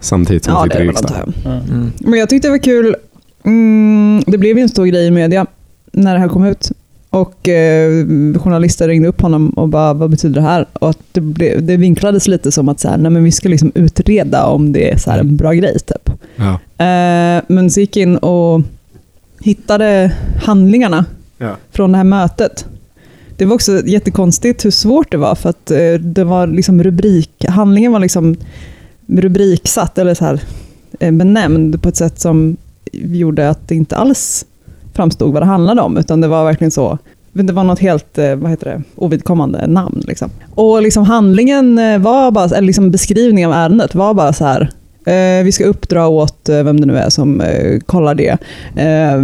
samtidigt 0.00 0.44
som 0.44 0.54
Ja, 0.54 0.64
sitter 0.64 0.80
i 0.84 0.88
riksdagen. 0.88 1.32
Mm. 1.44 1.92
Men 1.98 2.18
jag 2.18 2.28
tyckte 2.28 2.48
det 2.48 2.52
var 2.52 2.58
kul. 2.58 2.96
Mm, 3.44 4.22
det 4.26 4.38
blev 4.38 4.56
ju 4.56 4.62
en 4.62 4.68
stor 4.68 4.86
grej 4.86 5.06
i 5.06 5.10
media 5.10 5.46
när 5.92 6.14
det 6.14 6.20
här 6.20 6.28
kom 6.28 6.44
ut. 6.44 6.72
Och 7.10 7.48
eh, 7.48 8.04
journalister 8.38 8.88
ringde 8.88 9.08
upp 9.08 9.20
honom 9.20 9.50
och 9.50 9.68
bara, 9.68 9.92
vad 9.94 10.10
betyder 10.10 10.34
det 10.34 10.46
här? 10.46 10.66
Och 10.72 10.90
att 10.90 10.98
det, 11.12 11.20
blev, 11.20 11.62
det 11.62 11.76
vinklades 11.76 12.28
lite 12.28 12.52
som 12.52 12.68
att 12.68 12.80
så 12.80 12.88
här, 12.88 12.96
nej, 12.98 13.10
men 13.10 13.24
vi 13.24 13.32
ska 13.32 13.48
liksom 13.48 13.72
utreda 13.74 14.46
om 14.46 14.72
det 14.72 14.90
är 14.92 14.96
så 14.96 15.10
här 15.10 15.18
en 15.18 15.36
bra 15.36 15.52
grej. 15.52 15.78
Typ. 15.78 16.10
Ja. 16.36 16.52
Eh, 16.84 17.42
men 17.48 17.70
så 17.70 17.80
gick 17.80 17.96
in 17.96 18.16
och 18.16 18.62
hittade 19.40 20.12
handlingarna 20.44 21.04
Ja. 21.38 21.56
från 21.70 21.92
det 21.92 21.96
här 21.98 22.04
mötet. 22.04 22.66
Det 23.36 23.44
var 23.44 23.54
också 23.54 23.86
jättekonstigt 23.86 24.64
hur 24.64 24.70
svårt 24.70 25.10
det 25.10 25.16
var, 25.16 25.34
för 25.34 25.50
att 25.50 25.70
eh, 25.70 25.92
det 26.00 26.24
var 26.24 26.46
liksom 26.46 26.82
rubrik, 26.82 27.44
handlingen 27.48 27.92
var 27.92 28.00
liksom 28.00 28.36
rubriksatt, 29.06 29.98
eller 29.98 30.14
så 30.14 30.24
här, 30.24 30.40
eh, 31.00 31.12
benämnd 31.12 31.82
på 31.82 31.88
ett 31.88 31.96
sätt 31.96 32.20
som 32.20 32.56
gjorde 32.92 33.50
att 33.50 33.68
det 33.68 33.74
inte 33.74 33.96
alls 33.96 34.44
framstod 34.98 35.32
vad 35.32 35.42
det 35.42 35.46
handlade 35.46 35.82
om, 35.82 35.96
utan 35.96 36.20
det 36.20 36.28
var 36.28 36.44
verkligen 36.44 36.70
så, 36.70 36.98
det 37.32 37.52
var 37.52 37.64
något 37.64 37.78
helt 37.78 38.18
eh, 38.18 38.34
vad 38.34 38.50
heter 38.50 38.66
det, 38.66 38.82
ovidkommande 38.96 39.66
namn. 39.66 40.02
Liksom. 40.06 40.30
Och 40.54 40.82
liksom 40.82 41.04
handlingen 41.04 41.78
eh, 41.78 41.98
var 41.98 42.30
bara, 42.30 42.44
eller 42.44 42.66
liksom 42.66 42.90
beskrivningen 42.90 43.50
av 43.50 43.56
ärendet 43.56 43.94
var 43.94 44.14
bara 44.14 44.32
så 44.32 44.44
här, 44.44 44.70
eh, 45.04 45.44
vi 45.44 45.52
ska 45.52 45.64
uppdra 45.64 46.08
åt 46.08 46.48
eh, 46.48 46.62
vem 46.62 46.80
det 46.80 46.86
nu 46.86 46.96
är 46.96 47.10
som 47.10 47.40
eh, 47.40 47.80
kollar 47.86 48.14
det, 48.14 48.38
eh, 48.76 49.22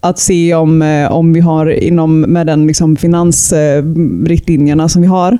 att 0.00 0.18
se 0.18 0.54
om, 0.54 0.82
eh, 0.82 1.12
om 1.12 1.32
vi 1.32 1.40
har 1.40 1.66
inom 1.66 2.20
med 2.20 2.46
den 2.46 2.66
liksom 2.66 2.96
finansriktlinjerna 2.96 4.88
som 4.88 5.02
vi 5.02 5.08
har, 5.08 5.38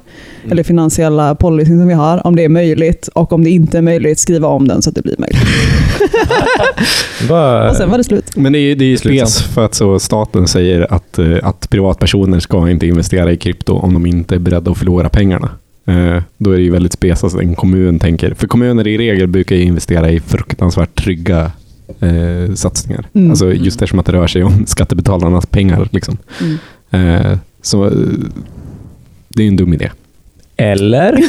eller 0.50 0.62
finansiella 0.62 1.34
policyn 1.34 1.78
som 1.78 1.88
vi 1.88 1.94
har, 1.94 2.26
om 2.26 2.36
det 2.36 2.44
är 2.44 2.48
möjligt 2.48 3.08
och 3.14 3.32
om 3.32 3.44
det 3.44 3.50
inte 3.50 3.78
är 3.78 3.82
möjligt 3.82 4.18
skriva 4.18 4.48
om 4.48 4.68
den 4.68 4.82
så 4.82 4.90
att 4.90 4.94
det 4.94 5.02
blir 5.02 5.16
möjligt. 5.18 5.42
Och 7.70 7.76
sen 7.76 7.90
var 7.90 7.98
det 7.98 8.04
slut. 8.04 8.36
Men 8.36 8.52
det 8.52 8.58
är, 8.58 8.76
det 8.76 8.84
är 8.84 8.96
spes 8.96 9.42
för 9.42 9.64
att 9.64 9.74
så 9.74 9.98
staten 9.98 10.48
säger 10.48 10.92
att, 10.94 11.18
eh, 11.18 11.36
att 11.42 11.70
privatpersoner 11.70 12.40
ska 12.40 12.70
inte 12.70 12.86
investera 12.86 13.32
i 13.32 13.36
krypto 13.36 13.72
om 13.74 13.94
de 13.94 14.06
inte 14.06 14.34
är 14.34 14.38
beredda 14.38 14.70
att 14.70 14.78
förlora 14.78 15.08
pengarna. 15.08 15.50
Eh, 15.86 16.22
Då 16.38 16.50
är 16.50 16.56
det 16.56 16.62
ju 16.62 16.70
väldigt 16.70 16.92
spes 16.92 17.24
att 17.24 17.34
en 17.34 17.54
kommun 17.54 17.98
tänker. 17.98 18.34
För 18.34 18.46
kommuner 18.46 18.86
i 18.86 18.98
regel 18.98 19.26
brukar 19.26 19.56
ju 19.56 19.62
investera 19.62 20.10
i 20.10 20.20
fruktansvärt 20.20 21.02
trygga 21.02 21.52
eh, 22.00 22.54
satsningar. 22.54 23.06
Mm. 23.12 23.30
Alltså 23.30 23.52
just 23.52 23.76
eftersom 23.76 23.98
att 23.98 24.06
det 24.06 24.12
rör 24.12 24.26
sig 24.26 24.44
om 24.44 24.66
skattebetalarnas 24.66 25.46
pengar. 25.46 25.88
Liksom. 25.92 26.16
Mm. 26.40 26.58
Eh, 26.90 27.38
så 27.62 27.84
eh, 27.84 27.92
det 29.28 29.42
är 29.42 29.44
ju 29.44 29.48
en 29.48 29.56
dum 29.56 29.74
idé. 29.74 29.90
eller? 30.56 31.12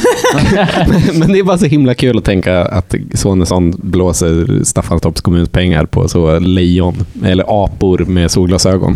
Men 1.18 1.32
det 1.32 1.38
är 1.38 1.42
bara 1.42 1.58
så 1.58 1.66
himla 1.66 1.94
kul 1.94 2.18
att 2.18 2.24
tänka 2.24 2.64
att 2.64 2.94
Sonesson 3.14 3.74
blåser 3.78 4.64
Staffanstorps 4.64 5.20
kommuns 5.20 5.48
pengar 5.48 5.86
på 5.86 6.08
så 6.08 6.38
lejon, 6.38 6.94
eller 7.24 7.64
apor 7.64 8.04
med 8.04 8.30
solglasögon. 8.30 8.94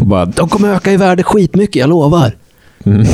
Och 0.00 0.06
bara, 0.06 0.24
de 0.24 0.48
kommer 0.48 0.68
öka 0.68 0.92
i 0.92 0.96
värde 0.96 1.22
skitmycket, 1.22 1.76
jag 1.76 1.90
lovar. 1.90 2.32
Mm. 2.84 3.06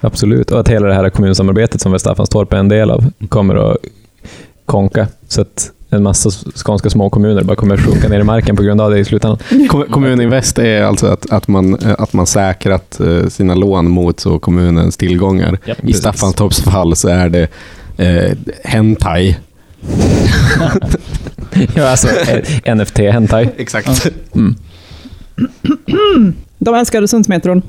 Absolut, 0.00 0.50
och 0.50 0.60
att 0.60 0.68
hela 0.68 0.86
det 0.86 0.94
här 0.94 1.10
kommunsamarbetet 1.10 1.80
som 1.80 1.92
väl 1.92 2.00
Staffanstorp 2.00 2.52
är 2.52 2.56
en 2.56 2.68
del 2.68 2.90
av 2.90 3.10
kommer 3.28 3.54
att 3.54 3.76
konka. 4.66 5.06
Så 5.28 5.40
att 5.40 5.70
en 5.90 6.02
massa 6.02 6.30
skånska 6.64 6.90
små 6.90 7.10
kommuner 7.10 7.42
bara 7.42 7.56
kommer 7.56 7.76
sjunka 7.76 8.08
ner 8.08 8.20
i 8.20 8.24
marken 8.24 8.56
på 8.56 8.62
grund 8.62 8.80
av 8.80 8.90
det 8.90 8.98
i 8.98 9.04
slutändan. 9.04 9.38
Kom- 9.68 9.84
Kommuninvest 9.90 10.58
är 10.58 10.82
alltså 10.82 11.06
att, 11.06 11.30
att, 11.32 11.48
man, 11.48 11.78
eh, 11.78 11.94
att 11.98 12.12
man 12.12 12.26
säkrat 12.26 13.00
eh, 13.00 13.28
sina 13.28 13.54
lån 13.54 13.90
mot 13.90 14.20
så 14.20 14.38
kommunens 14.38 14.96
tillgångar. 14.96 15.58
Japp. 15.64 15.78
I 15.78 15.80
Precis. 15.82 15.96
Staffanstorps 15.98 16.60
fall 16.62 16.96
så 16.96 17.08
är 17.08 17.28
det 17.28 17.48
eh, 17.96 18.36
hentai. 18.64 19.36
Ja, 21.74 21.88
alltså 21.90 22.08
eh, 22.64 22.74
NFT 22.76 22.98
hentai. 22.98 23.48
Exakt. 23.56 24.10
Mm. 24.34 24.54
De 26.58 26.74
älskar 26.74 26.98
Öresundsmetron. 26.98 27.62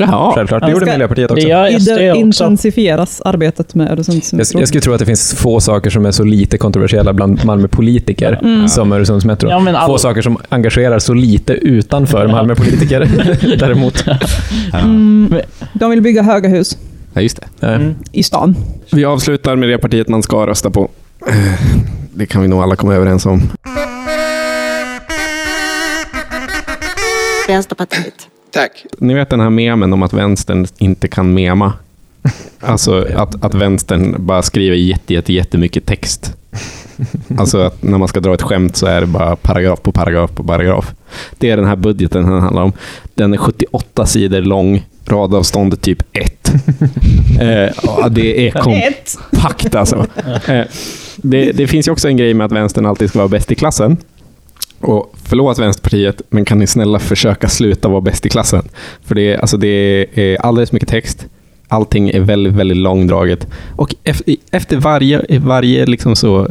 Jaha. 0.00 0.32
Självklart, 0.34 0.60
det 0.62 0.66
Jag 0.66 0.72
gjorde 0.72 0.86
ska- 0.86 0.92
Miljöpartiet 0.92 1.28
Det 1.28 1.34
också. 1.34 1.48
gör 1.48 1.78
SD 1.80 1.88
Ide- 1.90 2.10
också. 2.12 2.18
intensifieras 2.20 3.20
arbetet 3.24 3.74
med 3.74 3.86
Jag, 3.86 3.92
Öresundsmetron. 3.92 4.60
jag 4.60 4.68
skulle 4.68 4.80
tro 4.80 4.92
att 4.92 4.98
det 4.98 5.06
finns 5.06 5.34
få 5.34 5.60
saker 5.60 5.90
som 5.90 6.06
är 6.06 6.10
så 6.10 6.24
lite 6.24 6.58
kontroversiella 6.58 7.12
bland 7.12 7.44
Malmöpolitiker 7.44 8.38
Mm. 8.42 8.68
som 8.68 8.92
Öresundsmetro. 8.92 9.50
Ja, 9.50 9.76
all- 9.78 9.86
Få 9.86 9.98
saker 9.98 10.22
som 10.22 10.38
engagerar 10.48 10.98
så 10.98 11.14
lite 11.14 11.52
utanför 11.52 12.26
Malmöpolitiker 12.28 13.00
däremot. 13.58 14.04
Mm, 14.74 15.34
de 15.72 15.90
vill 15.90 16.02
bygga 16.02 16.22
höga 16.22 16.48
hus 16.48 16.78
Ja, 17.12 17.20
just 17.20 17.40
det. 17.60 17.66
Mm. 17.66 17.94
i 18.12 18.22
stan. 18.22 18.56
Vi 18.92 19.04
avslutar 19.04 19.56
med 19.56 19.68
det 19.68 19.78
partiet 19.78 20.08
man 20.08 20.22
ska 20.22 20.46
rösta 20.46 20.70
på. 20.70 20.88
Det 22.14 22.26
kan 22.26 22.42
vi 22.42 22.48
nog 22.48 22.62
alla 22.62 22.76
komma 22.76 22.94
överens 22.94 23.26
om. 23.26 23.42
Vänsterpartiet. 27.48 28.14
Tack. 28.52 28.86
Ni 28.98 29.14
vet 29.14 29.30
den 29.30 29.40
här 29.40 29.50
memen 29.50 29.92
om 29.92 30.02
att 30.02 30.12
vänstern 30.12 30.66
inte 30.78 31.08
kan 31.08 31.34
mema? 31.34 31.72
Alltså 32.60 33.06
att, 33.16 33.44
att 33.44 33.54
vänstern 33.54 34.14
bara 34.18 34.42
skriver 34.42 34.76
jätte, 34.76 35.14
jätte, 35.14 35.32
jättemycket 35.32 35.86
text. 35.86 36.34
Alltså 37.38 37.58
att 37.58 37.82
när 37.82 37.98
man 37.98 38.08
ska 38.08 38.20
dra 38.20 38.34
ett 38.34 38.42
skämt 38.42 38.76
så 38.76 38.86
är 38.86 39.00
det 39.00 39.06
bara 39.06 39.36
paragraf 39.36 39.82
på 39.82 39.92
paragraf 39.92 40.30
på 40.34 40.44
paragraf. 40.44 40.94
Det 41.38 41.50
är 41.50 41.56
den 41.56 41.66
här 41.66 41.76
budgeten 41.76 42.22
den 42.30 42.40
handlar 42.40 42.62
om. 42.62 42.72
Den 43.14 43.32
är 43.32 43.38
78 43.38 44.06
sidor 44.06 44.40
lång, 44.40 44.86
radavståndet 45.06 45.80
typ 45.82 46.02
1. 46.12 46.52
eh, 47.40 48.08
det 48.10 48.48
är 48.48 48.50
kompakt 49.30 49.74
alltså. 49.74 50.06
Eh, 50.46 50.64
det, 51.16 51.52
det 51.52 51.66
finns 51.66 51.88
ju 51.88 51.92
också 51.92 52.08
en 52.08 52.16
grej 52.16 52.34
med 52.34 52.44
att 52.44 52.52
vänstern 52.52 52.86
alltid 52.86 53.08
ska 53.08 53.18
vara 53.18 53.28
bäst 53.28 53.52
i 53.52 53.54
klassen. 53.54 53.96
Och 54.80 55.14
förlåt 55.24 55.58
Vänsterpartiet, 55.58 56.22
men 56.30 56.44
kan 56.44 56.58
ni 56.58 56.66
snälla 56.66 56.98
försöka 56.98 57.48
sluta 57.48 57.88
vara 57.88 58.00
bäst 58.00 58.26
i 58.26 58.28
klassen? 58.28 58.68
För 59.04 59.14
det 59.14 59.32
är, 59.32 59.38
alltså 59.38 59.56
det 59.56 60.06
är 60.14 60.36
alldeles 60.40 60.72
mycket 60.72 60.88
text. 60.88 61.26
Allting 61.68 62.10
är 62.10 62.20
väldigt, 62.20 62.52
väldigt 62.52 62.76
långdraget. 62.76 63.46
Och 63.76 63.94
efter, 64.50 64.76
varje, 64.76 65.38
varje 65.38 65.86
liksom 65.86 66.16
så, 66.16 66.48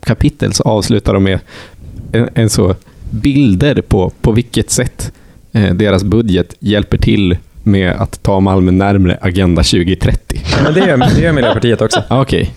kapitel 0.00 0.52
så 0.52 0.62
avslutar 0.62 1.14
de 1.14 1.22
med 1.24 1.38
en, 2.12 2.28
en 2.34 2.50
så 2.50 2.74
bilder 3.10 3.82
på, 3.88 4.12
på 4.20 4.32
vilket 4.32 4.70
sätt 4.70 5.12
eh, 5.52 5.74
deras 5.74 6.04
budget 6.04 6.54
hjälper 6.58 6.98
till 6.98 7.36
med 7.62 7.92
att 7.92 8.22
ta 8.22 8.40
Malmö 8.40 8.70
närmre 8.70 9.18
Agenda 9.20 9.62
2030. 9.62 10.40
Men 10.64 10.74
det 10.74 10.80
gör, 10.80 10.96
det 10.96 11.20
gör 11.20 11.32
Miljöpartiet 11.32 11.82
också. 11.82 12.02
Ah, 12.08 12.20
Okej, 12.22 12.54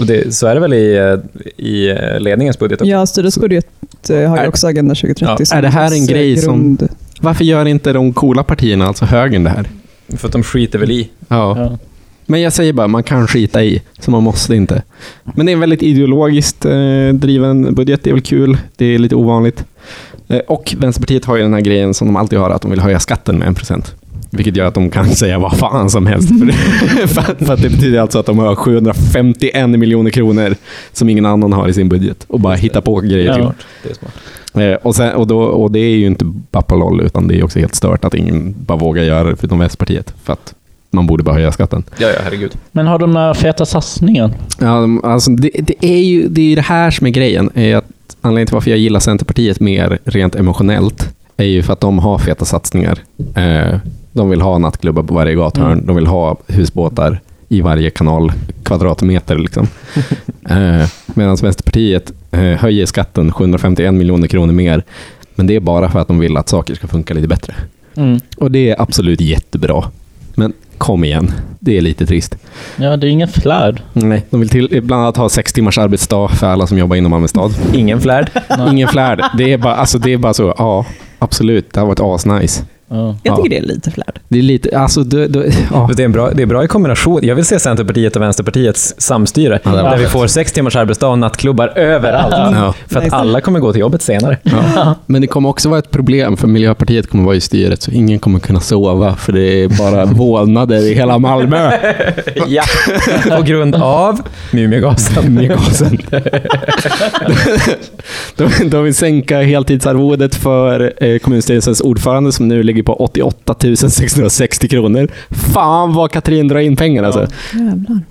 Och 0.00 0.06
det, 0.06 0.34
så 0.34 0.46
är 0.46 0.54
det 0.54 0.60
väl 0.60 0.72
i, 0.72 0.96
eh, 0.96 1.64
i 1.66 1.88
eh, 1.90 2.20
ledningens 2.20 2.58
budget 2.58 2.80
också. 2.80 2.90
Ja, 2.90 3.06
styrelsebudget 3.06 3.66
eh, 4.10 4.30
har 4.30 4.42
ju 4.42 4.48
också 4.48 4.66
Agenda 4.66 4.94
2030 4.94 5.36
Ja, 5.38 5.46
som 5.46 5.58
är 5.58 5.62
det 5.62 5.68
här 5.68 5.86
en 5.96 6.02
eh, 6.02 6.08
grej 6.08 6.36
som- 6.36 6.52
grund. 6.76 6.88
varför 7.20 7.44
gör 7.44 7.66
inte 7.66 7.92
de 7.92 8.12
coola 8.12 8.42
partierna, 8.42 8.86
alltså 8.86 9.04
högern, 9.04 9.44
det 9.44 9.50
här? 9.50 9.68
För 10.16 10.28
att 10.28 10.32
de 10.32 10.42
skiter 10.42 10.78
väl 10.78 10.90
i. 10.90 11.08
Ja. 11.28 11.58
Ja. 11.58 11.78
Men 12.26 12.40
jag 12.40 12.52
säger 12.52 12.72
bara, 12.72 12.88
man 12.88 13.02
kan 13.02 13.26
skita 13.28 13.64
i, 13.64 13.82
så 14.00 14.10
man 14.10 14.22
måste 14.22 14.54
inte. 14.56 14.82
Men 15.24 15.46
det 15.46 15.52
är 15.52 15.54
en 15.54 15.60
väldigt 15.60 15.82
ideologiskt 15.82 16.64
eh, 16.64 17.08
driven 17.12 17.74
budget, 17.74 18.00
det 18.04 18.10
är 18.10 18.14
väl 18.14 18.22
kul, 18.22 18.58
det 18.76 18.84
är 18.84 18.98
lite 18.98 19.14
ovanligt. 19.14 19.64
Eh, 20.28 20.38
och 20.38 20.74
Vänsterpartiet 20.78 21.24
har 21.24 21.36
ju 21.36 21.42
den 21.42 21.54
här 21.54 21.60
grejen 21.60 21.94
som 21.94 22.06
de 22.06 22.16
alltid 22.16 22.38
har, 22.38 22.50
att 22.50 22.62
de 22.62 22.70
vill 22.70 22.80
höja 22.80 23.00
skatten 23.00 23.38
med 23.38 23.48
en 23.48 23.54
procent. 23.54 23.94
Vilket 24.36 24.56
gör 24.56 24.66
att 24.66 24.74
de 24.74 24.90
kan 24.90 25.08
säga 25.14 25.38
vad 25.38 25.52
fan 25.56 25.90
som 25.90 26.06
helst. 26.06 26.28
För, 26.28 26.46
det, 26.46 26.52
för, 27.46 27.52
att- 27.52 27.62
det 27.62 27.70
betyder 27.70 28.00
alltså 28.00 28.18
att 28.18 28.26
de 28.26 28.38
har 28.38 28.54
751 28.54 29.68
miljoner 29.70 30.10
kronor 30.10 30.54
som 30.92 31.08
ingen 31.08 31.26
annan 31.26 31.52
har 31.52 31.68
i 31.68 31.72
sin 31.72 31.88
budget 31.88 32.24
och 32.28 32.40
bara 32.40 32.54
hitta 32.54 32.80
på 32.80 33.00
grejer. 33.00 33.38
Ja. 33.38 33.52
Det 33.82 33.90
är 33.90 33.94
smart. 33.94 34.12
Eh, 34.54 34.72
och, 34.86 34.94
sen, 34.96 35.14
och, 35.14 35.26
då, 35.26 35.38
och 35.40 35.70
det 35.70 35.78
är 35.78 35.96
ju 35.96 36.06
inte 36.06 36.24
bara 36.24 36.62
på 36.62 36.74
LOL, 36.76 37.00
utan 37.00 37.28
det 37.28 37.38
är 37.38 37.44
också 37.44 37.58
helt 37.58 37.74
stört 37.74 38.04
att 38.04 38.14
ingen 38.14 38.54
bara 38.58 38.78
vågar 38.78 39.02
göra 39.02 39.30
det 39.30 39.36
förutom 39.36 39.58
Vänsterpartiet. 39.58 40.14
För 40.24 40.32
att 40.32 40.54
man 40.90 41.06
borde 41.06 41.22
bara 41.22 41.34
höja 41.34 41.52
skatten. 41.52 41.82
Ja, 41.98 42.06
ja, 42.08 42.18
herregud. 42.24 42.52
Men 42.72 42.86
har 42.86 42.98
de 42.98 43.10
några 43.10 43.34
feta 43.34 43.66
satsningar? 43.66 44.30
Ja, 44.60 44.86
alltså 45.02 45.30
det, 45.30 45.50
det, 45.58 45.74
är 45.86 45.98
ju, 46.02 46.28
det 46.28 46.52
är 46.52 46.56
det 46.56 46.62
här 46.62 46.90
som 46.90 47.06
är 47.06 47.10
grejen. 47.10 47.50
Är 47.54 47.76
att 47.76 47.84
anledningen 48.20 48.46
till 48.46 48.54
varför 48.54 48.70
jag 48.70 48.78
gillar 48.78 49.00
Centerpartiet 49.00 49.60
mer 49.60 49.98
rent 50.04 50.34
emotionellt 50.34 51.14
är 51.36 51.44
ju 51.44 51.62
för 51.62 51.72
att 51.72 51.80
de 51.80 51.98
har 51.98 52.18
feta 52.18 52.44
satsningar. 52.44 52.98
Eh, 53.34 53.78
de 54.16 54.30
vill 54.30 54.40
ha 54.40 54.58
nattklubbar 54.58 55.02
på 55.02 55.14
varje 55.14 55.34
gathörn. 55.34 55.72
Mm. 55.72 55.86
De 55.86 55.96
vill 55.96 56.06
ha 56.06 56.36
husbåtar 56.46 57.20
i 57.48 57.60
varje 57.60 57.90
kanal 57.90 58.32
kvadratmeter. 58.62 59.38
Liksom. 59.38 59.66
eh, 60.48 60.88
Medan 61.06 61.36
Vänsterpartiet 61.36 62.12
eh, 62.30 62.40
höjer 62.40 62.86
skatten 62.86 63.32
751 63.32 63.94
miljoner 63.94 64.28
kronor 64.28 64.52
mer. 64.52 64.84
Men 65.34 65.46
det 65.46 65.56
är 65.56 65.60
bara 65.60 65.90
för 65.90 65.98
att 65.98 66.08
de 66.08 66.18
vill 66.18 66.36
att 66.36 66.48
saker 66.48 66.74
ska 66.74 66.86
funka 66.86 67.14
lite 67.14 67.28
bättre. 67.28 67.54
Mm. 67.96 68.20
Och 68.36 68.50
det 68.50 68.70
är 68.70 68.82
absolut 68.82 69.20
jättebra. 69.20 69.84
Men 70.34 70.52
kom 70.78 71.04
igen, 71.04 71.32
det 71.60 71.76
är 71.76 71.80
lite 71.80 72.06
trist. 72.06 72.36
Ja, 72.76 72.96
det 72.96 73.06
är 73.06 73.10
ingen 73.10 73.28
flärd. 73.28 73.82
Nej, 73.92 74.24
de 74.30 74.40
vill 74.40 74.48
till, 74.48 74.82
bland 74.82 75.02
annat 75.02 75.16
ha 75.16 75.28
sex 75.28 75.52
timmars 75.52 75.78
arbetsdag 75.78 76.28
för 76.28 76.46
alla 76.46 76.66
som 76.66 76.78
jobbar 76.78 76.96
inom 76.96 77.10
Malmö 77.10 77.28
stad. 77.28 77.54
Ingen 77.74 78.00
flärd. 78.00 78.30
Ingen 78.70 78.88
flärd. 78.88 79.24
Det 79.38 79.52
är 79.52 79.58
bara, 79.58 79.74
alltså 79.76 79.98
det 79.98 80.12
är 80.12 80.18
bara 80.18 80.34
så, 80.34 80.54
ja, 80.58 80.86
absolut, 81.18 81.72
det 81.72 81.80
har 81.80 81.86
varit 81.86 82.00
asnice. 82.00 82.64
Ja. 82.88 83.16
Jag 83.22 83.32
Ja. 83.32 83.36
tycker 83.36 83.50
det 83.50 83.58
är 83.58 83.62
lite 83.62 83.90
flärd. 83.90 84.18
Det 84.28 84.38
är 84.38 84.42
lite, 84.42 84.78
alltså, 84.78 85.02
du, 85.02 85.28
du, 85.28 85.50
ja. 85.72 85.90
Det 85.96 86.02
är, 86.02 86.04
en 86.04 86.12
bra, 86.12 86.30
det 86.30 86.42
är 86.42 86.46
bra 86.46 86.64
i 86.64 86.68
kombination. 86.68 87.20
Jag 87.22 87.34
vill 87.34 87.44
se 87.44 87.58
Centerpartiet 87.58 88.16
och 88.16 88.22
Vänsterpartiets 88.22 88.94
samstyre. 88.98 89.58
Ja, 89.64 89.70
där 89.70 89.98
vi 89.98 90.06
får 90.06 90.26
sex 90.26 90.52
timmars 90.52 90.76
arbetsdag 90.76 91.08
och 91.08 91.18
nattklubbar 91.18 91.68
överallt. 91.78 92.34
Ja. 92.56 92.74
För 92.88 93.00
att 93.00 93.12
alla 93.12 93.40
kommer 93.40 93.60
gå 93.60 93.72
till 93.72 93.80
jobbet 93.80 94.02
senare. 94.02 94.38
Ja. 94.42 94.94
Men 95.06 95.20
det 95.20 95.26
kommer 95.26 95.48
också 95.48 95.68
vara 95.68 95.78
ett 95.78 95.90
problem 95.90 96.36
för 96.36 96.48
Miljöpartiet 96.48 97.10
kommer 97.10 97.24
vara 97.24 97.36
i 97.36 97.40
styret 97.40 97.82
så 97.82 97.90
ingen 97.90 98.18
kommer 98.18 98.38
kunna 98.38 98.60
sova 98.60 99.16
för 99.16 99.32
det 99.32 99.62
är 99.62 99.68
bara 99.68 100.04
vålnader 100.14 100.78
i 100.78 100.94
hela 100.94 101.18
Malmö. 101.18 101.70
ja. 102.46 102.62
På 103.36 103.42
grund 103.42 103.74
av 103.74 104.20
Mumiogasen. 104.52 105.34
Mumiogasen. 105.34 105.98
de, 108.36 108.48
de 108.70 108.84
vill 108.84 108.94
sänka 108.94 109.42
heltidsarvodet 109.42 110.34
för 110.34 110.92
eh, 111.04 111.18
kommunstyrelsens 111.18 111.80
ordförande 111.80 112.32
som 112.32 112.48
nu 112.48 112.62
ligger 112.62 112.75
på 112.82 112.94
88 112.94 113.54
660 113.88 114.68
kronor. 114.68 115.08
Fan 115.30 115.94
vad 115.94 116.10
Katrin 116.10 116.48
drar 116.48 116.60
in 116.60 116.76
pengar 116.76 117.02
alltså. 117.02 117.26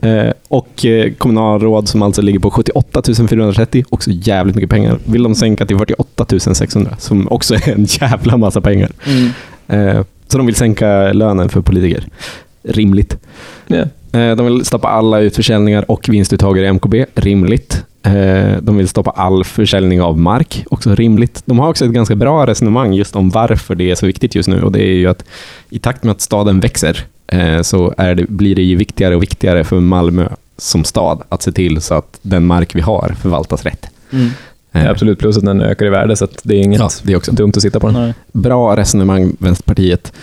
Eh, 0.02 0.32
och 0.48 0.86
eh, 0.86 1.14
kommunalråd 1.14 1.88
som 1.88 2.02
alltså 2.02 2.22
ligger 2.22 2.40
på 2.40 2.52
78 2.52 3.02
430, 3.30 3.86
också 3.90 4.12
jävligt 4.14 4.56
mycket 4.56 4.70
pengar, 4.70 5.00
vill 5.06 5.24
de 5.24 5.36
sänka 5.36 5.66
till 5.66 5.78
48 5.78 6.26
600, 6.40 6.96
som 7.00 7.28
också 7.32 7.56
är 7.56 7.70
en 7.70 7.86
jävla 7.86 8.38
massa 8.38 8.62
pengar. 8.62 8.92
Mm. 9.06 9.30
Eh, 9.68 10.04
så 10.28 10.38
de 10.38 10.46
vill 10.46 10.56
sänka 10.56 11.14
lönen 11.14 11.50
för 11.50 11.62
politiker. 11.62 12.08
Rimligt. 12.64 13.18
Ja. 13.68 13.86
Eh, 14.20 14.36
de 14.36 14.46
vill 14.46 14.66
stoppa 14.66 14.88
alla 14.88 15.20
utförsäljningar 15.20 15.92
och 15.92 16.10
vinstuttag 16.10 16.58
i 16.58 16.74
MKB. 16.74 17.06
Rimligt. 17.16 17.84
Eh, 18.06 18.58
de 18.62 18.78
vill 18.78 18.88
stoppa 18.88 19.10
all 19.10 19.44
försäljning 19.44 20.02
av 20.02 20.20
mark. 20.20 20.66
Också 20.70 20.96
rimligt. 20.96 21.42
De 21.46 21.60
har 21.60 21.70
också 21.70 21.86
ett 21.86 21.92
ganska 21.92 22.16
bra 22.16 22.48
resonemang 22.48 22.94
just 22.94 23.16
om 23.16 23.30
varför 23.30 23.76
det 23.76 23.92
är 23.92 23.96
så 23.96 24.06
viktigt 24.06 24.36
just 24.36 24.50
nu. 24.50 24.62
Och 24.62 24.72
det 24.72 24.80
är 24.84 24.94
ju 24.94 25.08
att 25.08 25.24
i 25.70 25.80
takt 25.80 26.04
med 26.04 26.12
att 26.12 26.22
staden 26.22 26.60
växer 26.60 27.04
eh, 27.28 27.62
så 27.62 27.94
är 27.98 28.16
det, 28.16 28.24
blir 28.30 28.56
det 28.56 28.62
ju 28.64 28.76
viktigare 28.76 29.16
och 29.16 29.22
viktigare 29.22 29.64
för 29.64 29.80
Malmö 29.80 30.28
som 30.58 30.84
stad 30.84 31.22
att 31.30 31.42
se 31.42 31.52
till 31.52 31.82
så 31.82 31.94
att 31.94 32.20
den 32.22 32.46
mark 32.46 32.76
vi 32.76 32.82
har 32.82 33.16
förvaltas 33.22 33.64
rätt. 33.64 33.88
Mm. 34.12 34.30
Eh, 34.72 34.90
Absolut, 34.90 35.20
plus 35.20 35.38
att 35.38 35.46
den 35.46 35.62
ökar 35.62 35.86
i 35.86 35.90
värde, 35.90 36.16
så 36.16 36.26
att 36.26 36.40
det 36.44 36.56
är 36.56 36.62
inget 36.62 36.80
Ja, 36.80 36.90
det 37.04 37.14
är 37.14 37.18
också. 37.18 37.32
dumt 37.32 37.54
att 37.56 37.62
sitta 37.62 37.80
på 37.80 37.88
den. 37.88 38.02
Nej. 38.02 38.14
Bra 38.32 38.78
resonemang, 38.78 39.36
Vänsterpartiet. 39.40 40.14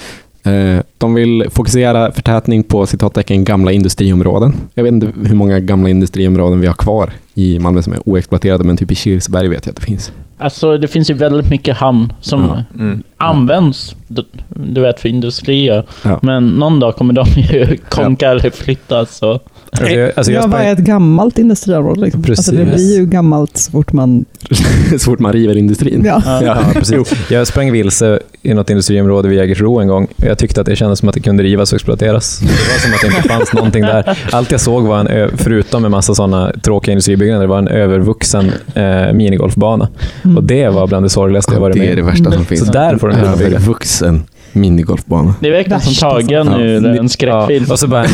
Eh, 0.45 0.83
De 0.99 1.15
vill 1.15 1.45
fokusera 1.51 2.13
förtätning 2.13 2.63
på 2.63 2.87
citattecken 2.87 3.45
gamla 3.45 3.73
industriområden. 3.73 4.55
Jag 4.75 4.85
vet 4.85 4.93
inte 4.93 5.13
hur 5.25 5.35
många 5.35 5.61
gamla 5.61 5.89
industriområden 5.89 6.61
vi 6.61 6.67
har 6.67 6.75
kvar 6.75 7.11
i 7.35 7.59
Malmö 7.59 7.83
som 7.83 7.93
är 7.93 8.09
oexploaterade, 8.09 8.65
men 8.65 8.77
typ 8.77 8.91
i 8.93 8.95
Kilsberg 8.95 9.49
vet 9.49 9.67
jag 9.67 9.71
att 9.73 9.77
det 9.81 9.87
finns. 9.87 10.13
Alltså 10.39 10.79
det 10.79 10.89
finns 10.89 11.11
ju 11.11 11.15
väldigt 11.15 11.51
mycket 11.51 11.77
hamn 11.77 12.13
som 12.21 12.41
Ja. 12.43 12.65
Mm. 12.79 13.03
används, 13.17 13.97
du, 14.09 14.25
du 14.49 14.81
vet, 14.81 15.01
för 15.01 15.09
industrier. 15.09 15.85
Ja. 16.05 16.19
Men 16.23 16.49
någon 16.49 16.81
dag 16.81 16.97
kommer 16.97 17.15
de 17.15 17.25
ju 17.37 17.77
konka 17.89 18.31
eller 18.31 18.51
flyttas. 18.51 19.17
Så. 19.17 19.41
Alltså, 19.81 19.95
jag, 19.95 20.13
alltså 20.17 20.33
jag 20.33 20.43
ja, 20.43 20.47
vad 20.47 20.61
är 20.61 20.73
ett 20.73 20.79
gammalt 20.79 21.39
industriområde? 21.39 22.01
Liksom? 22.01 22.23
Precis. 22.23 22.49
Alltså, 22.49 22.65
det 22.65 22.73
blir 22.73 22.99
ju 22.99 23.07
gammalt 23.07 23.57
så 23.57 23.71
fort 23.71 23.93
man... 23.93 24.25
Så 24.93 24.99
fort 24.99 25.19
man 25.19 25.33
river 25.33 25.57
industrin. 25.57 26.03
Ja. 26.05 26.23
ja, 26.43 26.59
precis. 26.73 27.31
jag 27.31 27.47
sprang 27.47 27.73
vilse 27.73 28.19
i 28.43 28.55
något 28.55 28.71
industriområde 28.71 29.29
vid 29.29 29.39
Jägersro 29.39 29.81
en 29.81 29.89
gång. 29.89 30.07
Jag 30.17 30.39
tyckte 30.39 30.61
att 30.61 30.67
det 30.67 30.77
kändes 30.77 30.99
som 30.99 31.09
att 31.09 31.15
det 31.15 31.21
kunde 31.21 31.43
rivas 31.43 31.73
och 31.73 31.77
exploateras. 31.77 32.39
Det 32.39 32.47
var 32.47 32.79
som 32.79 32.93
att 32.95 33.01
det 33.01 33.07
inte 33.17 33.29
fanns 33.29 33.53
någonting 33.55 33.83
där. 33.83 34.19
Allt 34.33 34.51
jag 34.53 34.61
såg 34.61 34.85
var 34.85 34.99
en, 35.01 35.07
ö- 35.09 35.31
förutom 35.37 35.85
en 35.85 35.91
massa 35.91 36.15
sådana 36.15 36.53
tråkiga 36.63 36.93
industribyggnader, 36.93 37.47
var 37.47 37.59
en 37.59 37.69
övervuxen 37.69 38.53
eh, 38.75 39.13
minigolfbana. 39.13 39.89
Mm. 40.25 40.37
Och 40.37 40.45
det 40.45 40.69
var 40.69 40.87
bland 40.87 41.05
det 41.05 41.11
sorgligaste 41.11 41.53
jag 41.53 41.61
varit 41.61 41.77
det 41.77 41.83
är 41.85 41.89
med 41.89 41.97
det 41.97 42.03
värsta 42.03 42.31
som 42.33 42.45
finns. 42.45 42.67
Så 42.67 42.73
där 42.73 42.97
får 42.97 43.09
de 43.09 43.17
gärna 43.19 43.37
bygga. 43.37 43.47
Övervuxen 43.47 44.23
minigolfbana. 44.53 45.35
Det 45.41 45.49
är 45.49 45.53
verkligen 45.53 45.81
som 45.81 45.95
tagen 45.95 46.47
Ja. 46.47 46.61
en 46.99 47.09
skräckfilm. 47.09 47.65
Ja, 47.69 47.73
och 47.73 47.79
så 47.79 47.87
bara, 47.89 48.07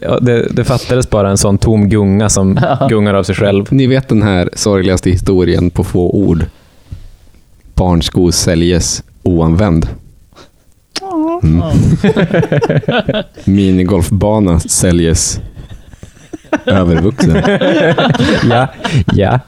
ja, 0.00 0.18
det, 0.20 0.48
det 0.50 0.64
fattades 0.64 1.10
bara 1.10 1.30
en 1.30 1.38
sån 1.38 1.58
tom 1.58 1.88
gunga 1.88 2.28
som 2.28 2.60
gungar 2.88 3.14
av 3.14 3.22
sig 3.22 3.34
själv. 3.34 3.66
Ni 3.70 3.86
vet 3.86 4.08
den 4.08 4.22
här 4.22 4.50
sorgligaste 4.54 5.10
historien 5.10 5.70
på 5.70 5.84
få 5.84 6.10
ord. 6.10 6.44
Barnsko 7.74 8.32
säljes 8.32 9.02
oanvänd. 9.22 9.88
Mm. 11.42 11.62
Minigolfbana 13.44 14.60
säljes 14.60 15.40
övervuxen. 16.66 17.42
ja, 18.50 18.68
ja. 19.14 19.40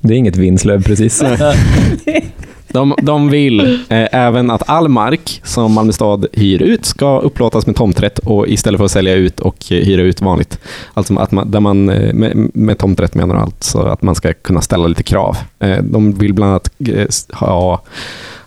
Det 0.00 0.14
är 0.14 0.18
inget 0.18 0.36
vinslöv 0.36 0.82
precis. 0.82 1.22
De, 2.74 2.94
de 3.02 3.30
vill 3.30 3.60
eh, 3.88 4.06
även 4.12 4.50
att 4.50 4.68
all 4.68 4.88
mark 4.88 5.40
som 5.44 5.72
Malmö 5.72 5.92
stad 5.92 6.26
hyr 6.32 6.62
ut 6.62 6.86
ska 6.86 7.18
upplåtas 7.18 7.66
med 7.66 7.76
tomträtt 7.76 8.18
och 8.18 8.48
istället 8.48 8.78
för 8.78 8.84
att 8.84 8.90
sälja 8.90 9.14
ut 9.14 9.40
och 9.40 9.72
eh, 9.72 9.84
hyra 9.84 10.02
ut 10.02 10.20
vanligt. 10.20 10.58
Alltså 10.94 11.14
att 11.14 11.32
man, 11.32 11.50
där 11.50 11.60
man, 11.60 11.88
eh, 11.88 12.14
med, 12.14 12.50
med 12.54 12.78
tomträtt 12.78 13.14
menar 13.14 13.34
de 13.34 13.44
alltså 13.44 13.78
att 13.78 14.02
man 14.02 14.14
ska 14.14 14.32
kunna 14.32 14.60
ställa 14.60 14.86
lite 14.86 15.02
krav. 15.02 15.36
Eh, 15.58 15.82
de 15.82 16.12
vill 16.12 16.34
bland 16.34 16.50
annat 16.50 16.70
eh, 16.88 17.06
ha 17.32 17.82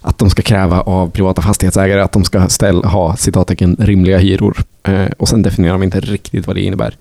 att 0.02 0.18
de 0.18 0.30
ska 0.30 0.42
kräva 0.42 0.82
av 0.82 1.10
privata 1.10 1.42
fastighetsägare 1.42 2.02
att 2.02 2.12
de 2.12 2.24
ska 2.24 2.48
ställ, 2.48 2.84
ha 2.84 3.16
citattecken 3.16 3.76
rimliga 3.80 4.18
hyror. 4.18 4.58
Eh, 4.84 5.06
och 5.18 5.30
sen 5.30 5.42
definierar 5.42 5.74
de 5.74 5.84
inte 5.84 6.00
riktigt 6.00 6.48
vad 6.48 6.56
det 6.56 6.62
innebär. 6.62 6.96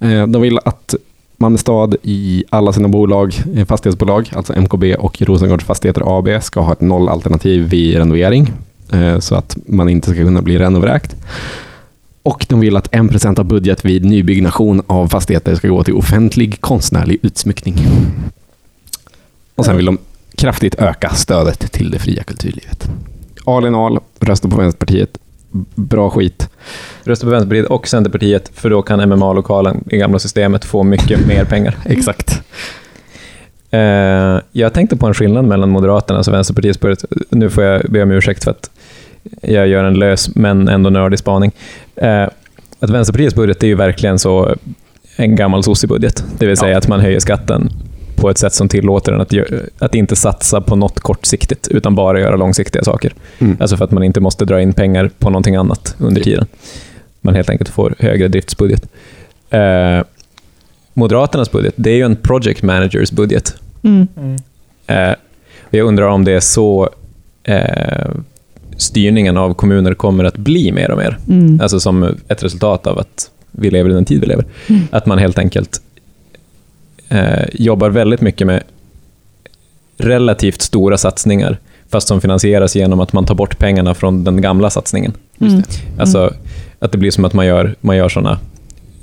Eh, 0.00 0.26
de 0.26 0.42
vill 0.42 0.58
att 0.64 0.94
Malmö 1.42 1.58
stad 1.58 1.96
i 2.02 2.44
alla 2.50 2.72
sina 2.72 2.88
bolag, 2.88 3.34
eh, 3.54 3.66
fastighetsbolag, 3.66 4.30
alltså 4.32 4.52
MKB 4.52 4.94
och 4.94 5.22
Rosengårds 5.22 5.64
Fastigheter 5.64 6.18
AB, 6.18 6.42
ska 6.42 6.60
ha 6.60 6.72
ett 6.72 6.80
nollalternativ 6.80 7.68
vid 7.68 7.96
renovering. 7.96 8.52
Eh, 8.92 9.18
så 9.18 9.34
att 9.34 9.56
man 9.66 9.88
inte 9.88 10.10
ska 10.10 10.22
kunna 10.22 10.42
bli 10.42 10.58
renovräkt. 10.58 11.16
Och 12.22 12.46
de 12.48 12.60
vill 12.60 12.76
att 12.76 12.92
1% 12.92 13.38
av 13.38 13.44
budget 13.44 13.84
vid 13.84 14.04
nybyggnation 14.04 14.82
av 14.86 15.08
fastigheter 15.08 15.54
ska 15.54 15.68
gå 15.68 15.84
till 15.84 15.94
offentlig 15.94 16.60
konstnärlig 16.60 17.18
utsmyckning. 17.22 17.76
Och 19.54 19.64
sen 19.64 19.76
vill 19.76 19.86
de 19.86 19.98
kraftigt 20.34 20.74
öka 20.74 21.10
stödet 21.10 21.72
till 21.72 21.90
det 21.90 21.98
fria 21.98 22.22
kulturlivet. 22.22 22.90
All 23.44 23.66
in 23.66 23.74
all, 23.74 23.98
rösta 24.18 24.48
på 24.48 24.56
Vänsterpartiet. 24.56 25.18
Bra 25.74 26.10
skit. 26.10 26.48
Rösta 27.04 27.26
på 27.26 27.30
Vänsterpartiet 27.30 27.66
och 27.66 27.88
Centerpartiet, 27.88 28.50
för 28.54 28.70
då 28.70 28.82
kan 28.82 29.08
MMA-lokalen 29.08 29.84
i 29.90 29.96
gamla 29.96 30.18
systemet 30.18 30.64
få 30.64 30.82
mycket 30.82 31.26
mer 31.26 31.44
pengar. 31.44 31.76
Exakt. 31.84 32.42
Eh, 33.70 34.38
jag 34.52 34.72
tänkte 34.74 34.96
på 34.96 35.06
en 35.06 35.14
skillnad 35.14 35.44
mellan 35.44 35.70
Moderaternas 35.70 36.28
och 36.28 36.34
Vänsterpartiets 36.34 36.80
budget. 36.80 37.04
Nu 37.30 37.50
får 37.50 37.64
jag 37.64 37.82
be 37.90 38.02
om 38.02 38.10
ursäkt 38.10 38.44
för 38.44 38.50
att 38.50 38.70
jag 39.42 39.68
gör 39.68 39.84
en 39.84 39.94
lös 39.94 40.34
men 40.36 40.68
ändå 40.68 40.90
nördig 40.90 41.18
spaning. 41.18 41.52
Eh, 41.96 42.22
att 42.80 42.90
Vänsterpartiets 42.90 43.34
budget 43.34 43.62
är 43.62 43.66
ju 43.66 43.74
verkligen 43.74 44.18
så 44.18 44.56
en 45.16 45.36
gammal 45.36 45.62
sossebudget. 45.62 46.24
Det 46.38 46.46
vill 46.46 46.56
säga 46.56 46.72
Ja. 46.72 46.78
att 46.78 46.88
man 46.88 47.00
höjer 47.00 47.20
skatten 47.20 47.70
på 48.20 48.30
ett 48.30 48.38
sätt 48.38 48.54
som 48.54 48.68
tillåter 48.68 49.12
en 49.12 49.20
att, 49.20 49.34
att 49.78 49.94
inte 49.94 50.16
satsa 50.16 50.60
på 50.60 50.76
något 50.76 51.00
kortsiktigt, 51.00 51.68
utan 51.68 51.94
bara 51.94 52.20
göra 52.20 52.36
långsiktiga 52.36 52.84
saker. 52.84 53.12
Mm. 53.38 53.56
Alltså 53.60 53.76
för 53.76 53.84
att 53.84 53.90
man 53.90 54.02
inte 54.02 54.20
måste 54.20 54.44
dra 54.44 54.60
in 54.60 54.72
pengar 54.72 55.10
på 55.18 55.30
någonting 55.30 55.56
annat 55.56 55.94
under 55.98 56.22
tiden. 56.22 56.46
Man 57.20 57.34
helt 57.34 57.50
enkelt 57.50 57.68
får 57.68 57.94
högre 57.98 58.28
driftsbudget. 58.28 58.86
Eh, 59.50 60.00
Moderaternas 60.94 61.52
budget, 61.52 61.74
det 61.76 61.90
är 61.90 61.96
ju 61.96 62.02
en 62.02 62.16
project 62.16 62.62
managers 62.62 63.10
budget. 63.10 63.54
Mm. 63.82 64.08
Eh, 64.86 65.14
och 65.60 65.74
jag 65.74 65.86
undrar 65.86 66.06
om 66.06 66.24
det 66.24 66.32
är 66.32 66.40
så 66.40 66.90
eh, 67.44 68.10
styrningen 68.76 69.36
av 69.36 69.54
kommuner 69.54 69.94
kommer 69.94 70.24
att 70.24 70.36
bli 70.36 70.72
mer 70.72 70.90
och 70.90 70.98
mer. 70.98 71.18
Mm. 71.28 71.60
Alltså 71.60 71.80
som 71.80 72.16
ett 72.28 72.42
resultat 72.42 72.86
av 72.86 72.98
att 72.98 73.30
vi 73.50 73.70
lever 73.70 73.90
i 73.90 73.92
den 73.92 74.04
tid 74.04 74.20
vi 74.20 74.26
lever. 74.26 74.44
Mm. 74.66 74.82
Att 74.90 75.06
man 75.06 75.18
helt 75.18 75.38
enkelt 75.38 75.82
eh, 77.10 77.44
jobbar 77.52 77.90
väldigt 77.90 78.20
mycket 78.20 78.46
med 78.46 78.62
relativt 79.98 80.62
stora 80.62 80.98
satsningar, 80.98 81.58
fast 81.88 82.08
som 82.08 82.20
finansieras 82.20 82.76
genom 82.76 83.00
att 83.00 83.12
man 83.12 83.24
tar 83.26 83.34
bort 83.34 83.58
pengarna 83.58 83.94
från 83.94 84.24
den 84.24 84.40
gamla 84.40 84.70
satsningen. 84.70 85.12
Mm. 85.40 85.62
Alltså 85.98 86.34
att 86.78 86.92
det 86.92 86.98
blir 86.98 87.10
som 87.10 87.24
att 87.24 87.32
man 87.32 87.46
gör, 87.46 87.74
man 87.80 87.96
gör 87.96 88.08
sådana, 88.08 88.38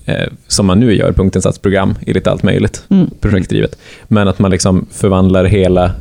eh, 0.05 0.27
som 0.47 0.65
man 0.65 0.79
nu 0.79 0.93
gör, 0.95 1.11
punktinsatsprogram 1.11 1.95
i 2.05 2.13
lite 2.13 2.31
allt 2.31 2.43
möjligt, 2.43 2.83
Mm. 2.89 3.09
projektdrivet. 3.21 3.77
Men 4.07 4.27
att 4.27 4.39
man 4.39 4.51
liksom 4.51 4.85
förvandlar 4.91 5.45
hela, 5.45 5.91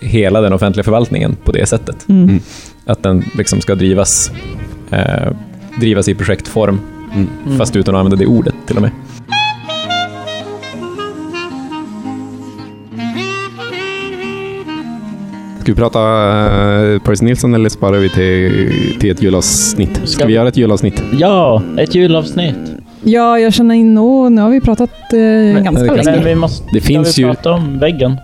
hela 0.00 0.40
den 0.40 0.52
offentliga 0.52 0.84
förvaltningen 0.84 1.36
på 1.44 1.52
det 1.52 1.66
sättet. 1.66 2.08
Mm. 2.08 2.22
Mm. 2.28 2.40
Att 2.86 3.02
den 3.02 3.24
liksom 3.38 3.60
ska 3.60 3.74
drivas, 3.74 4.30
eh, 4.90 5.32
drivas 5.80 6.08
i 6.08 6.14
projektform, 6.14 6.80
Mm. 7.14 7.58
fast 7.58 7.76
utan 7.76 7.94
att 7.94 7.98
använda 7.98 8.16
det 8.16 8.26
ordet 8.26 8.54
till 8.66 8.76
och 8.76 8.82
med. 8.82 8.90
Ska 15.60 15.72
vi 15.72 15.74
prata 15.76 15.98
uh, 16.00 16.98
Percy 17.00 17.24
Nilsson 17.24 17.54
eller 17.54 17.68
sparar 17.68 17.98
vi 17.98 18.08
till, 18.08 18.96
till 19.00 19.10
ett 19.10 19.22
julavsnitt? 19.22 20.00
Ska 20.04 20.26
vi 20.26 20.32
göra 20.32 20.48
ett 20.48 20.56
julavsnitt? 20.56 21.02
Ja, 21.18 21.62
ett 21.78 21.94
julavsnitt. 21.94 22.56
Ja, 23.02 23.38
jag 23.38 23.54
känner 23.54 23.74
in, 23.74 23.98
oh, 23.98 24.30
nu 24.30 24.40
har 24.42 24.50
vi 24.50 24.60
pratat 24.60 24.90
eh, 25.12 25.62
ganska 25.62 25.82
det 25.82 25.88
kan- 25.88 25.96
länge. 25.96 26.16
Men 26.16 26.24
vi 26.24 26.34
måste 26.34 26.64
Det 26.72 26.80
finns 26.80 27.18
vi 27.18 27.22
ju- 27.22 27.28
prata 27.28 27.52
om 27.52 27.78
väggen. 27.78 28.16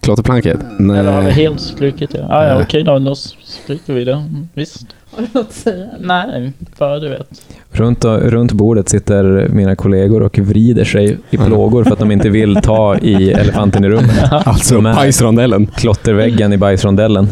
Klotterplanket? 0.00 0.58
Eller 0.80 1.12
har 1.12 1.18
vi 1.20 1.24
Nej. 1.26 1.32
helt 1.34 1.60
strukit 1.60 2.10
det? 2.10 2.26
Ah, 2.30 2.46
ja, 2.48 2.54
Nej. 2.54 2.62
okej 2.64 2.82
då, 2.82 2.98
då 2.98 3.14
stryker 3.14 3.92
vi 3.92 4.04
det. 4.04 4.12
Mm, 4.12 4.48
Visst. 4.54 4.86
Har 5.16 5.22
du 5.22 5.28
något 5.32 5.46
att 5.46 5.52
säga? 5.52 5.86
Nej, 6.00 6.52
bara 6.78 6.98
du 6.98 7.08
vet. 7.08 7.42
Runt, 7.72 8.04
runt 8.04 8.52
bordet 8.52 8.88
sitter 8.88 9.48
mina 9.48 9.76
kollegor 9.76 10.22
och 10.22 10.38
vrider 10.38 10.84
sig 10.84 11.18
i 11.30 11.36
plågor 11.36 11.84
för 11.84 11.92
att 11.92 11.98
de 11.98 12.10
inte 12.10 12.28
vill 12.28 12.56
ta 12.56 12.98
i 12.98 13.32
elefanten 13.40 13.84
i 13.84 13.88
rummet. 13.88 14.32
Alltså 14.32 14.82
pajsrondellen. 14.82 15.66
Klotterväggen 15.66 16.52
i 16.52 16.56
bajsrondellen. 16.56 17.28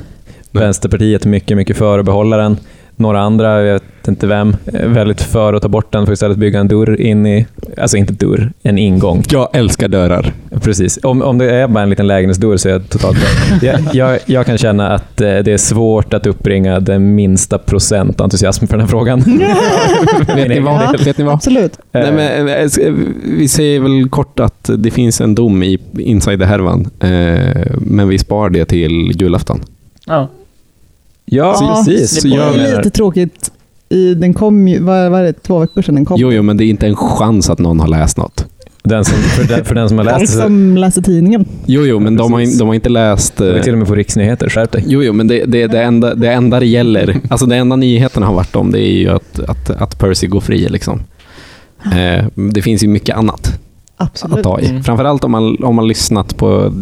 Vänsterpartiet 0.51 1.25
mycket, 1.25 1.57
mycket 1.57 1.77
för 1.77 1.99
att 1.99 2.05
behålla 2.05 2.37
den. 2.37 2.57
Några 2.97 3.21
andra, 3.21 3.63
jag 3.63 3.73
vet 3.73 4.09
inte 4.09 4.27
vem, 4.27 4.57
är 4.65 4.89
väldigt 4.89 5.21
för 5.21 5.55
att 5.55 5.63
ta 5.63 5.69
bort 5.69 5.93
den 5.93 6.07
för 6.07 6.13
att 6.13 6.17
istället 6.17 6.39
bygga 6.39 6.61
en 6.61 6.69
dörr 6.69 7.01
in 7.01 7.27
i, 7.27 7.47
alltså 7.79 7.97
inte 7.97 8.13
dörr, 8.13 8.53
en 8.63 8.79
ingång. 8.79 9.23
Jag 9.31 9.49
älskar 9.53 9.89
dörrar. 9.89 10.33
Precis. 10.63 10.99
Om, 11.03 11.23
om 11.23 11.39
det 11.39 11.51
är 11.55 11.69
bara 11.69 11.83
en 11.83 11.91
liten 11.91 12.07
lägenhetsdörr 12.07 12.57
så 12.57 12.69
är 12.69 12.73
jag 12.73 12.89
totalt 12.89 13.19
jag, 13.63 13.81
jag, 13.93 14.19
jag 14.27 14.47
kan 14.47 14.59
känna 14.59 14.89
att 14.89 15.21
eh, 15.21 15.39
det 15.39 15.53
är 15.53 15.59
svårt 15.59 16.15
att 16.15 16.27
uppbringa 16.27 16.81
den 16.81 17.15
minsta 17.15 17.59
procent 17.59 18.21
entusiasm 18.21 18.67
för 18.67 18.77
den 18.77 18.81
här 18.81 18.89
frågan. 18.89 19.21
Vet 20.37 20.49
ni 20.49 20.61
vad? 20.61 21.05
Vet 21.05 21.19
ni 21.19 21.25
vad? 21.25 21.35
Absolut. 21.35 21.79
Nej, 21.93 22.13
men, 22.13 22.49
eh, 22.49 22.55
eh, 22.55 22.93
vi 23.25 23.49
säger 23.49 23.81
väl 23.81 24.09
kort 24.09 24.41
att 24.41 24.71
det 24.79 24.91
finns 24.91 25.21
en 25.21 25.35
dom 25.35 25.63
i 25.63 25.79
insiderhärvan, 25.99 26.91
eh, 27.01 27.67
men 27.77 28.09
vi 28.09 28.19
spar 28.19 28.51
det 28.51 28.65
till 28.65 29.13
julafton. 29.21 29.61
Ja. 30.07 30.29
Ja, 31.25 31.59
Ja, 31.61 31.83
precis. 31.87 32.23
så 32.23 32.29
Det 32.29 32.35
är 32.35 32.77
lite 32.77 32.91
tråkigt. 32.91 33.51
I, 33.89 34.15
den 34.15 34.35
kom 34.35 34.69
ju, 34.69 34.81
vad 34.83 34.97
är 35.15 35.23
det, 35.23 35.33
två 35.33 35.59
veckor 35.59 35.83
sedan 35.83 35.95
den 35.95 36.05
kom. 36.05 36.21
Jo, 36.21 36.33
jo, 36.33 36.43
men 36.43 36.57
det 36.57 36.65
är 36.65 36.67
inte 36.67 36.87
en 36.87 36.97
chans 36.97 37.51
att 37.51 37.59
någon 37.59 37.81
har 37.81 37.89
läst 37.89 38.17
något. 38.17 38.47
Den 38.85 39.05
som, 39.05 39.19
för, 39.19 39.45
den, 39.45 39.65
för 39.65 39.75
den 39.75 39.89
som 39.89 39.99
har 39.99 40.05
läst 40.05 40.17
Folk 40.17 40.31
det 40.31 40.37
så 40.37 40.43
som 40.43 40.77
läser 40.77 41.03
tidningen. 41.03 41.45
Jo, 41.67 41.83
jo, 41.87 41.99
men 41.99 42.17
de 42.17 42.33
har, 42.33 42.59
de 42.59 42.69
har 42.69 42.75
inte 42.75 42.89
läst... 42.89 43.37
det 43.37 43.49
är 43.49 43.57
Eh, 43.57 43.63
till 43.63 43.73
och 43.73 43.79
med 43.79 43.89
på 43.89 43.95
riksnyheter. 43.95 44.49
Skärp 44.49 44.73
dig. 44.73 44.85
jo, 44.87 45.03
jo, 45.03 45.13
men 45.13 45.29
det, 45.29 45.45
det, 45.45 45.67
det, 45.67 45.83
enda, 45.83 46.15
det 46.15 46.33
enda 46.33 46.61
det 46.61 46.67
gäller, 46.67 47.21
alltså 47.31 47.47
det 47.47 47.57
enda 47.57 47.77
nyheterna 47.77 48.27
har 48.27 48.35
varit 48.35 48.57
om, 48.57 48.71
det 48.71 48.81
är 48.81 48.93
ju 48.93 49.09
att, 49.09 49.41
att, 49.41 49.71
att 49.71 49.99
Percy 49.99 50.27
går 50.27 50.41
fri. 50.41 50.69
Liksom. 50.69 51.01
Eh, 51.85 52.25
det 52.35 52.63
finns 52.63 52.83
ju 52.83 52.89
mycket 52.89 53.17
annat 53.17 53.59
att 53.97 54.09
Absolut. 54.09 54.45
ta 54.45 54.61
i. 54.61 54.69
Mm. 54.69 54.83
Framförallt 54.83 55.25
om 55.25 55.31
man, 55.31 55.65
om 55.65 55.75
man 55.75 55.89
lyssnat 55.89 56.37
på 56.37 56.73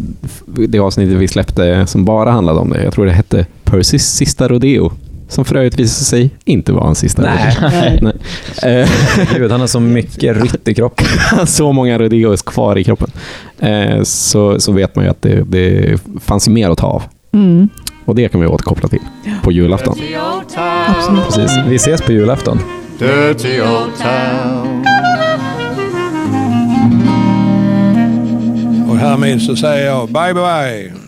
det 0.45 0.79
avsnittet 0.79 1.17
vi 1.17 1.27
släppte 1.27 1.87
som 1.87 2.05
bara 2.05 2.31
handlade 2.31 2.59
om 2.59 2.69
det. 2.69 2.83
Jag 2.83 2.93
tror 2.93 3.05
det 3.05 3.11
hette 3.11 3.45
Percys 3.71 4.15
sista 4.15 4.47
rodeo. 4.47 4.91
Som 5.27 5.45
för 5.45 5.55
övrigt 5.55 5.79
visade 5.79 6.05
sig 6.05 6.29
inte 6.45 6.71
vara 6.71 6.83
hans 6.83 6.99
sista 6.99 7.21
Nej. 7.21 7.57
rodeo. 7.61 8.11
Nej. 8.63 8.81
Eh, 8.81 8.89
Gud, 9.35 9.51
han 9.51 9.59
har 9.59 9.67
så 9.67 9.79
mycket 9.79 10.37
rytt 10.37 10.67
i 10.67 10.73
kroppen. 10.73 11.07
så 11.47 11.71
många 11.71 11.99
rodeos 11.99 12.41
kvar 12.41 12.77
i 12.77 12.83
kroppen. 12.83 13.11
Eh, 13.59 14.03
så, 14.03 14.59
så 14.59 14.71
vet 14.71 14.95
man 14.95 15.05
ju 15.05 15.11
att 15.11 15.21
det, 15.21 15.43
det 15.43 15.97
fanns 16.21 16.47
mer 16.47 16.69
att 16.69 16.77
ta 16.77 16.87
av. 16.87 17.03
Mm. 17.33 17.69
Och 18.05 18.15
det 18.15 18.29
kan 18.29 18.41
vi 18.41 18.47
återkoppla 18.47 18.89
till 18.89 18.99
på 19.43 19.51
julafton. 19.51 19.97
Absolut. 20.87 21.25
Precis. 21.25 21.51
Vi 21.67 21.75
ses 21.75 22.01
på 22.01 22.11
julafton. 22.11 22.59
Dirty 22.99 23.61
old 23.61 23.91
town. 24.01 24.85
Och 28.89 28.97
härmed 28.97 29.41
så 29.41 29.55
säger 29.55 29.85
jag 29.85 30.07
bye 30.09 30.33
bye. 30.33 31.00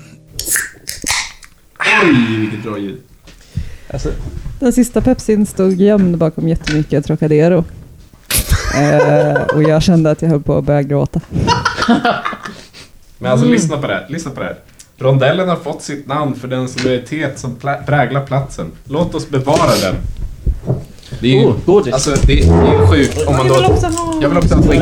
Den 4.60 4.74
sista 4.74 5.02
Pepsin 5.02 5.46
stod 5.46 5.74
gömd 5.74 6.18
bakom 6.18 6.48
jättemycket 6.48 7.06
Trocadero. 7.06 7.64
eh, 8.76 9.42
och 9.56 9.64
jag 9.64 9.84
kände 9.84 10.12
att 10.12 10.22
jag 10.22 10.30
höll 10.30 10.42
på 10.42 10.58
att 10.58 10.64
börja 10.64 10.82
gråta. 10.82 11.20
Men 13.20 13.32
alltså 13.32 13.48
lyssna 13.48 13.78
på 13.78 13.88
det 13.88 13.94
här. 13.94 14.06
Lyssna 14.10 14.32
på 14.32 14.40
det 14.40 14.46
här. 14.46 14.56
Rondellen 14.98 15.50
har 15.50 15.56
fått 15.56 15.82
sitt 15.82 16.08
namn 16.08 16.36
för 16.36 16.48
den 16.48 16.70
solidaritet 16.70 17.40
som 17.40 17.56
präglar 17.86 18.26
platsen. 18.26 18.72
Låt 18.86 19.16
oss 19.16 19.30
bevara 19.30 19.72
den. 19.82 19.96
Det 21.20 21.28
är 21.28 21.40
ju, 21.40 21.46
Oh, 21.46 21.56
godis. 21.66 21.94
alltså, 21.94 22.10
det, 22.12 22.18
det 22.28 22.42
är 22.42 22.82
ju 22.82 22.88
sjukt 22.88 23.22
om 23.28 23.38
man 23.38 23.48
då... 23.48 23.76
Jag 24.22 24.30
vill 24.30 24.38
också 24.38 24.56
ha 24.56 24.64
skit. 24.64 24.82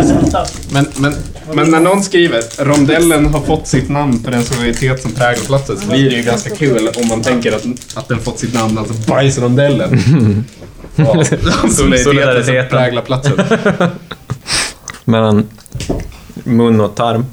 Men, 0.72 0.86
men, 0.96 1.14
men 1.54 1.72
när 1.72 1.80
någon 1.80 2.04
skriver 2.04 2.66
rondellen 2.66 3.26
har 3.26 3.40
fått 3.42 3.68
sitt 3.68 3.90
namn 3.90 4.20
för 4.24 4.32
den 4.32 4.44
solidaritet 4.44 5.02
som 5.02 5.12
präglar 5.12 5.46
platsen 5.46 5.78
så 5.78 5.88
blir 5.88 6.10
det 6.10 6.16
ju 6.16 6.24
ganska 6.24 6.56
kul 6.56 6.90
om 7.02 7.08
man 7.08 7.22
tänker 7.22 7.56
att, 7.56 7.64
att 7.96 8.08
den 8.08 8.20
fått 8.20 8.40
sitt 8.40 8.54
namn, 8.54 8.78
alltså 8.78 8.94
bajsrondellen. 9.08 10.00
Ja, 10.96 11.24
solidariteten 11.70 12.44
som 12.46 12.78
präglar 12.78 13.02
platsen. 13.02 13.34
Mellan 15.06 15.48
mun 16.44 16.82
och 16.82 16.96
tarm. 16.96 17.26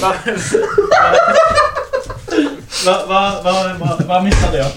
Vad 0.00 0.14
va, 3.08 3.42
va, 3.44 3.74
va, 3.80 3.98
va 4.08 4.22
missade 4.22 4.58
jag? 4.58 4.70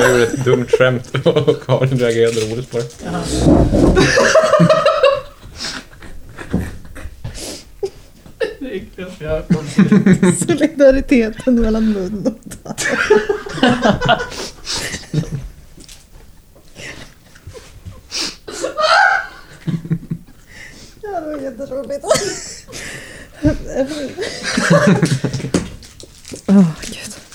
Jag 0.00 0.10
gjorde 0.10 0.22
ett 0.22 0.44
dumt 0.44 0.66
skämt 0.78 1.10
och 1.26 1.66
Karin 1.66 1.98
reagerade 1.98 2.40
roligt 2.40 2.70
på 2.70 2.78
det. 2.78 2.84
Solidariteten 10.46 11.60
mellan 11.60 11.92
mun 11.92 12.26
och 12.26 12.72
Þetta 21.26 21.62
er 21.62 21.68
svo 21.70 21.80
betur 21.90 22.10
Þetta 23.42 23.70
er 23.80 23.86
svo 23.90 24.04
betur 24.86 25.64
Ó, 26.46 26.62
gett 26.86 27.25